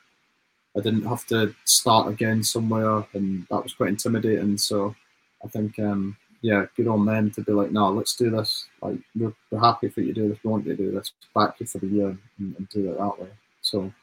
I 0.77 0.81
didn't 0.81 1.05
have 1.05 1.25
to 1.27 1.53
start 1.65 2.07
again 2.07 2.43
somewhere, 2.43 3.05
and 3.13 3.45
that 3.49 3.63
was 3.63 3.73
quite 3.73 3.89
intimidating. 3.89 4.57
So 4.57 4.95
I 5.43 5.47
think, 5.49 5.77
um, 5.79 6.15
yeah, 6.41 6.65
good 6.75 6.87
on 6.87 7.05
them 7.05 7.29
to 7.31 7.41
be 7.41 7.51
like, 7.51 7.71
no, 7.71 7.91
let's 7.91 8.15
do 8.15 8.31
this. 8.31 8.65
Like, 8.81 8.97
we're, 9.15 9.33
we're 9.51 9.59
happy 9.59 9.89
for 9.89 10.01
you 10.01 10.13
to 10.13 10.21
do 10.21 10.29
this. 10.29 10.39
We 10.43 10.49
want 10.49 10.65
you 10.65 10.75
to 10.75 10.83
do 10.83 10.91
this. 10.91 11.11
Back 11.35 11.59
you 11.59 11.67
for 11.67 11.77
the 11.77 11.87
year 11.87 12.17
and, 12.39 12.55
and 12.57 12.69
do 12.69 12.91
it 12.91 12.97
that 12.97 13.19
way. 13.19 13.29
So, 13.61 13.93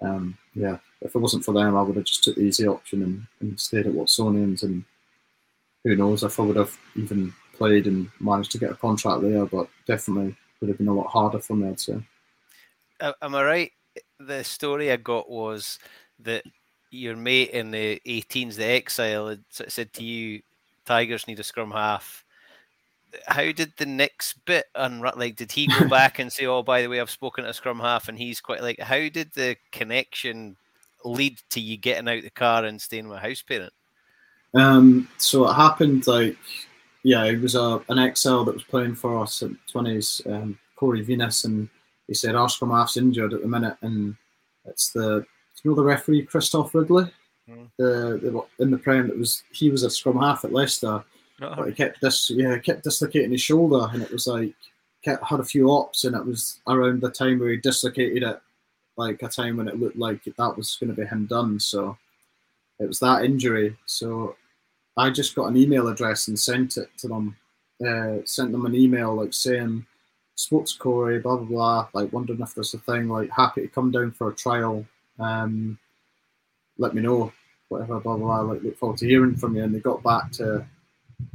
um, 0.00 0.38
yeah, 0.54 0.78
if 1.00 1.14
it 1.14 1.18
wasn't 1.18 1.44
for 1.44 1.52
them, 1.52 1.76
I 1.76 1.82
would 1.82 1.96
have 1.96 2.04
just 2.04 2.22
took 2.22 2.36
the 2.36 2.42
easy 2.42 2.66
option 2.66 3.02
and, 3.02 3.26
and 3.40 3.58
stayed 3.58 3.86
at 3.86 3.92
Watsonians. 3.92 4.62
And 4.62 4.84
who 5.82 5.96
knows 5.96 6.22
if 6.22 6.38
I 6.38 6.44
would 6.44 6.56
have 6.56 6.76
even 6.94 7.34
played 7.54 7.88
and 7.88 8.08
managed 8.20 8.52
to 8.52 8.58
get 8.58 8.70
a 8.70 8.76
contract 8.76 9.22
there, 9.22 9.44
but 9.46 9.68
definitely 9.86 10.36
would 10.60 10.68
have 10.68 10.78
been 10.78 10.88
a 10.88 10.94
lot 10.94 11.08
harder 11.08 11.40
for 11.40 11.56
me, 11.56 11.68
I'd 11.68 11.80
say. 11.80 12.00
Am 13.00 13.34
I 13.34 13.42
right? 13.42 13.72
The 14.20 14.44
story 14.44 14.92
I 14.92 14.96
got 14.96 15.28
was 15.28 15.80
that 16.20 16.44
your 16.92 17.16
mate 17.16 17.50
in 17.50 17.72
the 17.72 18.00
18s, 18.06 18.54
the 18.54 18.66
exile, 18.66 19.28
had 19.28 19.42
said 19.50 19.92
to 19.94 20.04
you, 20.04 20.42
Tigers 20.84 21.26
need 21.26 21.40
a 21.40 21.44
scrum 21.44 21.70
half. 21.70 22.24
How 23.26 23.52
did 23.52 23.74
the 23.76 23.86
next 23.86 24.44
bit 24.44 24.66
unwrap? 24.74 25.16
Like, 25.16 25.36
did 25.36 25.52
he 25.52 25.66
go 25.66 25.88
back 25.90 26.18
and 26.18 26.32
say, 26.32 26.46
"Oh, 26.46 26.62
by 26.62 26.82
the 26.82 26.88
way, 26.88 27.00
I've 27.00 27.10
spoken 27.10 27.44
to 27.44 27.50
a 27.50 27.54
scrum 27.54 27.80
half," 27.80 28.08
and 28.08 28.18
he's 28.18 28.40
quite 28.40 28.62
like, 28.62 28.80
how 28.80 29.08
did 29.08 29.32
the 29.34 29.56
connection 29.70 30.56
lead 31.04 31.40
to 31.50 31.60
you 31.60 31.76
getting 31.76 32.08
out 32.08 32.22
the 32.22 32.30
car 32.30 32.64
and 32.64 32.80
staying 32.80 33.08
with 33.08 33.18
a 33.18 33.20
house 33.20 33.42
parent? 33.42 33.72
Um, 34.54 35.08
so 35.18 35.48
it 35.48 35.54
happened 35.54 36.06
like, 36.06 36.36
yeah, 37.02 37.24
it 37.24 37.40
was 37.40 37.54
a, 37.54 37.82
an 37.88 37.98
exile 37.98 38.44
that 38.44 38.54
was 38.54 38.64
playing 38.64 38.94
for 38.94 39.18
us 39.18 39.42
at 39.42 39.50
20s, 39.72 40.26
um, 40.32 40.58
Corey 40.76 41.02
Venus, 41.02 41.44
and 41.44 41.68
he 42.06 42.14
said, 42.14 42.34
our 42.34 42.48
scrum 42.48 42.70
half's 42.70 42.96
injured 42.96 43.32
at 43.32 43.42
the 43.42 43.48
minute, 43.48 43.76
and 43.82 44.14
it's 44.64 44.92
the, 44.92 45.24
you 45.62 45.70
know, 45.70 45.74
the 45.74 45.82
referee, 45.82 46.26
Christophe 46.26 46.74
Ridley? 46.74 47.10
Mm. 47.52 47.70
The, 47.76 48.20
the, 48.22 48.64
in 48.64 48.70
the 48.70 48.78
prem, 48.78 49.10
it 49.10 49.18
was 49.18 49.42
he 49.52 49.70
was 49.70 49.82
a 49.82 49.90
scrum 49.90 50.18
half 50.18 50.44
at 50.44 50.52
Leicester, 50.52 51.04
oh. 51.42 51.54
but 51.56 51.68
he 51.68 51.72
kept 51.72 52.00
this 52.00 52.30
yeah 52.30 52.58
kept 52.58 52.84
dislocating 52.84 53.32
his 53.32 53.42
shoulder, 53.42 53.88
and 53.92 54.02
it 54.02 54.12
was 54.12 54.26
like 54.26 54.54
kept, 55.02 55.24
had 55.24 55.40
a 55.40 55.44
few 55.44 55.70
ops, 55.70 56.04
and 56.04 56.16
it 56.16 56.24
was 56.24 56.60
around 56.66 57.00
the 57.00 57.10
time 57.10 57.38
where 57.38 57.50
he 57.50 57.56
dislocated 57.56 58.22
it 58.22 58.40
like 58.96 59.22
a 59.22 59.28
time 59.28 59.56
when 59.56 59.68
it 59.68 59.80
looked 59.80 59.96
like 59.96 60.22
that 60.24 60.56
was 60.56 60.76
going 60.76 60.94
to 60.94 61.00
be 61.00 61.06
him 61.06 61.26
done. 61.26 61.58
So 61.58 61.96
it 62.78 62.86
was 62.86 63.00
that 63.00 63.24
injury. 63.24 63.76
So 63.86 64.36
I 64.96 65.10
just 65.10 65.34
got 65.34 65.46
an 65.46 65.56
email 65.56 65.88
address 65.88 66.28
and 66.28 66.38
sent 66.38 66.76
it 66.76 66.90
to 66.98 67.08
them. 67.08 67.36
Uh, 67.84 68.18
sent 68.24 68.52
them 68.52 68.66
an 68.66 68.74
email 68.74 69.14
like 69.14 69.34
saying, 69.34 69.84
"Spoke 70.34 70.66
to 70.66 70.78
Corey, 70.78 71.18
blah 71.18 71.36
blah 71.36 71.46
blah." 71.46 71.88
Like 71.92 72.12
wondering 72.12 72.40
if 72.40 72.54
there's 72.54 72.74
a 72.74 72.78
thing. 72.78 73.08
Like 73.08 73.30
happy 73.30 73.62
to 73.62 73.68
come 73.68 73.90
down 73.90 74.12
for 74.12 74.28
a 74.28 74.34
trial. 74.34 74.86
Um, 75.18 75.78
let 76.78 76.94
me 76.94 77.02
know. 77.02 77.32
Whatever, 77.72 78.00
blah 78.00 78.16
blah 78.16 78.42
blah. 78.42 78.52
Like 78.52 78.62
look 78.62 78.78
forward 78.78 78.98
to 78.98 79.08
hearing 79.08 79.36
from 79.36 79.56
you. 79.56 79.64
And 79.64 79.74
they 79.74 79.80
got 79.80 80.02
back 80.02 80.30
to. 80.32 80.64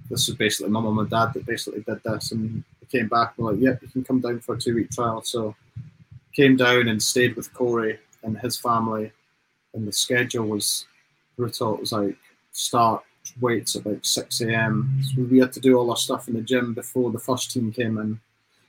This 0.09 0.27
was 0.27 0.35
basically 0.35 0.71
my 0.71 0.79
mum 0.79 0.99
and 0.99 1.09
dad 1.09 1.33
that 1.33 1.45
basically 1.45 1.81
did 1.81 2.01
this, 2.03 2.31
and 2.31 2.63
they 2.79 2.99
came 2.99 3.07
back 3.07 3.33
and 3.37 3.45
were 3.45 3.53
like, 3.53 3.61
"Yep, 3.61 3.81
you 3.81 3.87
can 3.89 4.03
come 4.03 4.21
down 4.21 4.39
for 4.39 4.55
a 4.55 4.59
two 4.59 4.75
week 4.75 4.91
trial." 4.91 5.21
So 5.21 5.55
came 6.33 6.55
down 6.55 6.87
and 6.87 7.01
stayed 7.01 7.35
with 7.35 7.53
Corey 7.53 7.99
and 8.23 8.37
his 8.37 8.57
family, 8.57 9.11
and 9.73 9.87
the 9.87 9.91
schedule 9.91 10.47
was 10.47 10.85
brutal. 11.35 11.75
It 11.75 11.81
was 11.81 11.91
like 11.91 12.17
start 12.51 13.03
weights 13.41 13.75
at 13.75 13.85
like 13.85 14.05
6 14.05 14.41
a.m. 14.41 14.99
So 15.03 15.23
we 15.23 15.39
had 15.39 15.53
to 15.53 15.59
do 15.59 15.77
all 15.77 15.89
our 15.89 15.97
stuff 15.97 16.27
in 16.27 16.33
the 16.35 16.41
gym 16.41 16.73
before 16.73 17.11
the 17.11 17.19
first 17.19 17.51
team 17.51 17.71
came 17.71 17.97
in. 17.97 18.19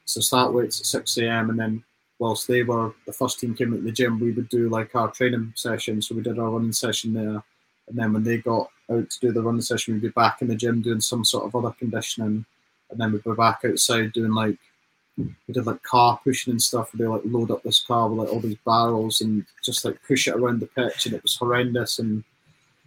So 0.05 0.21
start 0.21 0.53
weights 0.53 0.81
at 0.81 0.87
6 0.87 1.19
a.m. 1.19 1.51
and 1.51 1.59
then 1.59 1.85
whilst 2.19 2.49
they 2.49 2.63
were 2.63 2.93
the 3.07 3.13
first 3.13 3.39
team 3.39 3.55
came 3.55 3.75
at 3.75 3.85
the 3.85 3.93
gym, 3.93 4.19
we 4.19 4.33
would 4.33 4.49
do 4.49 4.69
like 4.69 4.95
our 4.95 5.11
training 5.11 5.53
session. 5.55 6.03
So 6.03 6.15
we 6.15 6.23
did 6.23 6.39
our 6.39 6.51
running 6.51 6.73
session 6.73 7.13
there, 7.13 7.43
and 7.89 7.99
then 7.99 8.13
when 8.13 8.25
they 8.25 8.39
got 8.39 8.71
out 8.91 9.09
to 9.11 9.21
do 9.21 9.33
the 9.33 9.43
running 9.43 9.61
session, 9.61 9.95
we'd 9.95 10.03
be 10.03 10.09
back 10.09 10.43
in 10.43 10.49
the 10.49 10.57
gym 10.57 10.83
doing 10.83 11.01
some 11.01 11.25
sort 11.25 11.45
of 11.45 11.55
other 11.55 11.75
conditioning, 11.79 12.45
and 12.91 13.01
then 13.01 13.13
we'd 13.13 13.25
be 13.25 13.33
back 13.33 13.61
outside 13.65 14.13
doing 14.13 14.33
like 14.33 14.59
we 15.17 15.35
did 15.53 15.67
like 15.67 15.83
car 15.83 16.21
pushing 16.23 16.53
and 16.53 16.63
stuff. 16.63 16.93
Where 16.93 17.07
they 17.07 17.13
like 17.13 17.23
load 17.25 17.51
up 17.51 17.63
this 17.63 17.81
car 17.81 18.09
with 18.09 18.19
like 18.19 18.33
all 18.33 18.41
these 18.41 18.59
barrels 18.65 19.21
and 19.21 19.45
just 19.65 19.85
like 19.85 19.99
push 20.07 20.29
it 20.29 20.37
around 20.37 20.61
the 20.61 20.67
pitch, 20.67 21.07
and 21.07 21.15
it 21.15 21.23
was 21.23 21.37
horrendous. 21.37 21.99
And 21.99 22.25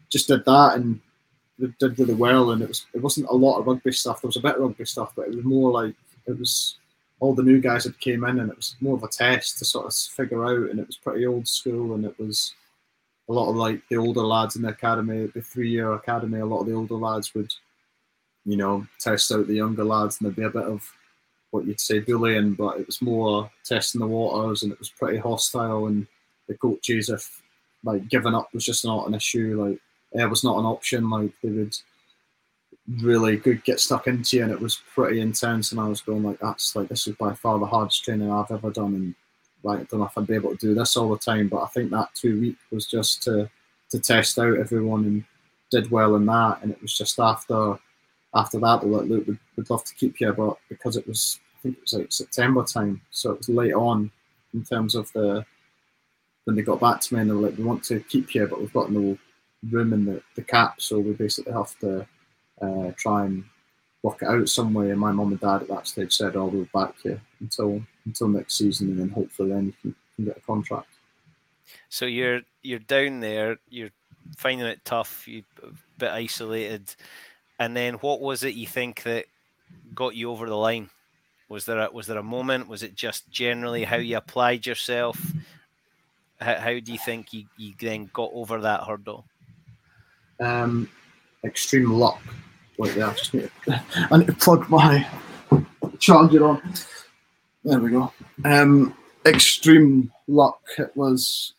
just 0.09 0.27
did 0.27 0.43
that 0.45 0.73
and 0.75 0.99
we 1.57 1.73
did 1.79 1.97
really 1.97 2.13
well. 2.13 2.51
And 2.51 2.61
it 2.61 2.67
was 2.67 2.85
it 2.93 3.01
wasn't 3.01 3.29
a 3.29 3.33
lot 3.33 3.59
of 3.59 3.67
rugby 3.67 3.91
stuff. 3.91 4.21
There 4.21 4.27
was 4.27 4.37
a 4.37 4.41
bit 4.41 4.55
of 4.55 4.61
rugby 4.61 4.85
stuff, 4.85 5.13
but 5.15 5.27
it 5.27 5.35
was 5.35 5.45
more 5.45 5.71
like 5.71 5.95
it 6.27 6.37
was 6.37 6.77
all 7.19 7.35
the 7.35 7.43
new 7.43 7.59
guys 7.59 7.83
that 7.83 7.99
came 7.99 8.23
in, 8.25 8.39
and 8.39 8.49
it 8.49 8.57
was 8.57 8.75
more 8.81 8.97
of 8.97 9.03
a 9.03 9.07
test 9.07 9.59
to 9.59 9.65
sort 9.65 9.85
of 9.85 9.93
figure 9.93 10.43
out. 10.43 10.69
And 10.69 10.79
it 10.79 10.87
was 10.87 10.97
pretty 10.97 11.25
old 11.25 11.47
school, 11.47 11.95
and 11.95 12.05
it 12.05 12.19
was 12.19 12.53
a 13.31 13.33
lot 13.33 13.49
of 13.49 13.55
like 13.55 13.81
the 13.89 13.95
older 13.95 14.21
lads 14.21 14.57
in 14.57 14.61
the 14.61 14.69
academy, 14.69 15.25
the 15.27 15.41
three 15.41 15.69
year 15.69 15.93
academy. 15.93 16.39
A 16.39 16.45
lot 16.45 16.61
of 16.61 16.67
the 16.67 16.73
older 16.73 16.95
lads 16.95 17.33
would, 17.33 17.51
you 18.43 18.57
know, 18.57 18.85
test 18.99 19.31
out 19.31 19.47
the 19.47 19.55
younger 19.55 19.85
lads, 19.85 20.17
and 20.19 20.25
there'd 20.25 20.35
be 20.35 20.43
a 20.43 20.61
bit 20.61 20.69
of 20.69 20.85
what 21.51 21.65
you'd 21.65 21.79
say 21.79 21.99
bullying, 21.99 22.55
but 22.55 22.79
it 22.79 22.85
was 22.85 23.01
more 23.01 23.49
testing 23.63 24.01
the 24.01 24.07
waters 24.07 24.63
and 24.63 24.71
it 24.73 24.79
was 24.79 24.89
pretty 24.89 25.17
hostile. 25.17 25.87
And 25.87 26.07
the 26.49 26.55
coaches, 26.55 27.07
if 27.07 27.41
like 27.85 28.09
giving 28.09 28.35
up 28.35 28.53
was 28.53 28.65
just 28.65 28.83
not 28.83 29.07
an 29.07 29.13
issue, 29.13 29.63
like 29.63 29.79
it 30.11 30.29
was 30.29 30.43
not 30.43 30.59
an 30.59 30.65
option. 30.65 31.09
Like 31.09 31.31
they 31.41 31.49
would 31.51 31.75
really 33.01 33.37
good 33.37 33.63
get 33.63 33.79
stuck 33.79 34.07
into 34.07 34.37
you, 34.37 34.43
and 34.43 34.51
it 34.51 34.59
was 34.59 34.81
pretty 34.93 35.21
intense. 35.21 35.71
And 35.71 35.79
I 35.79 35.87
was 35.87 36.01
going 36.01 36.23
like, 36.23 36.39
that's 36.39 36.75
like 36.75 36.89
this 36.89 37.07
is 37.07 37.15
by 37.15 37.33
far 37.33 37.59
the 37.59 37.65
hardest 37.65 38.03
training 38.03 38.29
I've 38.29 38.51
ever 38.51 38.71
done, 38.71 38.93
and 38.93 39.15
like 39.63 39.79
I 39.79 39.83
don't 39.83 39.99
know 39.99 40.05
if 40.05 40.17
I'd 40.17 40.27
be 40.27 40.35
able 40.35 40.51
to 40.51 40.57
do 40.57 40.73
this 40.73 40.97
all 40.97 41.09
the 41.09 41.17
time. 41.17 41.47
But 41.47 41.63
I 41.63 41.67
think 41.67 41.91
that 41.91 42.13
two 42.13 42.39
week 42.39 42.57
was 42.71 42.85
just 42.85 43.23
to 43.23 43.49
to 43.89 43.99
test 43.99 44.39
out 44.39 44.57
everyone 44.57 45.03
and 45.05 45.23
did 45.69 45.91
well 45.91 46.15
in 46.15 46.25
that. 46.27 46.59
And 46.61 46.71
it 46.71 46.81
was 46.81 46.97
just 46.97 47.19
after 47.19 47.77
after 48.33 48.59
that, 48.59 48.81
they 48.81 48.87
were 48.87 48.99
like, 48.99 49.09
look, 49.09 49.27
we'd, 49.27 49.39
we'd 49.55 49.69
love 49.69 49.83
to 49.83 49.95
keep 49.95 50.19
you, 50.21 50.31
but 50.33 50.57
because 50.69 50.95
it 50.95 51.07
was, 51.07 51.39
I 51.57 51.61
think 51.61 51.77
it 51.77 51.81
was 51.81 51.93
like 51.93 52.11
September 52.11 52.63
time, 52.63 53.01
so 53.11 53.31
it 53.31 53.39
was 53.39 53.49
late 53.49 53.73
on 53.73 54.09
in 54.53 54.63
terms 54.63 54.95
of 54.95 55.11
the, 55.13 55.45
when 56.45 56.55
they 56.55 56.61
got 56.61 56.79
back 56.79 57.01
to 57.01 57.13
me 57.13 57.21
and 57.21 57.29
they 57.29 57.33
were 57.33 57.41
like, 57.41 57.57
we 57.57 57.63
want 57.63 57.83
to 57.85 57.99
keep 58.01 58.33
you, 58.33 58.47
but 58.47 58.59
we've 58.59 58.73
got 58.73 58.91
no 58.91 59.17
room 59.69 59.93
in 59.93 60.05
the, 60.05 60.21
the 60.35 60.41
cap, 60.41 60.81
so 60.81 60.99
we 60.99 61.11
basically 61.11 61.51
have 61.51 61.77
to 61.79 62.07
uh, 62.61 62.91
try 62.95 63.25
and 63.25 63.43
work 64.01 64.21
it 64.21 64.27
out 64.27 64.47
some 64.49 64.73
way. 64.73 64.91
And 64.91 64.99
my 64.99 65.11
mum 65.11 65.31
and 65.31 65.39
dad 65.39 65.63
at 65.63 65.67
that 65.67 65.87
stage 65.87 66.13
said, 66.13 66.35
oh, 66.35 66.45
we'll 66.45 66.67
back 66.73 66.95
you 67.03 67.19
until 67.41 67.81
until 68.05 68.27
next 68.27 68.57
season, 68.57 68.89
and 68.91 68.99
then 68.99 69.09
hopefully 69.09 69.49
then 69.49 69.65
you 69.67 69.73
can, 69.81 69.95
can 70.15 70.25
get 70.25 70.37
a 70.37 70.41
contract. 70.41 70.89
So 71.89 72.05
you're 72.05 72.41
you're 72.63 72.79
down 72.79 73.19
there, 73.19 73.57
you're 73.69 73.91
finding 74.37 74.67
it 74.67 74.83
tough, 74.85 75.27
you're 75.27 75.43
a 75.63 75.67
bit 75.97 76.11
isolated 76.11 76.95
and 77.61 77.77
then 77.77 77.93
what 77.95 78.21
was 78.21 78.43
it 78.43 78.55
you 78.55 78.65
think 78.65 79.03
that 79.03 79.25
got 79.93 80.15
you 80.15 80.31
over 80.31 80.49
the 80.49 80.57
line? 80.57 80.89
Was 81.47 81.65
there 81.65 81.77
a, 81.77 81.91
was 81.91 82.07
there 82.07 82.17
a 82.17 82.23
moment? 82.23 82.67
Was 82.67 82.81
it 82.81 82.95
just 82.95 83.29
generally 83.29 83.83
how 83.83 83.97
you 83.97 84.17
applied 84.17 84.65
yourself? 84.65 85.21
How, 86.39 86.55
how 86.55 86.79
do 86.79 86.91
you 86.91 86.97
think 86.97 87.33
you, 87.33 87.43
you 87.57 87.73
then 87.79 88.09
got 88.13 88.31
over 88.33 88.59
that 88.61 88.81
hurdle? 88.85 89.25
um, 90.39 90.89
extreme 91.43 91.91
luck. 91.91 92.19
Wait 92.79 92.95
there, 92.95 93.05
I 93.05 93.13
just 93.13 93.31
need 93.31 93.51
to, 93.65 93.83
I 94.11 94.17
need 94.17 94.25
to 94.25 94.33
plug 94.33 94.67
my 94.67 95.07
charger 95.99 96.47
on. 96.47 96.73
There 97.63 97.79
we 97.79 97.91
go. 97.91 98.11
Um, 98.43 98.95
extreme 99.25 100.11
luck. 100.27 100.61
It 100.77 100.91
was 100.95 101.53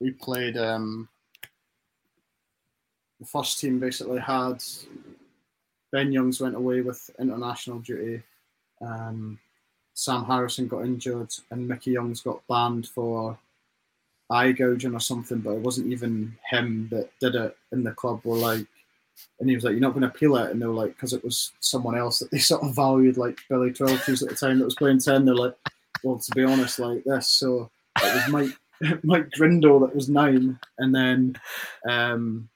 we 0.00 0.10
played. 0.10 0.56
Um, 0.56 1.08
the 3.20 3.26
first 3.26 3.60
team 3.60 3.78
basically 3.78 4.18
had 4.18 4.62
Ben 5.92 6.10
Youngs 6.10 6.40
went 6.40 6.56
away 6.56 6.80
with 6.80 7.10
international 7.18 7.80
duty. 7.80 8.22
Um, 8.80 9.38
Sam 9.94 10.24
Harrison 10.24 10.68
got 10.68 10.86
injured, 10.86 11.32
and 11.50 11.68
Mickey 11.68 11.92
Youngs 11.92 12.22
got 12.22 12.46
banned 12.48 12.88
for 12.88 13.38
eye 14.30 14.52
gouging 14.52 14.94
or 14.94 15.00
something. 15.00 15.38
But 15.38 15.52
it 15.52 15.60
wasn't 15.60 15.92
even 15.92 16.36
him 16.48 16.88
that 16.90 17.10
did 17.20 17.34
it. 17.34 17.56
In 17.72 17.84
the 17.84 17.92
club 17.92 18.22
were 18.24 18.36
like, 18.36 18.66
and 19.40 19.48
he 19.48 19.54
was 19.54 19.64
like, 19.64 19.72
"You're 19.72 19.80
not 19.80 19.90
going 19.90 20.02
to 20.02 20.08
appeal 20.08 20.36
it," 20.36 20.50
and 20.50 20.60
they 20.60 20.66
were 20.66 20.74
like, 20.74 20.94
because 20.94 21.12
it 21.12 21.24
was 21.24 21.52
someone 21.60 21.96
else 21.96 22.18
that 22.18 22.30
they 22.30 22.38
sort 22.50 22.62
of 22.62 22.74
valued, 22.74 23.16
like 23.16 23.38
Billy 23.48 23.70
Twelvetrees 23.70 24.22
at 24.22 24.28
the 24.28 24.34
time 24.34 24.58
that 24.58 24.64
was 24.64 24.74
playing 24.74 25.00
ten. 25.00 25.24
They're 25.24 25.34
like, 25.34 25.54
"Well, 26.02 26.18
to 26.18 26.30
be 26.34 26.44
honest, 26.44 26.78
like 26.78 27.04
this." 27.04 27.28
So 27.28 27.70
it 28.02 28.14
was 28.14 28.28
Mike 28.28 28.56
Mike 29.04 29.30
Grindle 29.32 29.80
that 29.80 29.94
was 29.94 30.08
nine, 30.08 30.58
and 30.78 30.94
then 30.94 31.36
um, 31.88 32.48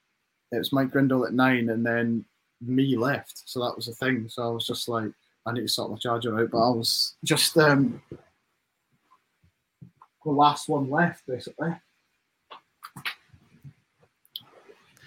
it 0.53 0.59
was 0.59 0.73
Mike 0.73 0.91
Grindle 0.91 1.27
at 1.27 1.33
nine, 1.33 1.71
and 1.71 1.85
then 1.85 2.25
me 2.61 2.97
left. 2.97 3.43
So 3.45 3.61
that 3.61 3.77
was 3.77 3.87
the 3.87 3.95
thing. 3.95 4.29
So 4.29 4.43
I 4.43 4.51
was 4.51 4.67
just 4.67 4.89
like, 4.89 5.11
I 5.45 5.53
need 5.53 5.63
to 5.63 5.69
sort 5.69 5.91
my 5.91 5.99
charger 5.99 6.39
out, 6.39 6.51
but 6.51 6.59
I 6.59 6.71
was 6.71 7.17
just 7.25 7.57
um, 7.59 8.03
the 10.25 10.31
last 10.31 10.69
one 10.69 10.91
left, 10.91 11.27
basically. 11.27 11.75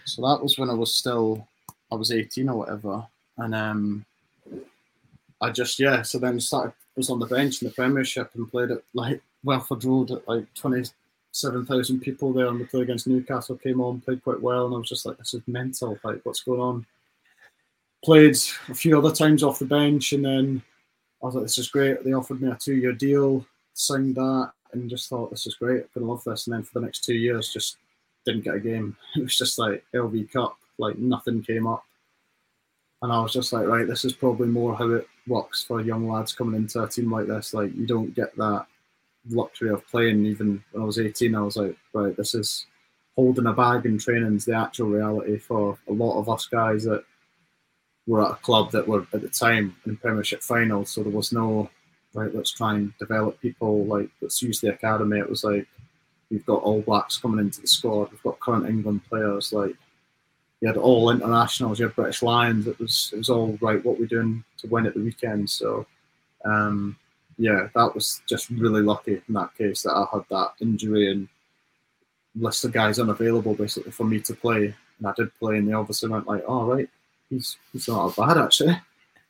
So 0.10 0.22
that 0.24 0.42
was 0.42 0.58
when 0.58 0.70
I 0.70 0.74
was 0.74 0.96
still, 0.96 1.48
I 1.92 1.96
was 1.96 2.12
18 2.12 2.50
or 2.50 2.58
whatever. 2.58 3.06
And 3.38 3.54
um, 3.56 4.06
I 5.40 5.52
just, 5.52 5.80
yeah, 5.80 6.02
so 6.02 6.20
then 6.20 6.40
started, 6.40 6.74
was 6.96 7.10
on 7.10 7.20
the 7.20 7.26
bench 7.26 7.62
in 7.62 7.68
the 7.68 7.74
Premiership 7.74 8.32
and 8.36 8.50
played 8.50 8.72
at 8.72 8.84
like 8.94 9.22
Welford 9.44 9.84
Road 9.86 10.12
at 10.12 10.28
like 10.28 10.54
27,000 10.56 12.00
people 12.02 12.34
there. 12.34 12.48
And 12.48 12.60
we 12.60 12.66
played 12.66 12.84
against 12.84 13.08
Newcastle, 13.08 13.56
came 13.56 13.82
on, 13.82 14.02
played 14.02 14.24
quite 14.24 14.42
well. 14.42 14.66
And 14.66 14.76
I 14.76 14.78
was 14.80 14.90
just 14.90 15.06
like, 15.06 15.18
this 15.18 15.34
is 15.34 15.42
mental. 15.48 15.98
Like, 16.04 16.22
what's 16.24 16.44
going 16.44 16.60
on? 16.60 16.86
Played 18.04 18.38
a 18.68 18.74
few 18.74 18.98
other 18.98 19.14
times 19.14 19.44
off 19.44 19.60
the 19.60 19.66
bench. 19.66 20.14
And 20.14 20.26
then 20.26 20.62
I 21.22 21.26
was 21.26 21.36
like, 21.36 21.46
this 21.46 21.58
is 21.58 21.70
great. 21.70 22.04
They 22.04 22.14
offered 22.14 22.42
me 22.42 22.50
a 22.50 22.56
two 22.56 22.76
year 22.76 22.94
deal, 22.94 23.46
signed 23.74 24.16
that, 24.16 24.52
and 24.74 24.90
just 24.90 25.08
thought, 25.10 25.30
this 25.32 25.48
is 25.48 25.56
great. 25.56 25.84
I'm 25.84 25.90
going 25.94 26.06
to 26.06 26.12
love 26.12 26.24
this. 26.26 26.48
And 26.48 26.54
then 26.56 26.64
for 26.64 26.80
the 26.80 26.86
next 26.86 27.04
two 27.04 27.16
years, 27.16 27.54
just 27.54 27.78
didn't 28.26 28.44
get 28.44 28.56
a 28.56 28.60
game. 28.60 28.96
It 29.16 29.24
was 29.24 29.38
just 29.38 29.58
like 29.58 29.84
LV 29.94 30.32
Cup, 30.32 30.58
like 30.78 30.98
nothing 30.98 31.42
came 31.42 31.68
up. 31.68 31.84
And 33.02 33.14
I 33.14 33.22
was 33.22 33.34
just 33.34 33.54
like, 33.54 33.66
right, 33.66 33.88
this 33.88 34.04
is 34.04 34.14
probably 34.14 34.48
more 34.48 34.76
how 34.76 34.90
it 34.92 35.08
works 35.26 35.64
for 35.64 35.82
young 35.82 36.10
lads 36.10 36.34
coming 36.34 36.56
into 36.56 36.84
a 36.84 36.90
team 36.90 37.12
like 37.12 37.28
this. 37.28 37.54
Like, 37.54 37.74
you 37.76 37.88
don't 37.88 38.14
get 38.14 38.36
that 38.36 38.66
luxury 39.30 39.70
of 39.70 39.88
playing. 39.88 40.26
Even 40.26 40.62
when 40.72 40.84
I 40.84 40.86
was 40.86 41.00
18, 41.00 41.34
I 41.34 41.42
was 41.42 41.56
like, 41.56 41.78
right, 41.94 42.16
this 42.18 42.36
is 42.36 42.66
holding 43.16 43.46
a 43.48 43.54
bag 43.54 43.86
in 43.86 43.98
training 43.98 44.36
is 44.36 44.46
the 44.46 44.54
actual 44.54 44.88
reality 44.88 45.38
for 45.38 45.78
a 45.88 45.94
lot 45.94 46.20
of 46.20 46.30
us 46.30 46.46
guys 46.46 46.84
that 46.84 47.04
were 48.08 48.26
at 48.26 48.32
a 48.32 48.36
club 48.36 48.72
that 48.72 48.88
were 48.88 49.06
at 49.14 49.22
the 49.22 49.30
time 49.30 49.76
in 49.86 49.96
Premiership 49.98 50.42
finals. 50.42 50.90
So 50.90 51.04
there 51.04 51.12
was 51.12 51.32
no, 51.32 51.70
right, 52.14 52.34
let's 52.34 52.52
try 52.52 52.76
and 52.76 52.94
develop 52.98 53.40
people. 53.40 53.86
Like, 53.86 54.10
let's 54.22 54.42
use 54.42 54.60
the 54.60 54.74
academy. 54.74 55.20
It 55.20 55.30
was 55.30 55.44
like, 55.44 55.68
we've 56.30 56.46
got 56.46 56.64
All 56.64 56.82
Blacks 56.82 57.18
coming 57.18 57.40
into 57.40 57.62
the 57.62 57.68
squad. 57.68 58.12
We've 58.12 58.24
got 58.24 58.40
current 58.40 58.68
England 58.68 59.02
players. 59.10 59.52
Like 59.54 59.76
you 60.62 60.68
had 60.68 60.78
all 60.78 61.10
internationals. 61.10 61.80
You 61.80 61.88
had 61.88 61.96
British 61.96 62.22
Lions. 62.22 62.68
It 62.68 62.80
was 62.80 63.12
it 63.14 63.18
was 63.18 63.30
all 63.30 63.58
right. 63.62 63.84
What 63.84 64.00
we're 64.00 64.08
doing 64.08 64.44
to 64.60 64.68
win 64.68 64.86
at 64.86 64.94
the 64.94 65.02
weekend. 65.02 65.50
So 65.50 65.86
um, 66.46 66.98
yeah, 67.38 67.70
that 67.74 67.96
was 67.96 68.22
just 68.28 68.50
really 68.50 68.82
lucky 68.82 69.22
in 69.28 69.34
that 69.34 69.56
case 69.58 69.84
that 69.84 69.94
I 69.94 70.06
had 70.12 70.26
that 70.30 70.54
injury 70.60 71.12
and 71.12 71.28
list 72.36 72.66
of 72.66 72.74
guys 72.74 73.00
unavailable 73.00 73.56
basically 73.56 73.92
for 73.92 74.04
me 74.04 74.20
to 74.22 74.34
play. 74.34 74.76
And 74.98 75.08
I 75.08 75.14
did 75.16 75.34
play, 75.40 75.58
and 75.58 75.68
they 75.68 75.74
obviously 75.74 76.10
went 76.10 76.28
like, 76.28 76.44
"All 76.48 76.64
oh, 76.64 76.76
right, 76.76 76.90
he's 77.30 77.58
he's 77.72 77.88
not 77.88 78.16
bad 78.16 78.38
actually." 78.38 78.78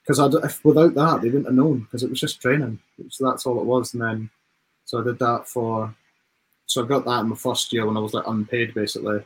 Because 0.07 0.33
if 0.43 0.65
without 0.65 0.95
that, 0.95 1.21
they 1.21 1.27
wouldn't 1.27 1.45
have 1.45 1.53
known 1.53 1.81
because 1.81 2.01
it 2.01 2.09
was 2.09 2.19
just 2.19 2.41
training. 2.41 2.79
So 3.09 3.29
that's 3.29 3.45
all 3.45 3.59
it 3.59 3.65
was. 3.65 3.93
And 3.93 4.01
then 4.01 4.29
so 4.83 5.01
I 5.01 5.03
did 5.03 5.19
that 5.19 5.47
for 5.47 5.93
so 6.69 6.83
I 6.83 6.87
got 6.87 7.03
that 7.05 7.21
in 7.21 7.29
my 7.29 7.35
first 7.35 7.73
year 7.73 7.87
when 7.87 7.97
I 7.97 7.99
was 7.99 8.13
like 8.13 8.27
unpaid 8.27 8.75
basically, 8.75 9.25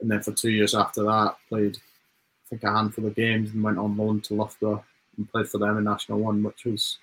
and 0.00 0.10
then 0.10 0.20
for 0.20 0.32
two 0.32 0.50
years 0.50 0.74
after 0.74 1.04
that, 1.04 1.36
played 1.48 1.76
I 1.76 2.48
think 2.50 2.64
a 2.64 2.72
handful 2.72 3.06
of 3.06 3.14
games 3.14 3.52
and 3.52 3.62
went 3.62 3.78
on 3.78 3.96
loan 3.96 4.20
to 4.22 4.34
Loughborough 4.34 4.84
and 5.16 5.30
played 5.30 5.48
for 5.48 5.58
them 5.58 5.78
in 5.78 5.84
National 5.84 6.18
One, 6.18 6.42
which 6.42 6.64
was 6.64 6.98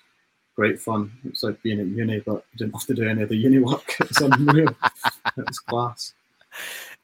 great 0.54 0.78
fun. 0.78 1.10
It's 1.24 1.42
like 1.42 1.62
being 1.62 1.80
at 1.80 1.86
uni, 1.86 2.20
but 2.20 2.44
I 2.52 2.56
didn't 2.58 2.74
have 2.74 2.86
to 2.88 2.94
do 2.94 3.08
any 3.08 3.22
of 3.22 3.30
the 3.30 3.36
uni 3.36 3.58
work. 3.58 3.96
It 4.00 4.08
was 4.10 4.20
unreal. 4.20 4.68
it 4.68 5.46
was 5.46 5.58
class. 5.60 6.12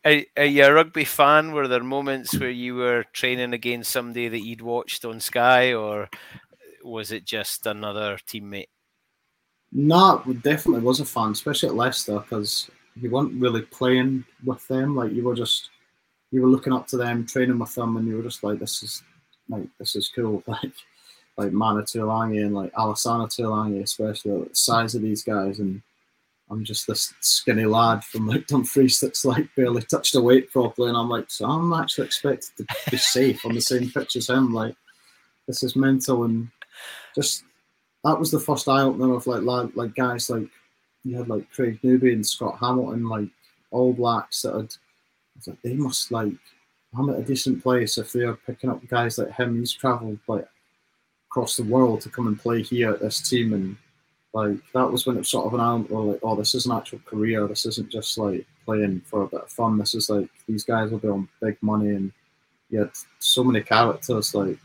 Are, 0.04 0.20
are 0.36 0.44
you 0.44 0.64
a 0.64 0.72
rugby 0.74 1.04
fan? 1.04 1.52
Were 1.52 1.68
there 1.68 1.82
moments 1.82 2.38
where 2.38 2.50
you 2.50 2.74
were 2.74 3.04
training 3.14 3.54
against 3.54 3.90
somebody 3.90 4.28
that 4.28 4.44
you'd 4.44 4.60
watched 4.60 5.06
on 5.06 5.18
Sky, 5.20 5.72
or 5.72 6.10
was 6.84 7.10
it 7.10 7.24
just 7.24 7.64
another 7.64 8.18
teammate? 8.28 8.68
No, 9.72 10.22
definitely 10.42 10.82
was 10.82 11.00
a 11.00 11.04
fan, 11.04 11.32
especially 11.32 11.68
at 11.68 11.74
Leicester, 11.74 12.18
because 12.18 12.70
you 13.00 13.10
weren't 13.10 13.40
really 13.40 13.62
playing 13.62 14.24
with 14.44 14.66
them. 14.68 14.96
Like 14.96 15.12
you 15.12 15.22
were 15.24 15.34
just, 15.34 15.70
you 16.30 16.42
were 16.42 16.48
looking 16.48 16.72
up 16.72 16.86
to 16.88 16.96
them, 16.96 17.26
training 17.26 17.58
with 17.58 17.74
them, 17.74 17.96
and 17.96 18.06
you 18.06 18.16
were 18.16 18.22
just 18.22 18.42
like, 18.42 18.58
this 18.58 18.82
is, 18.82 19.02
like, 19.48 19.68
this 19.78 19.96
is 19.96 20.10
cool. 20.14 20.42
Like, 20.56 20.72
like 21.36 21.52
Manu 21.52 21.82
Tuilagi 21.82 22.44
and 22.44 22.54
like 22.54 22.72
Alesana 22.72 23.28
Tuilagi, 23.28 23.82
especially 23.82 24.32
like, 24.32 24.48
the 24.48 24.54
size 24.54 24.94
of 24.94 25.02
these 25.02 25.22
guys, 25.22 25.58
and 25.58 25.82
I'm 26.50 26.64
just 26.64 26.86
this 26.86 27.12
skinny 27.20 27.66
lad 27.66 28.04
from 28.04 28.26
like 28.26 28.46
Dumfries 28.46 29.00
that's 29.00 29.24
like 29.24 29.48
barely 29.54 29.82
touched 29.82 30.14
a 30.14 30.20
weight 30.20 30.50
properly, 30.50 30.88
and 30.88 30.96
I'm 30.96 31.10
like, 31.10 31.30
so 31.30 31.44
I'm 31.46 31.72
actually 31.72 32.06
expected 32.06 32.56
to 32.56 32.90
be 32.90 32.96
safe 32.96 33.44
on 33.44 33.54
the 33.54 33.60
same 33.60 33.90
pitch 33.90 34.16
as 34.16 34.30
him. 34.30 34.54
Like, 34.54 34.76
this 35.46 35.62
is 35.62 35.76
mental, 35.76 36.24
and 36.24 36.48
just 37.14 37.44
that 38.06 38.18
was 38.18 38.30
the 38.30 38.40
first 38.40 38.68
eye 38.68 38.82
opener 38.82 39.14
of 39.14 39.26
like 39.26 39.42
lad, 39.42 39.74
like 39.74 39.94
guys 39.94 40.30
like 40.30 40.48
you 41.04 41.16
had 41.16 41.28
like 41.28 41.50
Craig 41.50 41.80
Newby 41.82 42.12
and 42.12 42.26
Scott 42.26 42.58
Hamilton, 42.60 43.08
like 43.08 43.28
All 43.70 43.92
Blacks 43.92 44.42
that 44.42 44.54
had. 44.54 44.74
Like, 45.46 45.60
they 45.62 45.74
must 45.74 46.10
like 46.10 46.32
I'm 46.96 47.10
at 47.10 47.18
a 47.18 47.22
decent 47.22 47.62
place 47.62 47.98
if 47.98 48.12
they're 48.12 48.34
picking 48.34 48.70
up 48.70 48.86
guys 48.88 49.18
like 49.18 49.32
him. 49.32 49.58
He's 49.58 49.72
travelled 49.72 50.18
like 50.28 50.46
across 51.28 51.56
the 51.56 51.64
world 51.64 52.00
to 52.02 52.08
come 52.08 52.26
and 52.26 52.40
play 52.40 52.62
here 52.62 52.90
at 52.92 53.00
this 53.00 53.28
team, 53.28 53.52
and 53.52 53.76
like 54.32 54.56
that 54.72 54.90
was 54.90 55.04
when 55.04 55.16
it 55.16 55.20
was 55.20 55.28
sort 55.28 55.46
of 55.46 55.54
an 55.54 55.60
element 55.60 55.90
like, 55.90 56.20
oh, 56.22 56.36
this 56.36 56.54
is 56.54 56.66
an 56.66 56.76
actual 56.76 57.00
career. 57.00 57.46
This 57.48 57.66
isn't 57.66 57.90
just 57.90 58.16
like 58.18 58.46
playing 58.64 59.02
for 59.04 59.22
a 59.22 59.28
bit 59.28 59.42
of 59.42 59.50
fun. 59.50 59.78
This 59.78 59.94
is 59.94 60.08
like 60.08 60.28
these 60.46 60.64
guys 60.64 60.90
will 60.90 60.98
be 60.98 61.08
on 61.08 61.28
big 61.42 61.58
money, 61.60 61.90
and 61.90 62.12
you 62.70 62.78
had 62.78 62.90
so 63.18 63.44
many 63.44 63.62
characters 63.62 64.34
like 64.34 64.58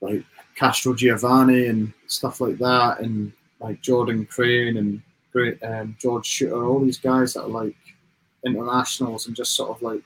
like 0.00 0.24
Castrogiovanni 0.58 1.70
and 1.70 1.92
stuff 2.06 2.40
like 2.40 2.58
that, 2.58 3.00
and 3.00 3.32
like 3.60 3.80
Jordan 3.80 4.26
Crane 4.26 4.76
and 4.76 5.02
great 5.32 5.62
um, 5.62 5.96
George 5.98 6.28
Chuter, 6.28 6.68
all 6.68 6.80
these 6.80 6.98
guys 6.98 7.34
that 7.34 7.44
are 7.44 7.48
like 7.48 7.76
internationals 8.44 9.26
and 9.26 9.36
just 9.36 9.54
sort 9.54 9.70
of 9.70 9.82
like 9.82 10.02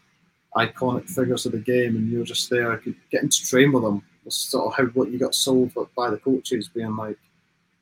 iconic 0.56 1.08
figures 1.08 1.46
of 1.46 1.52
the 1.52 1.58
game, 1.58 1.96
and 1.96 2.10
you're 2.10 2.24
just 2.24 2.48
there 2.50 2.80
getting 3.10 3.28
to 3.28 3.46
train 3.46 3.72
with 3.72 3.82
them. 3.82 4.02
It's 4.24 4.36
sort 4.36 4.66
of 4.66 4.74
how 4.74 4.84
what 4.92 5.10
you 5.10 5.18
got 5.18 5.34
sold 5.34 5.72
by 5.96 6.10
the 6.10 6.16
coaches, 6.16 6.68
being 6.68 6.96
like, 6.96 7.18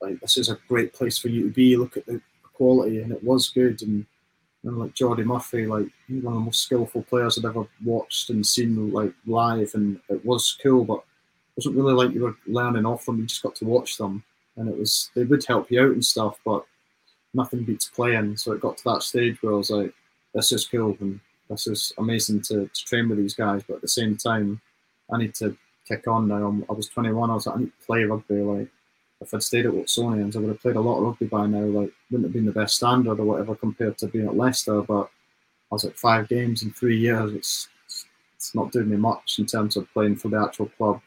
like 0.00 0.20
this 0.20 0.36
is 0.36 0.50
a 0.50 0.58
great 0.68 0.92
place 0.92 1.18
for 1.18 1.28
you 1.28 1.44
to 1.44 1.50
be. 1.50 1.76
Look 1.76 1.96
at 1.96 2.06
the 2.06 2.20
quality, 2.42 3.00
and 3.00 3.12
it 3.12 3.22
was 3.22 3.50
good. 3.50 3.80
And 3.82 4.06
and 4.64 4.78
like 4.78 4.94
Jordy 4.94 5.24
Murphy, 5.24 5.66
like 5.66 5.86
one 6.08 6.34
of 6.34 6.40
the 6.40 6.44
most 6.46 6.62
skillful 6.62 7.02
players 7.02 7.38
I'd 7.38 7.44
ever 7.44 7.66
watched 7.84 8.30
and 8.30 8.44
seen 8.44 8.92
like 8.92 9.12
live, 9.26 9.72
and 9.74 10.00
it 10.08 10.24
was 10.24 10.56
cool, 10.62 10.84
but 10.84 11.04
wasn't 11.56 11.76
really 11.76 11.94
like 11.94 12.14
you 12.14 12.22
were 12.22 12.36
learning 12.46 12.86
off 12.86 13.06
them. 13.06 13.18
You 13.18 13.26
just 13.26 13.42
got 13.42 13.54
to 13.56 13.64
watch 13.64 13.96
them, 13.96 14.24
and 14.56 14.68
it 14.68 14.76
was 14.76 15.10
they 15.14 15.24
would 15.24 15.44
help 15.44 15.70
you 15.70 15.82
out 15.82 15.92
and 15.92 16.04
stuff, 16.04 16.38
but 16.44 16.64
nothing 17.32 17.64
beats 17.64 17.88
playing. 17.88 18.36
So 18.36 18.52
it 18.52 18.60
got 18.60 18.76
to 18.78 18.84
that 18.84 19.02
stage 19.02 19.42
where 19.42 19.54
I 19.54 19.56
was 19.56 19.70
like, 19.70 19.92
this 20.34 20.52
is 20.52 20.66
cool 20.66 20.96
and 21.00 21.20
this 21.48 21.66
is 21.66 21.92
amazing 21.98 22.42
to, 22.42 22.68
to 22.72 22.84
train 22.84 23.08
with 23.08 23.18
these 23.18 23.34
guys, 23.34 23.62
but 23.66 23.76
at 23.76 23.82
the 23.82 23.88
same 23.88 24.16
time, 24.16 24.60
I 25.12 25.18
need 25.18 25.34
to 25.36 25.56
kick 25.86 26.08
on 26.08 26.28
now. 26.28 26.46
I'm, 26.46 26.64
i 26.70 26.72
was 26.72 26.88
21. 26.88 27.30
I 27.30 27.34
was 27.34 27.46
like, 27.46 27.56
I 27.56 27.60
need 27.60 27.72
to 27.80 27.86
play 27.86 28.04
rugby. 28.04 28.36
Like, 28.36 28.68
if 29.20 29.32
I'd 29.34 29.42
stayed 29.42 29.66
at 29.66 29.72
Watsonians, 29.72 30.36
I 30.36 30.40
would 30.40 30.48
have 30.48 30.60
played 30.60 30.76
a 30.76 30.80
lot 30.80 30.98
of 30.98 31.04
rugby 31.04 31.26
by 31.26 31.46
now. 31.46 31.60
Like, 31.60 31.92
wouldn't 32.10 32.26
have 32.26 32.32
been 32.32 32.46
the 32.46 32.52
best 32.52 32.76
standard 32.76 33.20
or 33.20 33.24
whatever 33.24 33.54
compared 33.54 33.98
to 33.98 34.08
being 34.08 34.26
at 34.26 34.36
Leicester. 34.36 34.80
But 34.82 35.10
I 35.70 35.74
was 35.74 35.84
at 35.84 35.98
five 35.98 36.28
games 36.28 36.62
in 36.62 36.72
three 36.72 36.98
years. 36.98 37.32
It's 37.32 37.68
it's 38.36 38.54
not 38.54 38.72
doing 38.72 38.90
me 38.90 38.96
much 38.96 39.38
in 39.38 39.46
terms 39.46 39.76
of 39.76 39.90
playing 39.92 40.16
for 40.16 40.28
the 40.28 40.38
actual 40.38 40.66
club 40.66 41.00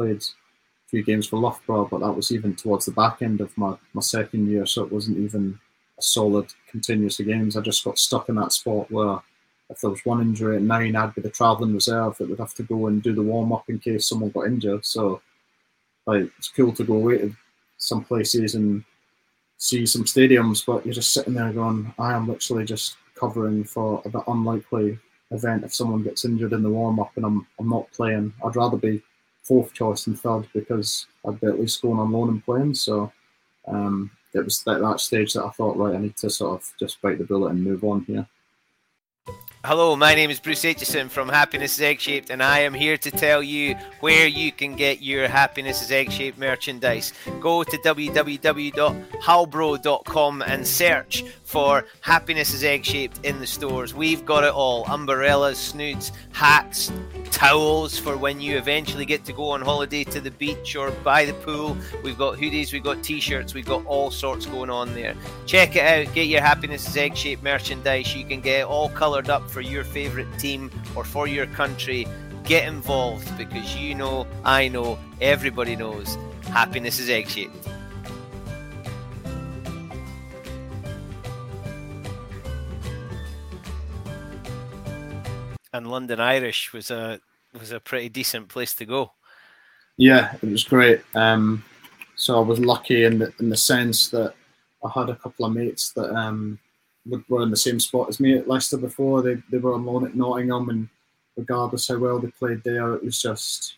played 0.00 0.22
a 0.22 0.88
few 0.88 1.02
games 1.02 1.26
for 1.26 1.38
Loughborough, 1.38 1.88
but 1.90 2.00
that 2.00 2.12
was 2.12 2.32
even 2.32 2.56
towards 2.56 2.86
the 2.86 2.92
back 2.92 3.20
end 3.20 3.40
of 3.42 3.56
my, 3.58 3.76
my 3.92 4.00
second 4.00 4.48
year, 4.48 4.64
so 4.64 4.82
it 4.82 4.92
wasn't 4.92 5.18
even 5.18 5.58
a 5.98 6.02
solid 6.02 6.52
continuous 6.70 7.20
of 7.20 7.26
games. 7.26 7.56
I 7.56 7.60
just 7.60 7.84
got 7.84 7.98
stuck 7.98 8.30
in 8.30 8.36
that 8.36 8.52
spot 8.52 8.90
where 8.90 9.20
if 9.68 9.80
there 9.80 9.90
was 9.90 10.04
one 10.04 10.22
injury 10.22 10.56
at 10.56 10.62
nine, 10.62 10.96
I'd 10.96 11.14
be 11.14 11.20
the 11.20 11.30
travelling 11.30 11.74
reserve 11.74 12.16
that 12.16 12.28
would 12.30 12.38
have 12.38 12.54
to 12.54 12.62
go 12.62 12.86
and 12.86 13.02
do 13.02 13.14
the 13.14 13.22
warm 13.22 13.52
up 13.52 13.68
in 13.68 13.78
case 13.78 14.08
someone 14.08 14.30
got 14.30 14.46
injured. 14.46 14.84
So, 14.86 15.20
like, 16.06 16.30
it's 16.38 16.48
cool 16.48 16.72
to 16.72 16.84
go 16.84 16.94
away 16.94 17.18
to 17.18 17.36
some 17.76 18.02
places 18.02 18.54
and 18.54 18.82
see 19.58 19.84
some 19.84 20.04
stadiums, 20.04 20.64
but 20.64 20.84
you're 20.84 20.94
just 20.94 21.12
sitting 21.12 21.34
there 21.34 21.52
going, 21.52 21.92
I 21.98 22.14
am 22.14 22.26
literally 22.26 22.64
just 22.64 22.96
covering 23.14 23.64
for 23.64 24.02
bit 24.02 24.22
unlikely 24.26 24.98
event 25.30 25.62
if 25.64 25.74
someone 25.74 26.02
gets 26.02 26.24
injured 26.24 26.52
in 26.52 26.62
the 26.62 26.70
warm 26.70 26.98
up 26.98 27.12
and 27.16 27.24
I'm 27.24 27.46
I'm 27.58 27.68
not 27.68 27.90
playing. 27.92 28.32
I'd 28.44 28.56
rather 28.56 28.76
be 28.76 29.02
fourth 29.50 29.72
choice 29.72 30.06
and 30.06 30.16
third 30.16 30.46
because 30.54 31.08
I'd 31.26 31.40
be 31.40 31.48
at 31.48 31.58
least 31.58 31.82
going 31.82 31.98
on 31.98 32.12
loan 32.12 32.28
and 32.28 32.44
playing. 32.44 32.74
So 32.74 33.12
um, 33.66 34.08
it 34.32 34.44
was 34.44 34.62
at 34.68 34.80
that 34.80 35.00
stage 35.00 35.32
that 35.32 35.44
I 35.44 35.50
thought, 35.50 35.76
right, 35.76 35.96
I 35.96 35.98
need 35.98 36.16
to 36.18 36.30
sort 36.30 36.60
of 36.60 36.72
just 36.78 37.02
bite 37.02 37.18
the 37.18 37.24
bullet 37.24 37.50
and 37.50 37.64
move 37.64 37.82
on 37.82 38.04
here. 38.04 38.28
Hello, 39.62 39.94
my 39.94 40.14
name 40.14 40.30
is 40.30 40.40
Bruce 40.40 40.62
Aitchison 40.62 41.10
from 41.10 41.28
Happiness 41.28 41.74
is 41.74 41.82
Egg 41.82 42.00
Shaped, 42.00 42.30
and 42.30 42.42
I 42.42 42.60
am 42.60 42.72
here 42.72 42.96
to 42.96 43.10
tell 43.10 43.42
you 43.42 43.74
where 44.00 44.26
you 44.26 44.52
can 44.52 44.74
get 44.74 45.02
your 45.02 45.28
Happiness 45.28 45.82
is 45.82 45.92
Egg 45.92 46.10
Shaped 46.10 46.38
merchandise. 46.38 47.12
Go 47.40 47.62
to 47.62 47.76
www.halbro.com 47.76 50.42
and 50.42 50.66
search 50.66 51.24
for 51.44 51.84
Happiness 52.00 52.54
is 52.54 52.64
Egg 52.64 52.86
Shaped 52.86 53.20
in 53.22 53.38
the 53.38 53.46
stores. 53.46 53.92
We've 53.92 54.24
got 54.24 54.44
it 54.44 54.54
all 54.54 54.86
umbrellas, 54.86 55.58
snoods, 55.58 56.10
hats, 56.32 56.90
towels 57.30 57.98
for 57.98 58.16
when 58.16 58.40
you 58.40 58.56
eventually 58.56 59.04
get 59.04 59.26
to 59.26 59.34
go 59.34 59.50
on 59.50 59.60
holiday 59.60 60.04
to 60.04 60.22
the 60.22 60.30
beach 60.30 60.74
or 60.74 60.90
by 60.90 61.26
the 61.26 61.34
pool. 61.34 61.76
We've 62.02 62.16
got 62.16 62.38
hoodies, 62.38 62.72
we've 62.72 62.82
got 62.82 63.02
t 63.02 63.20
shirts, 63.20 63.52
we've 63.52 63.66
got 63.66 63.84
all 63.84 64.10
sorts 64.10 64.46
going 64.46 64.70
on 64.70 64.94
there. 64.94 65.14
Check 65.44 65.76
it 65.76 65.82
out, 65.82 66.14
get 66.14 66.28
your 66.28 66.40
Happiness 66.40 66.88
is 66.88 66.96
Egg 66.96 67.14
Shaped 67.14 67.42
merchandise. 67.42 68.16
You 68.16 68.24
can 68.24 68.40
get 68.40 68.64
all 68.64 68.88
coloured 68.88 69.28
up 69.28 69.49
for 69.50 69.60
your 69.60 69.84
favourite 69.84 70.28
team 70.38 70.70
or 70.94 71.04
for 71.04 71.26
your 71.26 71.46
country. 71.46 72.06
Get 72.44 72.66
involved 72.66 73.36
because 73.36 73.76
you 73.76 73.94
know, 73.94 74.26
I 74.44 74.68
know, 74.68 74.98
everybody 75.20 75.76
knows 75.76 76.16
happiness 76.50 76.98
is 76.98 77.08
egg 77.08 77.28
shaped. 77.28 77.68
And 85.72 85.88
London 85.88 86.18
Irish 86.18 86.72
was 86.72 86.90
a 86.90 87.20
was 87.58 87.70
a 87.70 87.80
pretty 87.80 88.08
decent 88.08 88.48
place 88.48 88.74
to 88.74 88.84
go. 88.84 89.12
Yeah, 89.96 90.34
it 90.42 90.50
was 90.50 90.64
great. 90.64 91.02
Um, 91.14 91.64
so 92.16 92.38
I 92.38 92.40
was 92.40 92.58
lucky 92.58 93.04
in 93.04 93.18
the 93.18 93.32
in 93.38 93.48
the 93.48 93.56
sense 93.56 94.08
that 94.08 94.34
I 94.84 94.90
had 94.90 95.10
a 95.10 95.16
couple 95.16 95.44
of 95.44 95.52
mates 95.52 95.90
that 95.92 96.10
um, 96.14 96.58
were 97.06 97.42
in 97.42 97.50
the 97.50 97.56
same 97.56 97.80
spot 97.80 98.08
as 98.08 98.20
me 98.20 98.36
at 98.36 98.48
Leicester 98.48 98.76
before. 98.76 99.22
They 99.22 99.36
they 99.50 99.58
were 99.58 99.74
on 99.74 99.84
loan 99.84 100.06
at 100.06 100.14
Nottingham, 100.14 100.68
and 100.68 100.88
regardless 101.36 101.88
how 101.88 101.98
well 101.98 102.18
they 102.18 102.28
played 102.28 102.62
there, 102.64 102.94
it 102.94 103.04
was 103.04 103.20
just 103.20 103.76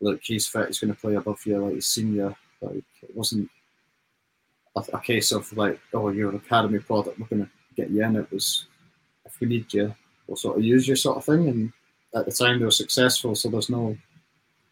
look, 0.00 0.20
he's 0.22 0.46
fit, 0.46 0.66
he's 0.66 0.78
going 0.78 0.92
to 0.92 1.00
play 1.00 1.14
above 1.14 1.44
you, 1.46 1.58
like 1.58 1.74
he's 1.74 1.86
senior. 1.86 2.34
Like 2.60 2.84
it 3.02 3.14
wasn't 3.14 3.50
a, 4.76 4.84
a 4.92 5.00
case 5.00 5.32
of 5.32 5.50
like, 5.56 5.80
oh, 5.94 6.08
you're 6.10 6.30
an 6.30 6.36
academy 6.36 6.78
product, 6.78 7.18
we're 7.18 7.26
going 7.26 7.44
to 7.44 7.50
get 7.76 7.90
you 7.90 8.04
in. 8.04 8.16
It 8.16 8.30
was 8.30 8.66
if 9.24 9.38
we 9.40 9.46
need 9.46 9.72
you, 9.72 9.94
we'll 10.26 10.36
sort 10.36 10.58
of 10.58 10.64
use 10.64 10.86
you, 10.86 10.96
sort 10.96 11.18
of 11.18 11.24
thing. 11.24 11.48
And 11.48 11.72
at 12.14 12.26
the 12.26 12.32
time, 12.32 12.58
they 12.58 12.64
were 12.64 12.70
successful, 12.70 13.34
so 13.34 13.48
there's 13.48 13.70
no 13.70 13.96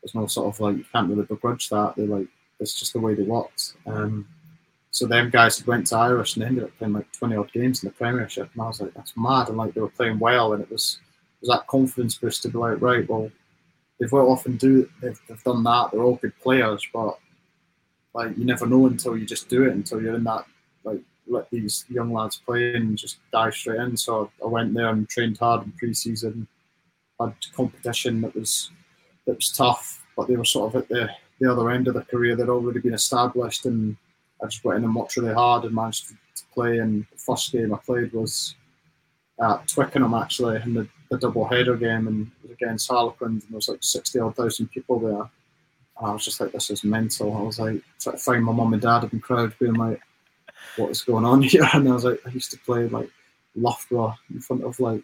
there's 0.02 0.14
no 0.14 0.26
sort 0.26 0.54
of 0.54 0.60
like 0.60 0.76
you 0.76 0.84
can't 0.92 1.08
really 1.08 1.24
begrudge 1.24 1.68
that. 1.70 1.94
They 1.96 2.06
like 2.06 2.26
it's 2.60 2.78
just 2.78 2.92
the 2.92 3.00
way 3.00 3.14
they 3.14 3.22
worked. 3.22 3.74
Um, 3.86 4.28
so 4.94 5.08
them 5.08 5.28
guys 5.28 5.66
went 5.66 5.88
to 5.88 5.96
Irish 5.96 6.36
and 6.36 6.44
ended 6.44 6.62
up 6.62 6.78
playing 6.78 6.92
like 6.92 7.10
20 7.10 7.34
odd 7.34 7.52
games 7.52 7.82
in 7.82 7.88
the 7.88 7.94
Premiership, 7.94 8.48
and 8.52 8.62
I 8.62 8.66
was 8.66 8.80
like, 8.80 8.94
that's 8.94 9.16
mad. 9.16 9.48
And 9.48 9.58
like 9.58 9.74
they 9.74 9.80
were 9.80 9.88
playing 9.88 10.20
well, 10.20 10.52
and 10.52 10.62
it 10.62 10.70
was 10.70 11.00
it 11.02 11.48
was 11.48 11.50
that 11.50 11.66
confidence 11.66 12.16
boost 12.16 12.42
to 12.42 12.48
be 12.48 12.58
like, 12.58 12.80
right, 12.80 13.08
well, 13.08 13.28
they've 13.98 14.12
well 14.12 14.30
often 14.30 14.56
do 14.56 14.88
they've, 15.02 15.20
they've 15.28 15.42
done 15.42 15.64
that. 15.64 15.90
They're 15.90 16.04
all 16.04 16.14
good 16.14 16.38
players, 16.38 16.86
but 16.92 17.18
like 18.14 18.38
you 18.38 18.44
never 18.44 18.66
know 18.66 18.86
until 18.86 19.16
you 19.16 19.26
just 19.26 19.48
do 19.48 19.64
it 19.64 19.72
until 19.72 20.00
you're 20.00 20.14
in 20.14 20.22
that 20.22 20.44
like 20.84 21.00
let 21.26 21.50
these 21.50 21.84
young 21.88 22.12
lads 22.12 22.40
play 22.46 22.74
and 22.74 22.96
just 22.96 23.18
dive 23.32 23.54
straight 23.54 23.80
in. 23.80 23.96
So 23.96 24.30
I 24.44 24.46
went 24.46 24.74
there 24.74 24.90
and 24.90 25.08
trained 25.08 25.38
hard 25.38 25.64
in 25.64 25.72
pre-season. 25.72 26.46
Had 27.18 27.34
competition 27.52 28.20
that 28.20 28.36
was 28.36 28.70
that 29.26 29.34
was 29.34 29.50
tough, 29.50 30.04
but 30.16 30.28
they 30.28 30.36
were 30.36 30.44
sort 30.44 30.72
of 30.72 30.82
at 30.82 30.88
the 30.88 31.10
the 31.40 31.50
other 31.50 31.68
end 31.72 31.88
of 31.88 31.94
their 31.94 32.04
career. 32.04 32.36
They'd 32.36 32.48
already 32.48 32.78
been 32.78 32.94
established 32.94 33.66
and 33.66 33.96
I 34.44 34.48
just 34.48 34.64
went 34.64 34.78
in 34.78 34.84
and 34.84 34.94
worked 34.94 35.16
really 35.16 35.32
hard 35.32 35.64
and 35.64 35.74
managed 35.74 36.08
to, 36.08 36.14
play. 36.52 36.78
And 36.78 37.04
the 37.10 37.18
first 37.18 37.50
game 37.52 37.74
I 37.74 37.78
played 37.78 38.12
was 38.12 38.54
at 39.40 39.66
Twickenham 39.66 40.14
actually 40.14 40.60
in 40.62 40.74
the, 40.74 40.86
the 41.10 41.18
double 41.18 41.46
header 41.46 41.76
game 41.76 42.06
and 42.06 42.26
it 42.26 42.42
was 42.42 42.52
against 42.52 42.88
Harlequins 42.88 43.44
and 43.44 43.52
there 43.52 43.56
was 43.56 43.68
like 43.68 43.82
60 43.82 44.20
odd 44.20 44.36
thousand 44.36 44.68
people 44.68 45.00
there. 45.00 45.12
And 45.20 45.30
I 46.06 46.12
was 46.12 46.24
just 46.24 46.40
like, 46.40 46.52
this 46.52 46.70
is 46.70 46.84
mental. 46.84 47.36
I 47.36 47.42
was 47.42 47.58
like, 47.58 47.82
trying 48.00 48.16
to 48.16 48.22
find 48.22 48.44
my 48.44 48.52
mum 48.52 48.72
and 48.72 48.82
dad 48.82 49.04
in 49.04 49.10
the 49.10 49.18
crowd 49.18 49.54
being 49.58 49.74
like, 49.74 50.00
what 50.76 50.90
is 50.90 51.02
going 51.02 51.24
on 51.24 51.42
here? 51.42 51.68
And 51.72 51.88
I 51.88 51.92
was 51.92 52.04
like, 52.04 52.20
I 52.26 52.30
used 52.30 52.50
to 52.52 52.58
play 52.58 52.86
like 52.86 53.10
Loughborough 53.56 54.14
in 54.30 54.40
front 54.40 54.64
of 54.64 54.78
like 54.78 55.02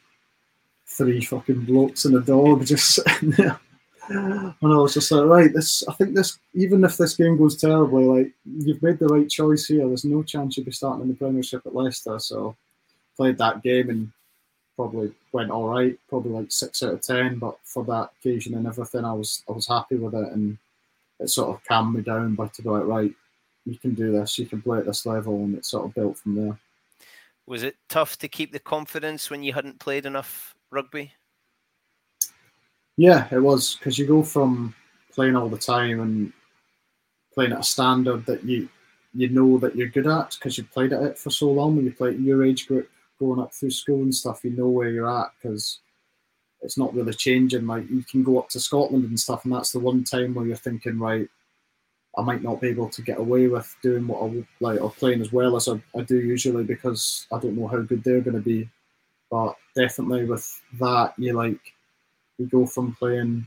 three 0.86 1.20
fucking 1.20 1.64
blokes 1.64 2.04
and 2.04 2.16
a 2.16 2.20
dog 2.20 2.64
just 2.66 2.94
sitting 2.94 3.30
there 3.30 3.58
and 4.10 4.54
I 4.62 4.76
was 4.76 4.94
just 4.94 5.10
like, 5.12 5.24
right, 5.26 5.52
this. 5.52 5.86
I 5.88 5.92
think 5.94 6.14
this. 6.14 6.38
Even 6.54 6.84
if 6.84 6.96
this 6.96 7.14
game 7.16 7.36
goes 7.36 7.56
terribly, 7.56 8.04
like 8.04 8.32
you've 8.44 8.82
made 8.82 8.98
the 8.98 9.06
right 9.06 9.28
choice 9.28 9.66
here. 9.66 9.86
There's 9.86 10.04
no 10.04 10.22
chance 10.22 10.56
you'll 10.56 10.66
be 10.66 10.72
starting 10.72 11.02
in 11.02 11.08
the 11.08 11.14
Premiership 11.14 11.64
at 11.66 11.74
Leicester. 11.74 12.18
So 12.18 12.56
played 13.16 13.38
that 13.38 13.62
game 13.62 13.90
and 13.90 14.12
probably 14.76 15.12
went 15.32 15.50
all 15.50 15.68
right. 15.68 15.98
Probably 16.08 16.32
like 16.32 16.50
six 16.50 16.82
out 16.82 16.94
of 16.94 17.02
ten. 17.02 17.38
But 17.38 17.56
for 17.64 17.84
that 17.84 18.10
occasion 18.18 18.54
and 18.54 18.66
everything, 18.66 19.04
I 19.04 19.12
was 19.12 19.42
I 19.48 19.52
was 19.52 19.68
happy 19.68 19.96
with 19.96 20.14
it, 20.14 20.32
and 20.32 20.58
it 21.20 21.28
sort 21.28 21.54
of 21.54 21.64
calmed 21.64 21.94
me 21.94 22.02
down 22.02 22.34
But 22.34 22.52
to 22.54 22.62
be 22.62 22.68
like, 22.68 22.84
right, 22.84 23.14
you 23.64 23.78
can 23.78 23.94
do 23.94 24.10
this. 24.10 24.38
You 24.38 24.46
can 24.46 24.62
play 24.62 24.78
at 24.78 24.86
this 24.86 25.06
level, 25.06 25.36
and 25.36 25.54
it 25.54 25.64
sort 25.64 25.84
of 25.84 25.94
built 25.94 26.18
from 26.18 26.34
there. 26.34 26.58
Was 27.46 27.62
it 27.62 27.76
tough 27.88 28.16
to 28.18 28.28
keep 28.28 28.52
the 28.52 28.58
confidence 28.58 29.30
when 29.30 29.42
you 29.42 29.52
hadn't 29.52 29.80
played 29.80 30.06
enough 30.06 30.54
rugby? 30.70 31.12
Yeah, 33.00 33.26
it 33.32 33.38
was 33.38 33.76
because 33.76 33.98
you 33.98 34.06
go 34.06 34.22
from 34.22 34.74
playing 35.14 35.34
all 35.34 35.48
the 35.48 35.56
time 35.56 36.00
and 36.00 36.34
playing 37.32 37.52
at 37.52 37.60
a 37.60 37.62
standard 37.62 38.26
that 38.26 38.44
you 38.44 38.68
you 39.14 39.30
know 39.30 39.56
that 39.56 39.74
you're 39.74 39.88
good 39.88 40.06
at 40.06 40.36
because 40.38 40.58
you've 40.58 40.70
played 40.70 40.92
at 40.92 41.02
it 41.04 41.18
for 41.18 41.30
so 41.30 41.50
long. 41.50 41.76
When 41.76 41.86
you 41.86 41.92
play 41.92 42.10
at 42.10 42.20
your 42.20 42.44
age 42.44 42.68
group, 42.68 42.90
going 43.18 43.40
up 43.40 43.54
through 43.54 43.70
school 43.70 44.02
and 44.02 44.14
stuff, 44.14 44.44
you 44.44 44.50
know 44.50 44.68
where 44.68 44.90
you're 44.90 45.10
at 45.10 45.30
because 45.36 45.78
it's 46.60 46.76
not 46.76 46.92
really 46.92 47.14
changing. 47.14 47.66
Like 47.66 47.88
you 47.88 48.04
can 48.04 48.22
go 48.22 48.38
up 48.38 48.50
to 48.50 48.60
Scotland 48.60 49.04
and 49.06 49.18
stuff, 49.18 49.46
and 49.46 49.54
that's 49.54 49.72
the 49.72 49.78
one 49.80 50.04
time 50.04 50.34
where 50.34 50.44
you're 50.44 50.56
thinking, 50.56 50.98
right, 50.98 51.26
I 52.18 52.22
might 52.22 52.42
not 52.42 52.60
be 52.60 52.68
able 52.68 52.90
to 52.90 53.00
get 53.00 53.18
away 53.18 53.48
with 53.48 53.74
doing 53.82 54.06
what 54.06 54.30
I 54.30 54.44
like 54.60 54.78
or 54.82 54.90
playing 54.90 55.22
as 55.22 55.32
well 55.32 55.56
as 55.56 55.70
I, 55.70 55.80
I 55.98 56.02
do 56.02 56.20
usually 56.20 56.64
because 56.64 57.26
I 57.32 57.38
don't 57.38 57.56
know 57.56 57.66
how 57.66 57.80
good 57.80 58.04
they're 58.04 58.20
going 58.20 58.36
to 58.36 58.42
be. 58.42 58.68
But 59.30 59.56
definitely 59.74 60.26
with 60.26 60.46
that, 60.80 61.14
you 61.16 61.32
like 61.32 61.60
you 62.40 62.46
go 62.46 62.66
from 62.66 62.94
playing 62.94 63.46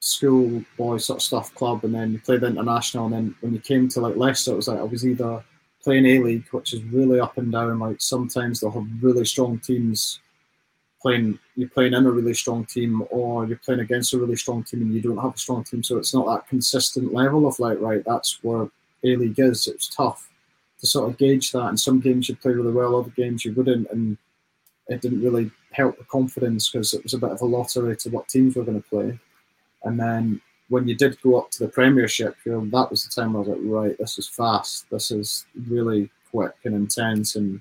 school 0.00 0.62
boy 0.76 0.96
sort 0.98 1.18
of 1.18 1.22
stuff 1.22 1.54
club 1.54 1.84
and 1.84 1.94
then 1.94 2.12
you 2.12 2.20
played 2.20 2.42
international 2.42 3.06
and 3.06 3.14
then 3.14 3.34
when 3.40 3.52
you 3.52 3.60
came 3.60 3.88
to 3.88 4.00
like 4.00 4.16
Leicester 4.16 4.52
it 4.52 4.56
was 4.56 4.68
like 4.68 4.78
I 4.78 4.82
was 4.82 5.06
either 5.06 5.42
playing 5.82 6.06
A 6.06 6.18
League 6.20 6.46
which 6.50 6.72
is 6.72 6.82
really 6.84 7.18
up 7.18 7.38
and 7.38 7.50
down 7.50 7.78
like 7.78 8.00
sometimes 8.00 8.60
they'll 8.60 8.70
have 8.70 8.86
really 9.00 9.24
strong 9.24 9.58
teams 9.58 10.20
playing 11.02 11.38
you're 11.56 11.68
playing 11.68 11.94
in 11.94 12.06
a 12.06 12.10
really 12.10 12.34
strong 12.34 12.64
team 12.66 13.04
or 13.10 13.46
you're 13.46 13.58
playing 13.58 13.80
against 13.80 14.14
a 14.14 14.18
really 14.18 14.36
strong 14.36 14.62
team 14.62 14.82
and 14.82 14.94
you 14.94 15.00
don't 15.00 15.18
have 15.18 15.34
a 15.34 15.38
strong 15.38 15.64
team 15.64 15.82
so 15.82 15.98
it's 15.98 16.14
not 16.14 16.26
that 16.26 16.48
consistent 16.48 17.12
level 17.12 17.46
of 17.46 17.58
like 17.58 17.80
right 17.80 18.02
that's 18.06 18.38
where 18.42 18.68
A 19.04 19.16
League 19.16 19.38
is. 19.38 19.66
It's 19.66 19.88
tough 19.88 20.28
to 20.80 20.86
sort 20.86 21.08
of 21.08 21.18
gauge 21.18 21.52
that. 21.52 21.68
And 21.68 21.78
some 21.80 22.00
games 22.00 22.28
you 22.28 22.36
play 22.36 22.52
really 22.52 22.72
well 22.72 22.96
other 22.96 23.10
games 23.10 23.44
you 23.44 23.52
wouldn't 23.54 23.90
and 23.90 24.18
it 24.88 25.00
didn't 25.00 25.22
really 25.22 25.50
help 25.72 25.98
the 25.98 26.04
confidence 26.04 26.70
because 26.70 26.94
it 26.94 27.02
was 27.02 27.14
a 27.14 27.18
bit 27.18 27.30
of 27.30 27.40
a 27.40 27.44
lottery 27.44 27.96
to 27.96 28.10
what 28.10 28.28
teams 28.28 28.56
were 28.56 28.64
going 28.64 28.80
to 28.80 28.88
play. 28.88 29.18
And 29.84 29.98
then 29.98 30.40
when 30.68 30.88
you 30.88 30.96
did 30.96 31.20
go 31.22 31.38
up 31.38 31.50
to 31.52 31.64
the 31.64 31.68
Premiership, 31.68 32.36
you 32.44 32.52
know, 32.52 32.64
that 32.66 32.90
was 32.90 33.04
the 33.04 33.10
time 33.10 33.36
I 33.36 33.40
was 33.40 33.48
like, 33.48 33.58
right, 33.62 33.98
this 33.98 34.18
is 34.18 34.28
fast. 34.28 34.88
This 34.90 35.10
is 35.10 35.46
really 35.68 36.10
quick 36.30 36.54
and 36.64 36.74
intense. 36.74 37.36
And 37.36 37.60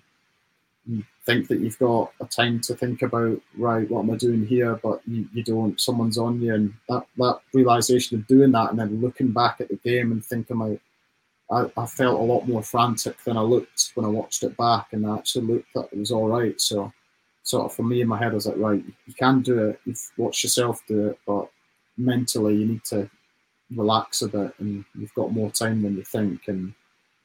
you 0.88 1.04
think 1.26 1.48
that 1.48 1.60
you've 1.60 1.80
got 1.80 2.14
a 2.22 2.26
time 2.26 2.62
to 2.62 2.76
think 2.76 3.02
about, 3.02 3.40
right, 3.58 3.90
what 3.90 4.02
am 4.02 4.12
I 4.12 4.18
doing 4.18 4.46
here? 4.46 4.80
But 4.82 5.02
you, 5.08 5.28
you 5.34 5.44
don't. 5.44 5.80
Someone's 5.80 6.18
on 6.18 6.42
you. 6.42 6.54
And 6.54 6.74
that, 6.90 7.06
that 7.18 7.40
realization 7.54 8.18
of 8.18 8.28
doing 8.28 8.52
that 8.52 8.72
and 8.72 8.80
then 8.80 9.02
looking 9.02 9.32
back 9.32 9.62
at 9.62 9.70
the 9.70 9.78
game 9.78 10.12
and 10.12 10.24
thinking, 10.24 10.58
like, 10.58 10.82
I, 11.52 11.70
I 11.80 11.86
felt 11.86 12.20
a 12.20 12.24
lot 12.24 12.48
more 12.48 12.64
frantic 12.64 13.24
than 13.24 13.38
I 13.38 13.42
looked 13.42 13.92
when 13.94 14.06
I 14.06 14.10
watched 14.10 14.44
it 14.44 14.58
back. 14.58 14.94
And 14.94 15.06
I 15.06 15.18
actually 15.18 15.46
looked 15.46 15.74
that 15.76 15.90
it 15.92 15.98
was 15.98 16.12
all 16.12 16.28
right. 16.28 16.60
So 16.60 16.92
sort 17.46 17.66
of 17.66 17.74
for 17.74 17.84
me 17.84 18.02
in 18.02 18.08
my 18.08 18.18
head, 18.18 18.32
I 18.32 18.36
was 18.36 18.48
like, 18.48 18.58
right, 18.58 18.84
you 19.06 19.14
can 19.14 19.42
do 19.42 19.70
it. 19.70 19.80
You've 19.86 20.02
watched 20.18 20.44
yourself 20.44 20.82
do 20.88 21.10
it, 21.10 21.20
but 21.28 21.48
mentally 21.96 22.56
you 22.56 22.66
need 22.66 22.84
to 22.86 23.10
relax 23.74 24.24
a 24.24 24.28
bit, 24.28 24.54
and 24.60 24.84
you've 24.96 25.14
got 25.14 25.32
more 25.32 25.52
time 25.52 25.84
than 25.84 25.96
you 25.96 26.04
think, 26.04 26.48
and 26.48 26.74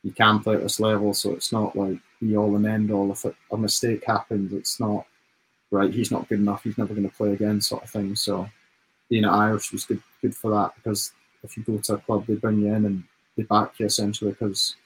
you 0.02 0.12
can 0.12 0.40
play 0.40 0.56
at 0.56 0.62
this 0.62 0.78
level. 0.78 1.14
So 1.14 1.32
it's 1.32 1.52
not 1.52 1.74
like 1.74 1.98
be 2.20 2.36
all 2.36 2.54
and 2.54 2.66
end 2.66 2.90
all. 2.90 3.10
If 3.10 3.24
a 3.24 3.56
mistake 3.56 4.04
happens, 4.06 4.52
it's 4.52 4.78
not 4.78 5.06
right, 5.70 5.92
he's 5.92 6.10
not 6.10 6.28
good 6.28 6.40
enough, 6.40 6.64
he's 6.64 6.78
never 6.78 6.94
going 6.94 7.08
to 7.08 7.16
play 7.16 7.32
again, 7.32 7.60
sort 7.62 7.84
of 7.84 7.90
thing. 7.90 8.14
So 8.14 8.46
being 9.08 9.24
at 9.24 9.32
Irish 9.32 9.72
was 9.72 9.86
good 9.86 10.02
good 10.20 10.36
for 10.36 10.50
that 10.50 10.74
because 10.76 11.12
if 11.42 11.56
you 11.56 11.62
go 11.62 11.78
to 11.78 11.94
a 11.94 11.98
club, 11.98 12.26
they 12.26 12.34
bring 12.34 12.60
you 12.60 12.74
in 12.74 12.84
and 12.84 13.04
they 13.38 13.44
back 13.44 13.80
you 13.80 13.86
essentially 13.86 14.32
because 14.32 14.76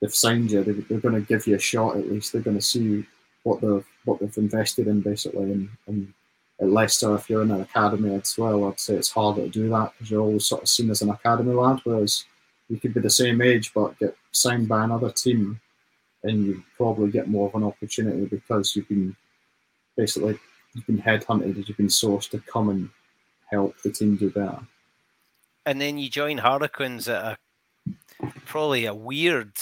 they've 0.00 0.12
signed 0.12 0.50
you. 0.50 0.64
They, 0.64 0.96
are 0.96 1.00
going 1.00 1.14
to 1.14 1.20
give 1.20 1.46
you 1.46 1.54
a 1.54 1.60
shot 1.60 1.96
at 1.96 2.10
least. 2.10 2.32
They're 2.32 2.42
going 2.42 2.56
to 2.56 2.62
see 2.62 3.06
what 3.44 3.60
they've 3.60 3.86
what 4.04 4.20
they've 4.20 4.36
invested 4.36 4.86
in 4.86 5.00
basically. 5.00 5.68
And 5.86 6.12
at 6.60 6.68
Leicester, 6.68 7.14
if 7.14 7.28
you're 7.28 7.42
in 7.42 7.50
an 7.50 7.62
academy 7.62 8.14
as 8.14 8.36
well, 8.38 8.64
I'd 8.64 8.80
say 8.80 8.94
it's 8.94 9.10
harder 9.10 9.42
to 9.42 9.48
do 9.48 9.68
that 9.70 9.92
because 9.92 10.10
you're 10.10 10.22
always 10.22 10.46
sort 10.46 10.62
of 10.62 10.68
seen 10.68 10.90
as 10.90 11.02
an 11.02 11.10
academy 11.10 11.52
lad. 11.52 11.80
Whereas 11.84 12.24
you 12.68 12.78
could 12.78 12.94
be 12.94 13.00
the 13.00 13.10
same 13.10 13.42
age 13.42 13.72
but 13.74 13.98
get 13.98 14.16
signed 14.32 14.68
by 14.68 14.84
another 14.84 15.10
team, 15.10 15.60
and 16.22 16.46
you 16.46 16.64
probably 16.76 17.10
get 17.10 17.28
more 17.28 17.48
of 17.48 17.54
an 17.54 17.64
opportunity 17.64 18.26
because 18.26 18.74
you've 18.74 18.88
been 18.88 19.16
basically 19.96 20.38
you've 20.74 20.86
been 20.86 21.02
headhunted, 21.02 21.66
you've 21.68 21.76
been 21.76 21.86
sourced 21.86 22.30
to 22.30 22.40
come 22.40 22.68
and 22.68 22.88
help 23.50 23.76
the 23.82 23.90
team 23.90 24.16
do 24.16 24.30
better. 24.30 24.60
And 25.66 25.80
then 25.80 25.98
you 25.98 26.10
join 26.10 26.38
Harlequins 26.38 27.08
at 27.08 27.24
a 27.24 27.38
probably 28.46 28.86
a 28.86 28.94
weird 28.94 29.52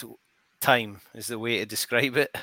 time, 0.61 1.01
is 1.15 1.29
the 1.29 1.39
way 1.39 1.59
to 1.59 1.67
describe 1.67 2.17
it. 2.17 2.37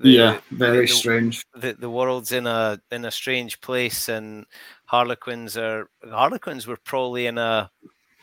The, 0.00 0.10
yeah, 0.10 0.40
very 0.52 0.86
the, 0.86 0.92
strange. 0.92 1.44
The, 1.54 1.72
the 1.72 1.90
world's 1.90 2.30
in 2.30 2.46
a 2.46 2.80
in 2.92 3.04
a 3.04 3.10
strange 3.10 3.60
place, 3.60 4.08
and 4.08 4.46
Harlequins 4.84 5.56
are 5.56 5.90
Harlequins 6.08 6.66
were 6.66 6.76
probably 6.76 7.26
in 7.26 7.36
a 7.36 7.70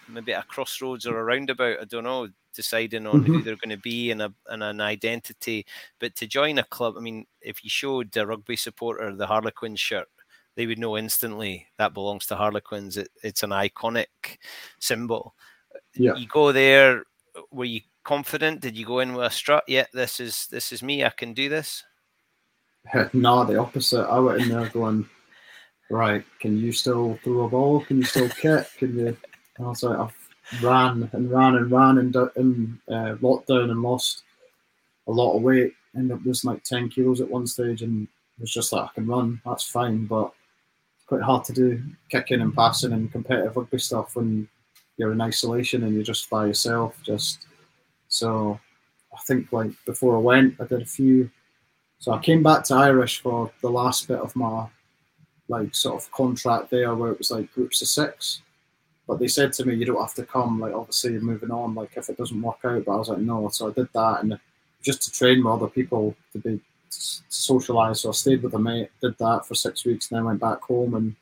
maybe 0.08 0.32
a 0.32 0.44
crossroads 0.44 1.06
or 1.06 1.20
a 1.20 1.24
roundabout. 1.24 1.80
I 1.82 1.86
don't 1.86 2.06
know, 2.06 2.30
deciding 2.54 3.06
on 3.06 3.24
mm-hmm. 3.24 3.34
who 3.34 3.42
they're 3.42 3.58
going 3.58 3.76
to 3.76 3.82
be 3.82 4.12
and, 4.12 4.22
a, 4.22 4.34
and 4.48 4.64
an 4.64 4.80
identity. 4.80 5.66
But 6.00 6.16
to 6.16 6.28
join 6.28 6.60
a 6.60 6.64
club, 6.64 6.96
I 6.98 7.02
mean, 7.02 7.26
if 7.42 7.64
you 7.64 7.70
showed 7.70 8.16
a 8.16 8.26
rugby 8.26 8.56
supporter 8.56 9.14
the 9.14 9.28
Harlequins 9.28 9.80
shirt, 9.80 10.08
they 10.56 10.66
would 10.66 10.80
know 10.80 10.98
instantly 10.98 11.68
that 11.78 11.94
belongs 11.94 12.26
to 12.28 12.36
Harlequins. 12.36 12.96
It, 12.96 13.10
it's 13.22 13.44
an 13.44 13.50
iconic 13.50 14.38
symbol. 14.80 15.36
Yeah. 15.94 16.16
You 16.16 16.28
go 16.28 16.54
there. 16.54 17.04
where 17.50 17.68
you 17.68 17.82
confident? 18.06 18.62
Did 18.62 18.78
you 18.78 18.86
go 18.86 19.00
in 19.00 19.14
with 19.14 19.26
a 19.26 19.30
strut? 19.30 19.66
Yeah, 19.68 19.86
this 19.92 20.20
is 20.22 20.48
this 20.48 20.72
is 20.72 20.82
me. 20.82 21.04
I 21.04 21.10
can 21.10 21.34
do 21.34 21.50
this. 21.50 21.84
no, 23.14 23.44
the 23.44 23.58
opposite. 23.58 24.08
I 24.08 24.20
went 24.20 24.42
in 24.42 24.50
there 24.50 24.70
going, 24.70 25.10
right. 25.90 26.24
Can 26.40 26.58
you 26.58 26.72
still 26.72 27.20
throw 27.24 27.42
a 27.42 27.50
ball? 27.50 27.82
Can 27.82 27.98
you 27.98 28.04
still 28.04 28.30
kick? 28.30 28.68
Can 28.78 28.98
you? 28.98 29.18
I 29.60 29.64
was 29.64 29.84
like, 29.84 29.98
I 29.98 30.10
ran 30.62 31.10
and 31.12 31.32
ran 31.32 31.56
and 31.56 31.72
ran 31.72 31.98
and 31.98 32.16
in 32.36 32.80
uh, 32.90 33.16
lockdown 33.22 33.72
and 33.72 33.82
lost 33.82 34.24
a 35.08 35.12
lot 35.12 35.36
of 35.36 35.42
weight. 35.42 35.74
Ended 35.96 36.18
up 36.18 36.26
losing 36.26 36.52
like 36.52 36.64
ten 36.64 36.90
kilos 36.90 37.22
at 37.22 37.30
one 37.30 37.48
stage, 37.48 37.82
and 37.82 38.08
was 38.40 38.52
just 38.52 38.72
like 38.72 38.84
I 38.84 38.94
can 38.94 39.08
run. 39.08 39.42
That's 39.46 39.70
fine, 39.70 40.06
but 40.06 40.32
it's 40.96 41.06
quite 41.08 41.22
hard 41.22 41.44
to 41.46 41.54
do 41.54 41.82
kicking 42.10 42.42
and 42.42 42.56
passing 42.56 42.94
and 42.94 43.12
competitive 43.12 43.56
rugby 43.56 43.80
stuff 43.80 44.16
when 44.16 44.48
you're 44.98 45.12
in 45.12 45.22
isolation 45.22 45.84
and 45.84 45.94
you're 45.94 46.04
just 46.04 46.30
by 46.30 46.48
yourself. 46.48 46.98
Just 47.04 47.48
so 48.16 48.58
I 49.14 49.20
think 49.28 49.52
like 49.52 49.72
before 49.86 50.16
I 50.16 50.20
went, 50.20 50.56
I 50.62 50.66
did 50.66 50.82
a 50.82 50.86
few. 50.86 51.30
So 52.00 52.14
I 52.14 52.20
came 52.20 52.42
back 52.42 52.64
to 52.66 52.76
Irish 52.76 53.22
for 53.22 53.52
the 53.62 53.70
last 53.70 54.08
bit 54.08 54.20
of 54.20 54.34
my 54.38 54.68
like 55.50 55.76
sort 55.76 56.02
of 56.02 56.10
contract 56.12 56.72
there, 56.72 56.96
where 56.96 57.12
it 57.12 57.18
was 57.18 57.32
like 57.32 57.54
groups 57.54 57.82
of 57.82 57.90
six. 57.90 58.42
But 59.06 59.20
they 59.20 59.28
said 59.28 59.52
to 59.54 59.66
me, 59.66 59.76
you 59.76 59.86
don't 59.86 60.00
have 60.00 60.14
to 60.14 60.26
come. 60.26 60.62
Like 60.62 60.74
obviously 60.74 61.12
you're 61.12 61.22
moving 61.22 61.52
on. 61.52 61.76
Like 61.76 61.98
if 61.98 62.10
it 62.10 62.18
doesn't 62.18 62.42
work 62.42 62.60
out, 62.64 62.86
but 62.86 62.94
I 62.94 62.96
was 62.96 63.10
like 63.10 63.20
no. 63.20 63.50
So 63.50 63.68
I 63.68 63.74
did 63.74 63.90
that, 63.94 64.24
and 64.24 64.40
just 64.82 65.02
to 65.04 65.12
train 65.12 65.44
with 65.44 65.54
other 65.54 65.68
people 65.68 66.16
to 66.32 66.40
be 66.40 66.58
to 66.58 67.00
socialize. 67.28 68.00
So 68.00 68.10
I 68.10 68.14
stayed 68.14 68.44
with 68.44 68.54
a 68.54 68.60
mate, 68.60 68.92
did 69.02 69.18
that 69.18 69.46
for 69.46 69.56
six 69.56 69.84
weeks, 69.84 70.10
and 70.10 70.18
then 70.18 70.26
went 70.26 70.40
back 70.40 70.62
home. 70.62 70.94
And 70.94 71.16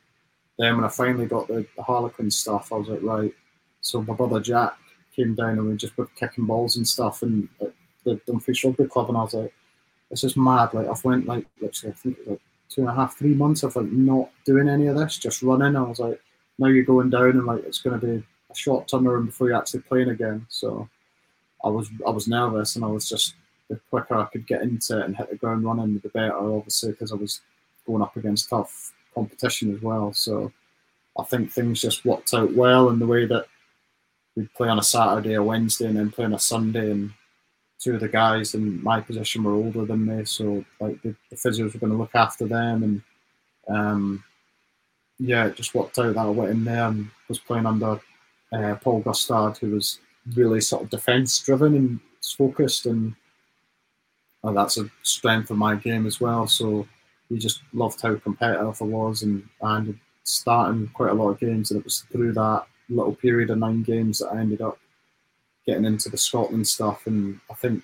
then 0.60 0.76
when 0.76 0.84
I 0.84 0.88
finally 0.88 1.26
got 1.26 1.48
the, 1.48 1.66
the 1.76 1.82
Harlequin 1.82 2.30
stuff, 2.30 2.72
I 2.72 2.76
was 2.76 2.88
like, 2.88 3.02
right. 3.02 3.34
So 3.80 4.00
my 4.00 4.14
brother 4.14 4.40
Jack 4.40 4.78
came 5.14 5.34
down 5.34 5.58
and 5.58 5.68
we 5.68 5.76
just 5.76 5.96
were 5.96 6.06
kicking 6.18 6.46
balls 6.46 6.76
and 6.76 6.86
stuff 6.86 7.22
and 7.22 7.48
at 7.60 7.72
the 8.04 8.20
Dumfries 8.26 8.62
Rugby 8.64 8.86
Club 8.86 9.08
and 9.08 9.18
I 9.18 9.22
was 9.22 9.34
like, 9.34 9.54
this 10.10 10.24
is 10.24 10.36
mad. 10.36 10.74
Like 10.74 10.88
I've 10.88 11.04
went 11.04 11.26
like 11.26 11.46
literally 11.60 11.92
I 11.92 11.96
think 11.96 12.18
like 12.26 12.40
two 12.68 12.82
and 12.82 12.90
a 12.90 12.94
half, 12.94 13.16
three 13.16 13.34
months 13.34 13.62
of 13.62 13.76
like 13.76 13.86
not 13.86 14.30
doing 14.44 14.68
any 14.68 14.86
of 14.86 14.96
this, 14.96 15.18
just 15.18 15.42
running. 15.42 15.76
I 15.76 15.82
was 15.82 15.98
like, 15.98 16.20
now 16.58 16.68
you're 16.68 16.84
going 16.84 17.10
down 17.10 17.30
and 17.30 17.46
like 17.46 17.64
it's 17.64 17.80
gonna 17.80 17.98
be 17.98 18.22
a 18.50 18.54
short 18.54 18.88
turnaround 18.88 19.26
before 19.26 19.48
you're 19.48 19.56
actually 19.56 19.80
playing 19.80 20.10
again. 20.10 20.46
So 20.48 20.88
I 21.64 21.68
was 21.68 21.88
I 22.06 22.10
was 22.10 22.28
nervous 22.28 22.76
and 22.76 22.84
I 22.84 22.88
was 22.88 23.08
just 23.08 23.34
the 23.68 23.80
quicker 23.90 24.16
I 24.16 24.26
could 24.26 24.46
get 24.46 24.62
into 24.62 25.00
it 25.00 25.06
and 25.06 25.16
hit 25.16 25.30
the 25.30 25.36
ground 25.36 25.64
running, 25.64 25.98
the 25.98 26.08
better. 26.10 26.36
Obviously, 26.36 26.92
because 26.92 27.12
I 27.12 27.16
was 27.16 27.40
going 27.86 28.02
up 28.02 28.16
against 28.16 28.50
tough 28.50 28.92
competition 29.14 29.74
as 29.74 29.80
well. 29.80 30.12
So 30.12 30.52
I 31.18 31.24
think 31.24 31.50
things 31.50 31.80
just 31.80 32.04
worked 32.04 32.34
out 32.34 32.52
well 32.52 32.90
in 32.90 32.98
the 32.98 33.06
way 33.06 33.26
that 33.26 33.46
we'd 34.36 34.52
play 34.54 34.68
on 34.68 34.78
a 34.78 34.82
Saturday, 34.82 35.34
or 35.34 35.42
Wednesday, 35.42 35.86
and 35.86 35.96
then 35.96 36.10
play 36.10 36.24
on 36.24 36.34
a 36.34 36.38
Sunday. 36.38 36.90
And 36.90 37.12
two 37.78 37.94
of 37.94 38.00
the 38.00 38.08
guys 38.08 38.54
in 38.54 38.82
my 38.82 39.00
position 39.00 39.44
were 39.44 39.52
older 39.52 39.84
than 39.84 40.06
me, 40.06 40.24
so 40.24 40.64
like 40.80 41.00
the, 41.02 41.14
the 41.30 41.36
physios 41.36 41.72
were 41.72 41.80
going 41.80 41.92
to 41.92 41.98
look 41.98 42.14
after 42.14 42.46
them. 42.46 42.82
And 42.82 43.76
um, 43.76 44.24
yeah, 45.18 45.46
it 45.46 45.56
just 45.56 45.74
worked 45.74 45.98
out 45.98 46.14
that 46.14 46.26
I 46.26 46.30
went 46.30 46.50
in 46.50 46.64
there 46.64 46.88
and 46.88 47.10
was 47.28 47.38
playing 47.38 47.66
under 47.66 48.00
uh, 48.52 48.74
Paul 48.76 49.00
Gustard, 49.00 49.58
who 49.58 49.70
was 49.70 50.00
really 50.34 50.60
sort 50.60 50.82
of 50.82 50.90
defence 50.90 51.38
driven 51.40 51.74
and 51.74 52.00
focused, 52.36 52.86
and 52.86 53.14
well, 54.42 54.54
that's 54.54 54.78
a 54.78 54.90
strength 55.02 55.50
of 55.50 55.56
my 55.56 55.74
game 55.74 56.06
as 56.06 56.20
well. 56.20 56.46
So 56.46 56.86
he 57.28 57.38
just 57.38 57.62
loved 57.72 58.00
how 58.00 58.16
competitive 58.16 58.80
I 58.80 58.84
was, 58.84 59.22
and 59.22 59.48
I 59.62 59.84
starting 60.24 60.88
quite 60.94 61.10
a 61.10 61.14
lot 61.14 61.30
of 61.30 61.40
games, 61.40 61.70
and 61.70 61.80
it 61.80 61.84
was 61.84 62.04
through 62.10 62.32
that 62.32 62.66
little 62.88 63.14
period 63.14 63.50
of 63.50 63.58
nine 63.58 63.82
games 63.82 64.18
that 64.18 64.28
I 64.28 64.40
ended 64.40 64.60
up 64.60 64.78
getting 65.66 65.84
into 65.84 66.08
the 66.08 66.18
Scotland 66.18 66.66
stuff. 66.68 67.06
And 67.06 67.40
I 67.50 67.54
think 67.54 67.82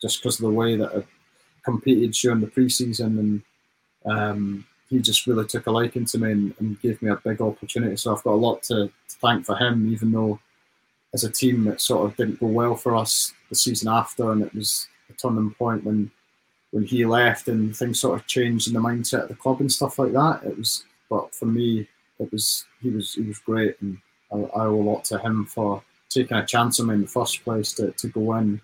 just 0.00 0.22
because 0.22 0.38
of 0.38 0.46
the 0.46 0.50
way 0.50 0.76
that 0.76 0.94
I 0.94 1.04
competed 1.64 2.12
during 2.12 2.40
the 2.40 2.46
preseason, 2.46 3.18
and 3.18 3.42
um, 4.06 4.66
he 4.88 4.98
just 5.00 5.26
really 5.26 5.46
took 5.46 5.66
a 5.66 5.70
liking 5.70 6.04
to 6.06 6.18
me 6.18 6.32
and, 6.32 6.54
and, 6.58 6.80
gave 6.80 7.00
me 7.02 7.10
a 7.10 7.16
big 7.16 7.40
opportunity. 7.40 7.96
So 7.96 8.14
I've 8.14 8.22
got 8.22 8.32
a 8.32 8.44
lot 8.46 8.62
to, 8.64 8.86
to 8.86 9.16
thank 9.20 9.44
for 9.44 9.56
him, 9.56 9.92
even 9.92 10.12
though 10.12 10.38
as 11.14 11.24
a 11.24 11.30
team 11.30 11.66
it 11.68 11.80
sort 11.80 12.06
of 12.06 12.16
didn't 12.16 12.40
go 12.40 12.46
well 12.46 12.76
for 12.76 12.94
us 12.96 13.32
the 13.48 13.54
season 13.54 13.88
after, 13.88 14.32
and 14.32 14.42
it 14.42 14.54
was 14.54 14.88
a 15.10 15.12
turning 15.14 15.50
point 15.52 15.84
when 15.84 16.10
when 16.70 16.84
he 16.84 17.06
left 17.06 17.48
and 17.48 17.74
things 17.74 17.98
sort 17.98 18.20
of 18.20 18.26
changed 18.26 18.68
in 18.68 18.74
the 18.74 18.80
mindset 18.80 19.22
of 19.22 19.28
the 19.28 19.34
club 19.34 19.60
and 19.60 19.72
stuff 19.72 19.98
like 19.98 20.12
that. 20.12 20.42
It 20.44 20.58
was, 20.58 20.84
but 21.08 21.34
for 21.34 21.46
me, 21.46 21.88
it 22.18 22.30
was 22.30 22.66
he 22.82 22.90
was 22.90 23.14
he 23.14 23.22
was 23.22 23.38
great, 23.38 23.76
and 23.80 23.98
I, 24.32 24.36
owe 24.36 24.74
a 24.74 24.82
lot 24.82 25.04
to 25.04 25.18
him 25.18 25.46
for 25.46 25.82
taking 26.08 26.36
a 26.36 26.46
chance 26.46 26.80
on 26.80 26.86
me 26.86 26.94
in 26.94 27.02
the 27.02 27.06
first 27.06 27.42
place 27.44 27.72
to, 27.74 27.92
to 27.92 28.08
go 28.08 28.34
in. 28.36 28.60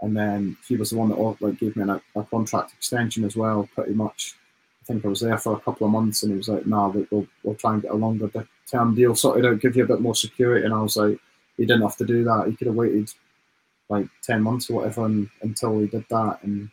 And 0.00 0.16
then 0.16 0.56
he 0.66 0.76
was 0.76 0.90
the 0.90 0.98
one 0.98 1.10
that 1.10 1.36
like 1.40 1.58
gave 1.58 1.76
me 1.76 1.84
a, 1.84 2.00
a 2.18 2.24
contract 2.24 2.72
extension 2.72 3.24
as 3.24 3.36
well, 3.36 3.68
pretty 3.74 3.94
much. 3.94 4.34
I 4.82 4.84
think 4.86 5.04
I 5.04 5.08
was 5.08 5.20
there 5.20 5.38
for 5.38 5.54
a 5.54 5.60
couple 5.60 5.86
of 5.86 5.92
months, 5.92 6.22
and 6.22 6.32
he 6.32 6.36
was 6.36 6.48
like, 6.48 6.66
"No, 6.66 6.92
nah, 6.92 7.04
we'll 7.10 7.26
we'll 7.42 7.54
try 7.54 7.72
and 7.72 7.80
get 7.80 7.92
a 7.92 7.94
longer 7.94 8.30
term 8.70 8.94
deal 8.94 9.14
sorted 9.14 9.46
out, 9.46 9.60
give 9.60 9.76
you 9.76 9.84
a 9.84 9.88
bit 9.88 10.02
more 10.02 10.14
security." 10.14 10.66
And 10.66 10.74
I 10.74 10.82
was 10.82 10.96
like, 10.96 11.18
"He 11.56 11.64
didn't 11.64 11.82
have 11.82 11.96
to 11.96 12.04
do 12.04 12.22
that. 12.24 12.48
He 12.48 12.56
could 12.56 12.66
have 12.66 12.76
waited 12.76 13.10
like 13.88 14.06
ten 14.22 14.42
months 14.42 14.68
or 14.68 14.74
whatever 14.74 15.06
and, 15.06 15.30
until 15.40 15.78
he 15.78 15.86
did 15.86 16.04
that." 16.10 16.40
And 16.42 16.68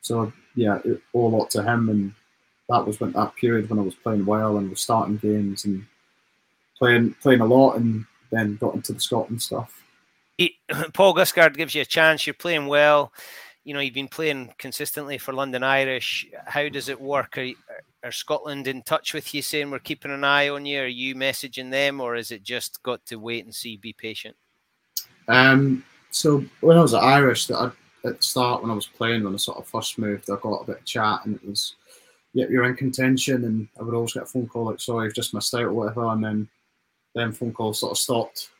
so 0.00 0.32
yeah, 0.54 0.78
it 0.84 1.02
all 1.12 1.34
a 1.34 1.36
lot 1.36 1.50
to 1.50 1.62
him. 1.64 1.88
And 1.88 2.14
that 2.68 2.86
was 2.86 3.00
when 3.00 3.12
that 3.12 3.34
period 3.34 3.68
when 3.68 3.80
I 3.80 3.82
was 3.82 3.96
playing 3.96 4.26
well 4.26 4.58
and 4.58 4.70
was 4.70 4.80
starting 4.80 5.16
games 5.16 5.64
and 5.64 5.84
playing 6.78 7.14
playing 7.22 7.40
a 7.40 7.46
lot, 7.46 7.76
and 7.76 8.04
then 8.30 8.56
got 8.56 8.74
into 8.74 8.92
the 8.92 9.00
Scotland 9.00 9.42
stuff. 9.42 9.82
Paul 10.92 11.14
Gustard 11.14 11.56
gives 11.56 11.74
you 11.74 11.82
a 11.82 11.86
chance. 11.86 12.26
You're 12.26 12.34
playing 12.34 12.66
well. 12.66 13.12
You 13.64 13.74
know, 13.74 13.80
you've 13.80 13.94
been 13.94 14.08
playing 14.08 14.52
consistently 14.58 15.18
for 15.18 15.32
London 15.32 15.62
Irish. 15.62 16.26
How 16.46 16.68
does 16.68 16.88
it 16.88 17.00
work? 17.00 17.36
Are, 17.36 17.50
are 18.04 18.12
Scotland 18.12 18.68
in 18.68 18.82
touch 18.82 19.12
with 19.12 19.34
you 19.34 19.42
saying 19.42 19.70
we're 19.70 19.80
keeping 19.80 20.12
an 20.12 20.22
eye 20.22 20.48
on 20.48 20.64
you? 20.66 20.82
Are 20.82 20.86
you 20.86 21.14
messaging 21.14 21.70
them, 21.70 22.00
or 22.00 22.14
is 22.14 22.30
it 22.30 22.44
just 22.44 22.82
got 22.82 23.04
to 23.06 23.16
wait 23.16 23.44
and 23.44 23.54
see, 23.54 23.76
be 23.76 23.92
patient? 23.92 24.36
Um, 25.28 25.84
so 26.10 26.44
when 26.60 26.78
I 26.78 26.82
was 26.82 26.94
at 26.94 27.02
Irish, 27.02 27.50
at 27.50 27.72
the 28.02 28.16
start 28.20 28.62
when 28.62 28.70
I 28.70 28.74
was 28.74 28.86
playing, 28.86 29.24
when 29.24 29.34
I 29.34 29.38
sort 29.38 29.58
of 29.58 29.66
first 29.66 29.98
moved, 29.98 30.30
I 30.30 30.36
got 30.40 30.62
a 30.62 30.66
bit 30.66 30.78
of 30.78 30.84
chat, 30.84 31.20
and 31.24 31.34
it 31.34 31.44
was, 31.44 31.74
yeah, 32.32 32.46
you're 32.48 32.64
in 32.64 32.76
contention, 32.76 33.44
and 33.44 33.68
I 33.78 33.82
would 33.82 33.94
always 33.94 34.12
get 34.12 34.22
a 34.22 34.26
phone 34.26 34.46
call 34.46 34.66
like, 34.66 34.80
sorry, 34.80 35.08
I've 35.08 35.14
just 35.14 35.34
missed 35.34 35.54
out 35.54 35.62
or 35.62 35.72
whatever, 35.72 36.06
and 36.06 36.22
then 36.22 36.48
then 37.16 37.32
phone 37.32 37.52
calls 37.52 37.80
sort 37.80 37.92
of 37.92 37.98
stopped 37.98 38.50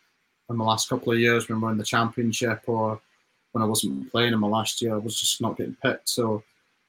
in 0.48 0.57
the 0.57 0.64
last 0.64 0.88
couple 0.88 1.12
of 1.12 1.20
years 1.20 1.48
when 1.48 1.61
we 1.61 1.68
are 1.68 1.72
in 1.72 1.78
the 1.78 1.84
championship 1.84 2.62
or 2.66 3.00
when 3.52 3.62
I 3.62 3.66
wasn't 3.66 4.11
playing 4.11 4.32
in 4.32 4.40
my 4.40 4.48
last 4.48 4.80
year. 4.80 4.94
I 4.94 4.98
was 4.98 5.20
just 5.20 5.40
not 5.40 5.57
getting 5.57 5.76
picked. 5.82 6.09
So 6.09 6.42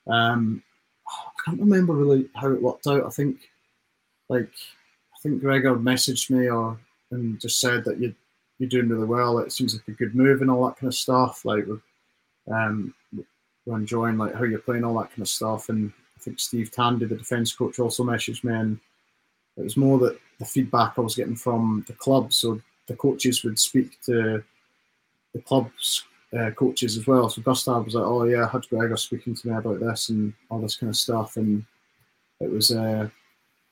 um, 0.07 0.63
I 1.07 1.41
can't 1.45 1.59
remember 1.59 1.93
really 1.93 2.30
how 2.36 2.51
it 2.51 2.61
worked 2.61 2.88
out. 2.88 3.05
I 3.05 3.09
think 3.09 3.49
like 4.30 4.49
I 5.13 5.20
think 5.22 5.41
Gregor 5.41 5.76
messaged 5.76 6.30
me 6.30 6.49
or 6.49 6.80
and 7.11 7.39
just 7.39 7.59
said 7.59 7.84
that 7.86 7.99
you 7.99 8.15
you're 8.59 8.70
doing 8.70 8.89
really 8.89 9.05
well. 9.05 9.39
It 9.39 9.51
seems 9.51 9.74
like 9.74 9.88
a 9.88 9.91
good 9.91 10.15
move 10.15 10.41
and 10.41 10.49
all 10.49 10.65
that 10.68 10.78
kind 10.78 10.88
of 10.88 10.95
stuff. 10.95 11.45
Like 11.45 11.65
we're, 11.68 12.55
um, 12.55 12.93
we're 13.65 13.78
enjoying 13.78 14.18
like 14.18 14.34
how 14.34 14.45
you're 14.45 14.59
playing 14.59 14.84
all 14.84 14.97
that 14.99 15.09
kind 15.09 15.22
of 15.22 15.28
stuff. 15.28 15.70
And 15.70 15.91
I 16.15 16.20
think 16.22 16.39
Steve 16.39 16.72
Tandy, 16.72 17.05
the 17.05 17.15
defence 17.15 17.53
coach, 17.53 17.78
also 17.78 18.03
messaged 18.03 18.43
me, 18.43 18.53
and 18.53 18.80
it 19.57 19.63
was 19.63 19.78
more 19.78 19.99
that 19.99 20.20
the 20.40 20.46
feedback 20.46 20.94
I 20.98 21.02
was 21.02 21.16
getting 21.16 21.36
from 21.36 21.84
the 21.88 21.94
club. 21.94 22.34
So 22.34 22.62
the 22.88 22.96
coaches 22.96 23.44
would 23.44 23.60
speak 23.60 24.00
to 24.06 24.44
the 25.34 25.42
club's 25.42 26.04
uh, 26.38 26.52
coaches 26.52 26.98
as 26.98 27.08
well. 27.08 27.30
So 27.30 27.42
Gustard 27.42 27.86
was 27.86 27.96
like, 27.96 28.06
"Oh 28.06 28.24
yeah, 28.24 28.46
I 28.46 28.50
had 28.50 28.68
Gregor 28.70 28.98
speaking 28.98 29.36
to 29.36 29.48
me 29.48 29.56
about 29.56 29.80
this 29.80 30.10
and 30.10 30.34
all 30.50 30.60
this 30.60 30.76
kind 30.76 30.90
of 30.90 30.96
stuff," 30.96 31.38
and 31.38 31.64
it 32.40 32.52
was 32.52 32.72
uh, 32.72 33.10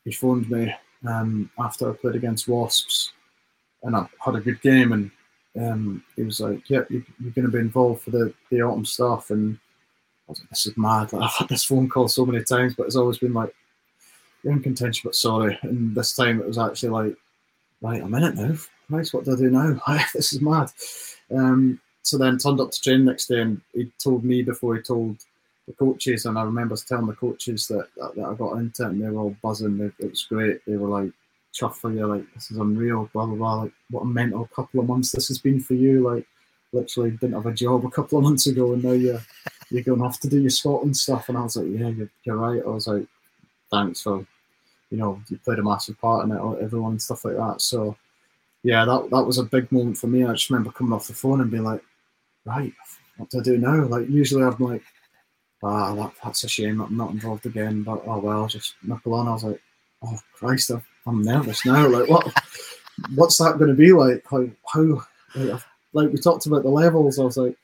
he 0.04 0.12
phoned 0.12 0.50
me 0.50 0.74
um, 1.08 1.50
after 1.60 1.90
I 1.90 1.96
played 1.96 2.16
against 2.16 2.48
Wasps, 2.48 3.12
and 3.84 3.96
I 3.96 4.08
had 4.20 4.36
a 4.36 4.42
good 4.42 4.62
game, 4.62 4.94
and 4.94 5.12
um, 5.60 6.04
he 6.16 6.24
was 6.24 6.40
like, 6.40 6.70
"Yep, 6.70 6.88
yeah, 6.90 7.00
you, 7.20 7.28
are 7.28 7.32
going 7.32 7.46
to 7.46 7.52
be 7.52 7.60
involved 7.60 8.04
for 8.04 8.12
the 8.12 8.34
the 8.50 8.62
autumn 8.62 8.86
stuff," 8.86 9.32
and 9.32 9.58
I 10.28 10.32
was 10.32 10.40
like, 10.40 10.50
"This 10.50 10.68
is 10.68 10.78
mad!" 10.78 11.14
Like, 11.14 11.24
I've 11.24 11.32
had 11.32 11.50
this 11.50 11.66
phone 11.66 11.90
call 11.90 12.08
so 12.08 12.26
many 12.26 12.44
times, 12.44 12.76
but 12.76 12.86
it's 12.86 12.96
always 12.96 13.18
been 13.18 13.34
like, 13.34 13.54
"You're 14.46 14.54
in 14.54 14.62
contention, 14.62 15.02
but 15.04 15.16
sorry." 15.16 15.58
And 15.64 15.94
this 15.96 16.16
time 16.16 16.40
it 16.40 16.48
was 16.48 16.58
actually 16.58 16.90
like, 16.90 17.18
"Right, 17.82 18.02
I'm 18.02 18.14
in 18.14 18.24
it 18.24 18.36
now. 18.36 18.56
Nice, 18.88 19.12
what 19.12 19.26
do 19.26 19.34
I 19.34 19.36
do 19.36 19.50
now? 19.50 19.82
this 20.14 20.32
is 20.32 20.42
mad." 20.42 20.72
Um, 21.36 21.82
so 22.04 22.20
then 22.20 22.38
turned 22.38 22.62
up 22.62 22.72
to 22.72 22.82
train 22.82 23.04
next 23.06 23.26
day, 23.26 23.42
and 23.42 23.60
he 23.74 23.92
told 23.98 24.24
me 24.24 24.44
before 24.44 24.76
he 24.76 24.84
told 24.84 25.18
the 25.68 25.74
coaches, 25.74 26.26
and 26.26 26.38
I 26.38 26.44
remember 26.44 26.76
telling 26.76 27.08
the 27.08 27.14
coaches 27.14 27.68
that, 27.68 27.88
that, 27.98 28.16
that 28.16 28.26
I 28.26 28.34
got 28.36 28.58
into 28.58 28.84
it, 28.84 28.90
and 28.90 29.02
they 29.02 29.10
were 29.10 29.22
all 29.22 29.36
buzzing. 29.42 29.92
It, 30.00 30.10
was 30.12 30.26
great. 30.26 30.62
They 30.68 30.78
were 30.78 30.88
like, 30.88 31.12
chuffed 31.52 31.78
for 31.78 31.92
you, 31.92 32.06
like 32.06 32.32
this 32.36 32.52
is 32.52 32.58
unreal, 32.58 33.10
blah 33.14 33.26
blah 33.26 33.36
blah. 33.36 33.62
Like 33.64 33.72
what 33.90 34.02
a 34.04 34.06
mental 34.06 34.46
couple 34.56 34.80
of 34.80 34.88
months 34.88 35.12
this 35.12 35.30
has 35.30 35.40
been 35.40 35.60
for 35.60 35.74
you. 35.74 36.08
Like 36.08 36.28
literally 36.72 37.12
didn't 37.12 37.34
have 37.34 37.46
a 37.46 37.54
job 37.54 37.86
a 37.86 37.90
couple 37.90 38.20
of 38.20 38.24
months 38.24 38.46
ago, 38.46 38.74
and 38.74 38.84
now 38.84 38.92
you're 38.92 39.22
you're 39.70 39.84
going 39.84 40.02
have 40.02 40.20
to 40.20 40.30
do 40.30 40.42
your 40.42 40.50
Scotland 40.50 40.96
stuff. 40.96 41.30
And 41.30 41.38
I 41.38 41.42
was 41.42 41.58
like, 41.58 41.68
yeah, 41.68 41.90
you're, 41.90 42.10
you're 42.24 42.38
right. 42.38 42.62
I 42.64 42.70
was 42.70 42.88
like, 42.88 43.08
thanks 43.72 44.02
for, 44.02 44.26
you 44.90 44.98
know, 44.98 45.22
you 45.30 45.38
played 45.40 45.60
a 45.60 45.64
massive 45.64 46.00
part 46.00 46.26
in 46.26 46.32
it, 46.32 46.64
everyone 46.64 46.92
and 46.92 47.02
stuff 47.02 47.26
like 47.26 47.36
that. 47.36 47.62
So 47.62 47.96
yeah, 48.64 48.86
that 48.86 49.10
that 49.12 49.24
was 49.24 49.38
a 49.38 49.44
big 49.44 49.72
moment 49.72 49.98
for 49.98 50.08
me. 50.08 50.24
I 50.24 50.32
just 50.34 50.50
remember 50.50 50.72
coming 50.72 50.94
off 50.94 51.08
the 51.08 51.14
phone 51.14 51.42
and 51.42 51.52
being 51.52 51.64
like, 51.64 51.84
right, 52.46 52.74
what 53.18 53.30
do 53.30 53.40
I 53.40 53.44
do 53.44 53.58
now? 53.58 53.86
Like 53.86 54.10
usually 54.10 54.44
I'm 54.44 54.58
like, 54.58 54.84
ah, 55.64 55.96
that, 55.96 56.14
that's 56.24 56.44
a 56.44 56.48
shame. 56.48 56.82
I'm 56.82 56.98
not 56.98 57.12
involved 57.12 57.46
again. 57.46 57.84
But 57.84 58.04
oh 58.06 58.20
well, 58.20 58.48
just 58.48 58.76
knuckle 58.84 59.14
on. 59.14 59.28
I 59.28 59.34
was 59.34 59.44
like, 59.44 59.62
oh 60.04 60.20
Christ, 60.34 60.72
I'm 61.06 61.22
nervous 61.22 61.66
now. 61.66 61.88
Like 61.88 62.10
what? 62.10 62.32
what's 63.16 63.38
that 63.38 63.58
going 63.58 63.70
to 63.70 63.76
be 63.76 63.94
like? 63.94 64.24
How 64.30 64.48
how 64.68 65.02
like, 65.36 65.62
like 65.94 66.12
we 66.12 66.18
talked 66.18 66.46
about 66.46 66.64
the 66.64 66.70
levels. 66.70 67.20
I 67.20 67.24
was 67.24 67.38
like, 67.38 67.58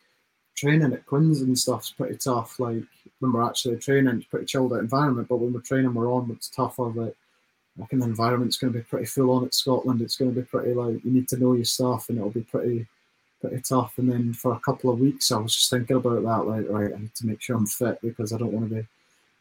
training 0.56 0.94
at 0.94 1.06
Quins 1.06 1.42
and 1.42 1.58
stuff's 1.58 1.92
pretty 1.92 2.18
tough. 2.18 2.60
Like 2.60 2.84
when 3.22 3.32
we're 3.32 3.48
actually 3.48 3.78
training, 3.78 4.18
it's 4.18 4.26
pretty 4.26 4.46
chilled 4.46 4.74
out 4.74 4.80
environment. 4.80 5.30
But 5.30 5.38
when 5.38 5.54
we're 5.54 5.62
training, 5.62 5.94
we're 5.94 6.12
on. 6.12 6.30
It's 6.32 6.50
tough. 6.50 6.80
I 6.80 6.84
was 6.84 6.96
like, 6.96 7.16
I 7.78 7.82
reckon 7.82 8.00
the 8.00 8.06
environment's 8.06 8.58
going 8.58 8.74
to 8.74 8.80
be 8.80 8.84
pretty 8.84 9.06
full 9.06 9.32
on 9.32 9.46
at 9.46 9.54
Scotland. 9.54 10.02
It's 10.02 10.18
going 10.18 10.34
to 10.34 10.40
be 10.42 10.46
pretty 10.46 10.74
like 10.74 11.04
you 11.06 11.12
need 11.12 11.30
to 11.30 11.38
know 11.38 11.54
your 11.54 11.66
stuff, 11.66 12.10
and 12.10 12.18
it'll 12.18 12.30
be 12.30 12.42
pretty 12.42 12.86
pretty 13.40 13.62
tough. 13.62 13.98
And 13.98 14.12
then 14.12 14.34
for 14.34 14.54
a 14.54 14.60
couple 14.60 14.92
of 14.92 15.00
weeks, 15.00 15.32
I 15.32 15.38
was 15.38 15.56
just 15.56 15.70
thinking 15.70 15.98
about 15.98 16.24
that, 16.24 16.48
like, 16.48 16.66
right, 16.70 16.94
I 16.94 17.00
need 17.00 17.16
to 17.16 17.28
make 17.28 17.42
sure 17.42 17.56
I'm 17.56 17.66
fit 17.66 18.00
because 18.02 18.34
I 18.34 18.38
don't 18.38 18.52
want 18.52 18.70
to 18.70 18.76
be, 18.76 18.88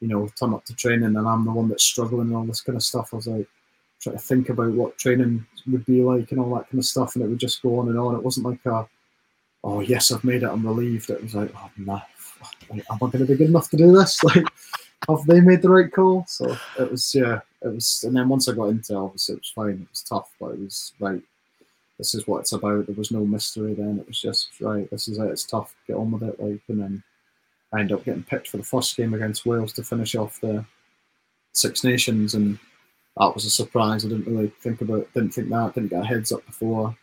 you 0.00 0.08
know, 0.08 0.26
turn 0.38 0.54
up 0.54 0.64
to 0.66 0.74
training 0.74 1.16
and 1.16 1.28
I'm 1.28 1.44
the 1.44 1.52
one 1.52 1.68
that's 1.68 1.84
struggling 1.84 2.28
and 2.28 2.36
all 2.36 2.44
this 2.44 2.62
kind 2.62 2.76
of 2.76 2.82
stuff. 2.82 3.10
I 3.12 3.16
was 3.16 3.26
like, 3.26 3.46
trying 4.00 4.16
to 4.16 4.22
think 4.22 4.48
about 4.48 4.72
what 4.72 4.96
training 4.96 5.46
would 5.66 5.84
be 5.84 6.02
like 6.02 6.30
and 6.32 6.40
all 6.40 6.54
that 6.54 6.70
kind 6.70 6.78
of 6.78 6.86
stuff, 6.86 7.14
and 7.14 7.24
it 7.24 7.28
would 7.28 7.38
just 7.38 7.62
go 7.62 7.78
on 7.78 7.88
and 7.88 7.98
on. 7.98 8.14
It 8.14 8.22
wasn't 8.22 8.46
like 8.46 8.64
a, 8.64 8.88
oh 9.62 9.80
yes, 9.80 10.10
I've 10.10 10.24
made 10.24 10.42
it. 10.42 10.48
I'm 10.48 10.66
relieved. 10.66 11.10
It 11.10 11.22
was 11.22 11.34
like, 11.34 11.52
oh 11.54 11.70
no, 11.76 12.00
am 12.70 12.82
I 12.90 12.98
going 12.98 13.18
to 13.18 13.24
be 13.24 13.36
good 13.36 13.48
enough 13.48 13.70
to 13.70 13.76
do 13.76 13.92
this? 13.92 14.20
Like, 15.08 15.18
have 15.18 15.26
they 15.26 15.40
made 15.40 15.62
the 15.62 15.70
right 15.70 15.90
call? 15.90 16.26
So 16.28 16.54
it 16.78 16.90
was, 16.90 17.14
yeah, 17.14 17.40
it 17.62 17.68
was. 17.68 18.04
And 18.06 18.14
then 18.14 18.28
once 18.28 18.48
I 18.48 18.52
got 18.52 18.66
into, 18.66 18.92
it, 18.92 18.98
obviously, 18.98 19.36
it 19.36 19.40
was 19.40 19.52
fine. 19.54 19.82
It 19.82 19.88
was 19.90 20.02
tough, 20.02 20.30
but 20.38 20.50
it 20.50 20.58
was 20.58 20.92
right 21.00 21.22
this 22.00 22.14
is 22.14 22.26
what 22.26 22.40
it's 22.40 22.52
about. 22.52 22.86
There 22.86 22.94
was 22.96 23.10
no 23.10 23.26
mystery 23.26 23.74
then. 23.74 23.98
It 23.98 24.06
was 24.06 24.18
just 24.18 24.48
right. 24.58 24.90
This 24.90 25.06
is 25.06 25.18
it. 25.18 25.26
It's 25.26 25.44
tough. 25.44 25.76
Get 25.86 25.96
on 25.96 26.10
with 26.10 26.22
it. 26.22 26.40
Like, 26.40 26.62
and 26.68 26.80
then 26.80 27.02
I 27.74 27.80
ended 27.80 27.98
up 27.98 28.04
getting 28.04 28.22
picked 28.22 28.48
for 28.48 28.56
the 28.56 28.62
first 28.62 28.96
game 28.96 29.12
against 29.12 29.44
Wales 29.44 29.74
to 29.74 29.84
finish 29.84 30.14
off 30.14 30.40
the 30.40 30.64
Six 31.52 31.84
Nations, 31.84 32.32
and 32.32 32.58
that 33.18 33.34
was 33.34 33.44
a 33.44 33.50
surprise. 33.50 34.06
I 34.06 34.08
didn't 34.08 34.32
really 34.32 34.50
think 34.60 34.80
about. 34.80 35.12
Didn't 35.12 35.34
think 35.34 35.50
that. 35.50 35.74
Didn't 35.74 35.90
get 35.90 36.02
a 36.02 36.06
heads 36.06 36.32
up 36.32 36.44
before. 36.46 36.96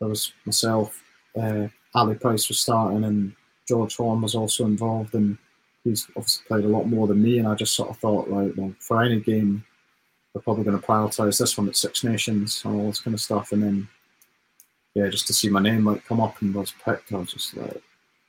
There 0.00 0.08
was 0.08 0.32
myself. 0.44 1.00
Uh, 1.40 1.68
Ali 1.94 2.16
Price 2.16 2.48
was 2.48 2.58
starting, 2.58 3.04
and 3.04 3.32
George 3.72 3.96
Horne 3.96 4.20
was 4.20 4.34
also 4.34 4.66
involved, 4.66 5.14
and 5.14 5.38
he's 5.82 6.06
obviously 6.14 6.44
played 6.46 6.64
a 6.66 6.68
lot 6.68 6.84
more 6.84 7.06
than 7.06 7.22
me. 7.22 7.38
And 7.38 7.48
I 7.48 7.54
just 7.54 7.74
sort 7.74 7.88
of 7.88 7.96
thought, 7.96 8.28
like, 8.28 8.52
well, 8.54 8.74
for 8.80 9.02
any 9.02 9.18
game, 9.18 9.64
we're 10.34 10.42
probably 10.42 10.64
going 10.64 10.78
to 10.78 10.86
prioritise 10.86 11.38
this 11.38 11.56
one 11.56 11.68
at 11.68 11.76
Six 11.76 12.04
Nations 12.04 12.60
and 12.66 12.78
all 12.78 12.88
this 12.88 13.00
kind 13.00 13.14
of 13.14 13.20
stuff, 13.20 13.52
and 13.52 13.62
then 13.62 13.88
yeah, 14.92 15.08
just 15.08 15.26
to 15.28 15.32
see 15.32 15.48
my 15.48 15.62
name 15.62 15.86
like 15.86 16.04
come 16.04 16.20
up 16.20 16.42
and 16.42 16.54
was 16.54 16.74
picked, 16.84 17.14
I 17.14 17.16
was 17.16 17.32
just 17.32 17.56
like, 17.56 17.82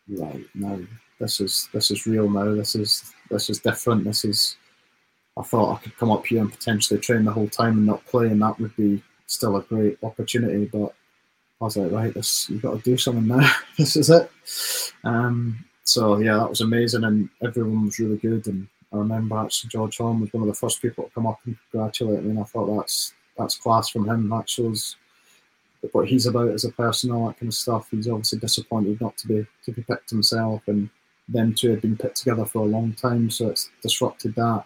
right, 0.08 0.46
no, 0.56 0.88
this 1.20 1.42
is 1.42 1.68
this 1.74 1.92
is 1.92 2.08
real 2.08 2.30
now. 2.30 2.56
This 2.56 2.74
is 2.76 3.14
this 3.30 3.50
is 3.50 3.60
different. 3.60 4.06
This 4.06 4.24
is. 4.24 4.56
I 5.36 5.42
thought 5.42 5.74
I 5.74 5.84
could 5.84 5.98
come 5.98 6.12
up 6.12 6.26
here 6.26 6.40
and 6.40 6.52
potentially 6.52 7.02
train 7.02 7.26
the 7.26 7.34
whole 7.34 7.50
time 7.50 7.80
and 7.80 7.86
not 7.86 8.06
play, 8.06 8.28
and 8.28 8.42
that 8.42 8.58
would 8.62 8.76
be 8.78 9.04
still 9.28 9.58
a 9.58 9.62
great 9.64 9.98
opportunity. 10.04 10.70
But 10.72 10.94
I 11.64 11.66
was 11.66 11.78
like, 11.78 11.92
right, 11.94 12.14
this 12.14 12.50
you've 12.50 12.62
got 12.62 12.76
to 12.76 12.84
do 12.84 12.98
something 12.98 13.26
now. 13.26 13.50
this 13.78 13.96
is 13.96 14.10
it. 14.10 14.30
Um, 15.06 15.64
so 15.86 16.20
yeah, 16.20 16.36
that 16.36 16.50
was 16.50 16.60
amazing, 16.60 17.06
and 17.06 17.30
everyone 17.42 17.86
was 17.86 18.00
really 18.00 18.18
good. 18.18 18.46
And 18.48 18.68
I 18.92 18.98
remember 18.98 19.38
actually 19.38 19.70
George 19.70 19.98
Horne 19.98 20.20
was 20.20 20.34
one 20.34 20.44
of 20.44 20.50
the 20.50 20.60
first 20.60 20.82
people 20.82 21.06
to 21.06 21.10
come 21.12 21.26
up 21.26 21.40
and 21.46 21.56
congratulate 21.72 22.24
me, 22.24 22.32
and 22.32 22.40
I 22.40 22.44
thought 22.44 22.76
that's 22.76 23.14
that's 23.38 23.58
class 23.58 23.90
from 23.90 24.10
him. 24.10 24.28
That 24.28 24.50
shows 24.50 24.98
what 25.94 26.10
he's 26.10 26.26
about 26.26 26.50
as 26.50 26.66
a 26.66 26.72
person, 26.72 27.12
all 27.12 27.28
that 27.28 27.40
kind 27.40 27.50
of 27.50 27.54
stuff. 27.54 27.88
He's 27.92 28.10
obviously 28.10 28.40
disappointed 28.40 29.00
not 29.00 29.16
to 29.18 29.28
be 29.28 29.48
to 29.64 29.72
be 29.72 29.84
picked 29.84 30.10
himself, 30.10 30.64
and 30.68 30.90
them 31.30 31.54
two 31.54 31.70
had 31.70 31.82
been 31.82 31.96
put 31.96 32.16
together 32.16 32.46
for 32.46 32.60
a 32.60 32.70
long 32.70 32.92
time, 32.92 33.30
so 33.30 33.48
it's 33.50 33.70
disrupted 33.82 34.36
that. 34.36 34.66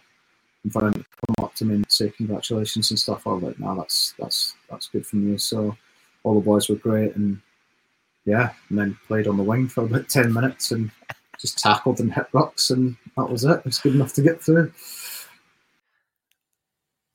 And 0.63 0.73
for 0.73 0.87
him 0.87 0.93
to 0.93 1.05
come 1.27 1.45
up 1.45 1.53
to 1.55 1.65
me 1.65 1.75
and 1.75 1.85
say 1.89 2.09
congratulations 2.09 2.89
and 2.89 2.99
stuff, 2.99 3.27
I 3.27 3.33
was 3.33 3.43
like, 3.43 3.59
"No, 3.59 3.75
that's 3.75 4.15
that's 4.17 4.55
that's 4.67 4.87
good 4.87 5.05
from 5.05 5.27
you." 5.29 5.37
So 5.37 5.77
all 6.27 6.35
the 6.35 6.41
boys 6.41 6.69
were 6.69 6.75
great, 6.75 7.15
and 7.15 7.39
yeah, 8.25 8.51
and 8.69 8.77
then 8.77 8.97
played 9.07 9.27
on 9.27 9.37
the 9.37 9.43
wing 9.43 9.67
for 9.67 9.83
about 9.85 10.09
ten 10.09 10.33
minutes 10.33 10.71
and 10.71 10.91
just 11.39 11.59
tackled 11.59 11.99
and 11.99 12.13
hit 12.13 12.27
rocks, 12.33 12.69
and 12.69 12.95
that 13.15 13.29
was 13.29 13.45
it. 13.45 13.59
It 13.59 13.65
was 13.65 13.79
good 13.79 13.95
enough 13.95 14.13
to 14.13 14.21
get 14.21 14.43
through. 14.43 14.71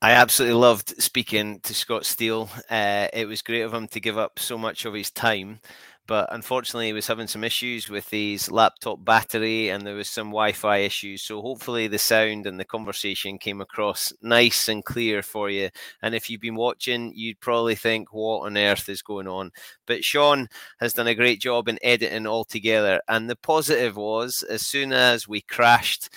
I 0.01 0.11
absolutely 0.11 0.59
loved 0.59 1.01
speaking 1.01 1.61
to 1.61 1.73
Scott 1.73 2.05
Steele. 2.05 2.49
Uh, 2.69 3.07
it 3.13 3.25
was 3.25 3.41
great 3.41 3.61
of 3.61 3.73
him 3.73 3.87
to 3.89 4.01
give 4.01 4.17
up 4.17 4.37
so 4.37 4.57
much 4.57 4.83
of 4.83 4.93
his 4.93 5.11
time, 5.11 5.59
but 6.05 6.27
unfortunately, 6.31 6.87
he 6.87 6.93
was 6.93 7.07
having 7.07 7.27
some 7.27 7.43
issues 7.43 7.89
with 7.89 8.09
his 8.09 8.51
laptop 8.51 9.03
battery 9.05 9.69
and 9.69 9.85
there 9.85 9.95
was 9.95 10.09
some 10.09 10.27
Wi-Fi 10.27 10.77
issues. 10.77 11.21
So 11.21 11.41
hopefully, 11.41 11.87
the 11.87 11.97
sound 11.97 12.45
and 12.45 12.59
the 12.59 12.65
conversation 12.65 13.37
came 13.37 13.61
across 13.61 14.11
nice 14.21 14.67
and 14.67 14.83
clear 14.83 15.21
for 15.21 15.49
you. 15.49 15.69
And 16.01 16.13
if 16.13 16.29
you've 16.29 16.41
been 16.41 16.55
watching, 16.55 17.13
you'd 17.15 17.39
probably 17.39 17.75
think, 17.75 18.13
"What 18.13 18.45
on 18.45 18.57
earth 18.57 18.89
is 18.89 19.01
going 19.01 19.27
on?" 19.27 19.51
But 19.85 20.03
Sean 20.03 20.49
has 20.79 20.93
done 20.93 21.07
a 21.07 21.15
great 21.15 21.39
job 21.39 21.67
in 21.67 21.79
editing 21.81 22.27
all 22.27 22.45
together. 22.45 23.01
And 23.07 23.29
the 23.29 23.35
positive 23.35 23.95
was, 23.95 24.43
as 24.49 24.65
soon 24.65 24.93
as 24.93 25.27
we 25.27 25.41
crashed 25.41 26.09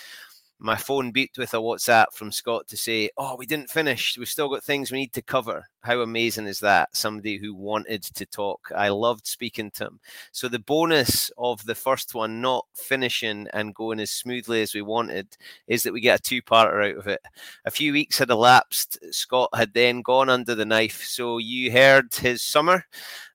my 0.59 0.76
phone 0.76 1.12
beeped 1.12 1.38
with 1.38 1.52
a 1.52 1.59
WhatsApp 1.59 2.07
from 2.12 2.32
Scott 2.32 2.66
to 2.68 2.76
say, 2.76 3.11
Oh, 3.18 3.36
we 3.36 3.46
didn't 3.46 3.70
finish. 3.70 4.16
We've 4.16 4.28
still 4.28 4.48
got 4.48 4.64
things 4.64 4.90
we 4.90 4.98
need 4.98 5.12
to 5.12 5.22
cover. 5.22 5.66
How 5.82 6.00
amazing 6.00 6.46
is 6.46 6.61
that? 6.61 6.96
Somebody 6.96 7.36
who 7.36 7.54
wanted 7.54 8.02
to 8.02 8.26
talk. 8.26 8.72
I 8.74 8.88
loved 8.88 9.26
speaking 9.26 9.70
to 9.72 9.84
him. 9.84 10.00
So, 10.32 10.48
the 10.48 10.59
bonus 10.59 11.30
of 11.38 11.64
the 11.64 11.74
first 11.74 12.14
one 12.14 12.40
not 12.40 12.66
finishing 12.74 13.46
and 13.52 13.74
going 13.74 14.00
as 14.00 14.11
smoothly 14.11 14.62
as 14.62 14.74
we 14.74 14.82
wanted 14.82 15.28
is 15.68 15.82
that 15.82 15.92
we 15.92 16.00
get 16.00 16.20
a 16.20 16.22
two 16.22 16.42
parter 16.42 16.90
out 16.90 16.98
of 16.98 17.07
it. 17.07 17.20
A 17.66 17.70
few 17.70 17.92
weeks 17.92 18.18
had 18.18 18.30
elapsed. 18.30 18.98
Scott 19.12 19.50
had 19.54 19.74
then 19.74 20.02
gone 20.02 20.28
under 20.28 20.54
the 20.54 20.64
knife. 20.64 21.04
So, 21.04 21.38
you 21.38 21.70
heard 21.70 22.14
his 22.14 22.42
summer. 22.42 22.84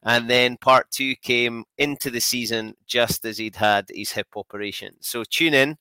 And 0.04 0.28
then 0.28 0.58
part 0.58 0.90
two 0.90 1.16
came 1.18 1.64
into 1.78 2.10
the 2.10 2.20
season 2.20 2.76
just 2.88 3.24
as 3.24 3.38
he'd 3.38 3.56
had 3.56 3.86
his 3.94 4.12
hip 4.12 4.28
operation. 4.36 4.96
So, 5.00 5.24
tune 5.24 5.54
in 5.54 5.78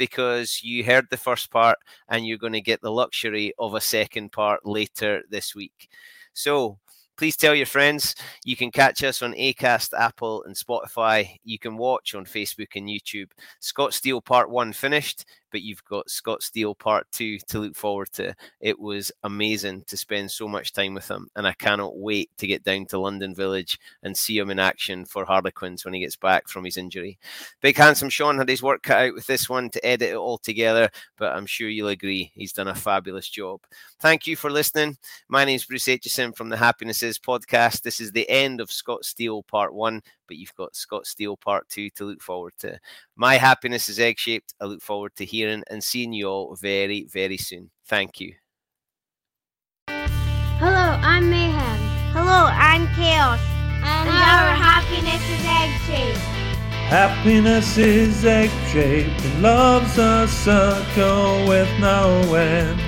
because 0.00 0.62
you 0.62 0.82
heard 0.82 1.06
the 1.10 1.16
first 1.18 1.50
part 1.50 1.76
and 2.08 2.26
you're 2.26 2.38
going 2.38 2.54
to 2.54 2.60
get 2.62 2.80
the 2.80 2.90
luxury 2.90 3.52
of 3.58 3.74
a 3.74 3.82
second 3.82 4.32
part 4.32 4.64
later 4.64 5.20
this 5.28 5.54
week. 5.54 5.90
So, 6.32 6.78
please 7.18 7.36
tell 7.36 7.54
your 7.54 7.66
friends. 7.66 8.14
You 8.46 8.56
can 8.56 8.70
catch 8.70 9.04
us 9.04 9.20
on 9.20 9.34
Acast, 9.34 9.92
Apple, 9.92 10.42
and 10.44 10.56
Spotify. 10.56 11.36
You 11.44 11.58
can 11.58 11.76
watch 11.76 12.14
on 12.14 12.24
Facebook 12.24 12.76
and 12.76 12.88
YouTube. 12.88 13.30
Scott 13.58 13.92
Steele 13.92 14.22
Part 14.22 14.48
1 14.48 14.72
finished. 14.72 15.26
But 15.50 15.62
you've 15.62 15.84
got 15.84 16.10
Scott 16.10 16.42
Steele 16.42 16.74
Part 16.74 17.06
2 17.12 17.38
to 17.38 17.58
look 17.58 17.76
forward 17.76 18.12
to. 18.12 18.34
It 18.60 18.78
was 18.78 19.12
amazing 19.24 19.84
to 19.86 19.96
spend 19.96 20.30
so 20.30 20.48
much 20.48 20.72
time 20.72 20.94
with 20.94 21.08
him, 21.08 21.28
and 21.36 21.46
I 21.46 21.52
cannot 21.52 21.98
wait 21.98 22.30
to 22.38 22.46
get 22.46 22.64
down 22.64 22.86
to 22.86 22.98
London 22.98 23.34
Village 23.34 23.78
and 24.02 24.16
see 24.16 24.38
him 24.38 24.50
in 24.50 24.58
action 24.58 25.04
for 25.04 25.24
Harlequins 25.24 25.84
when 25.84 25.94
he 25.94 26.00
gets 26.00 26.16
back 26.16 26.48
from 26.48 26.64
his 26.64 26.76
injury. 26.76 27.18
Big 27.60 27.76
Handsome 27.76 28.08
Sean 28.08 28.38
had 28.38 28.48
his 28.48 28.62
work 28.62 28.82
cut 28.82 28.98
out 28.98 29.14
with 29.14 29.26
this 29.26 29.48
one 29.48 29.70
to 29.70 29.86
edit 29.86 30.10
it 30.10 30.16
all 30.16 30.38
together, 30.38 30.90
but 31.16 31.32
I'm 31.32 31.46
sure 31.46 31.68
you'll 31.68 31.88
agree 31.88 32.30
he's 32.34 32.52
done 32.52 32.68
a 32.68 32.74
fabulous 32.74 33.28
job. 33.28 33.60
Thank 34.00 34.26
you 34.26 34.36
for 34.36 34.50
listening. 34.50 34.96
My 35.28 35.44
name 35.44 35.56
is 35.56 35.64
Bruce 35.64 35.84
Aitchison 35.84 36.36
from 36.36 36.48
the 36.48 36.56
Happiness 36.56 37.02
Is 37.02 37.18
podcast. 37.18 37.82
This 37.82 38.00
is 38.00 38.12
the 38.12 38.28
end 38.28 38.60
of 38.60 38.72
Scott 38.72 39.04
Steele 39.04 39.42
Part 39.42 39.74
1, 39.74 40.02
but 40.30 40.38
you've 40.38 40.54
got 40.54 40.76
Scott 40.76 41.06
Steele 41.06 41.36
Part 41.36 41.68
2 41.70 41.90
to 41.90 42.04
look 42.04 42.22
forward 42.22 42.52
to. 42.60 42.78
My 43.16 43.34
happiness 43.34 43.88
is 43.88 43.98
egg 43.98 44.16
shaped. 44.16 44.54
I 44.60 44.66
look 44.66 44.80
forward 44.80 45.16
to 45.16 45.24
hearing 45.24 45.64
and 45.68 45.82
seeing 45.82 46.12
you 46.12 46.28
all 46.28 46.54
very, 46.54 47.08
very 47.12 47.36
soon. 47.36 47.68
Thank 47.86 48.20
you. 48.20 48.34
Hello, 49.88 50.96
I'm 51.02 51.28
Mayhem. 51.28 51.80
Hello, 52.14 52.46
I'm 52.48 52.86
Chaos. 52.94 53.40
And, 53.82 54.08
and 54.08 54.08
our 54.08 54.54
happiness 54.54 55.20
is 55.34 55.44
egg 55.44 55.72
shaped. 55.88 56.18
Happiness 56.86 57.76
is 57.76 58.24
egg 58.24 58.50
shaped 58.68 59.24
and 59.24 59.42
love's 59.42 59.98
a 59.98 60.28
circle 60.28 61.48
with 61.48 61.68
no 61.80 62.34
end. 62.34 62.80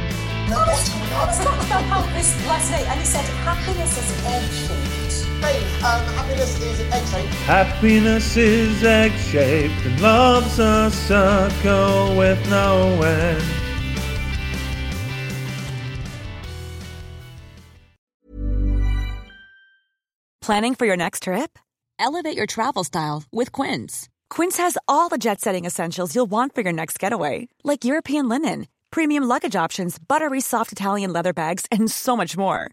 I 0.52 1.26
was 1.26 1.38
talking 1.40 1.66
about 1.66 1.82
how 1.84 2.02
this 2.14 2.46
last 2.46 2.70
night 2.70 2.86
and 2.86 3.00
he 3.00 3.06
said 3.06 3.24
happiness 3.42 3.98
is 3.98 4.26
egg 4.26 4.52
shaped. 4.52 5.01
Babe, 5.42 5.62
um, 5.82 6.00
happiness 6.14 6.60
is 6.62 6.80
egg 6.92 7.06
shaped. 7.08 7.34
Happiness 7.46 8.36
is 8.36 8.84
egg 8.84 9.12
shaped 9.18 9.84
and 9.84 10.00
love's 10.00 10.58
a 10.60 10.90
circle 10.90 12.16
with 12.16 12.48
no 12.48 13.02
end. 13.02 13.42
Planning 20.40 20.74
for 20.74 20.86
your 20.86 20.96
next 20.96 21.24
trip? 21.24 21.58
Elevate 21.98 22.36
your 22.36 22.46
travel 22.46 22.84
style 22.84 23.24
with 23.32 23.52
Quince. 23.52 24.08
Quince 24.28 24.56
has 24.58 24.76
all 24.88 25.08
the 25.08 25.18
jet 25.18 25.40
setting 25.40 25.64
essentials 25.64 26.14
you'll 26.14 26.30
want 26.30 26.54
for 26.54 26.62
your 26.62 26.72
next 26.72 26.98
getaway, 26.98 27.48
like 27.62 27.84
European 27.84 28.28
linen, 28.28 28.66
premium 28.90 29.24
luggage 29.24 29.54
options, 29.54 29.98
buttery 29.98 30.40
soft 30.40 30.72
Italian 30.72 31.12
leather 31.12 31.32
bags, 31.32 31.66
and 31.70 31.90
so 31.90 32.16
much 32.16 32.36
more. 32.36 32.72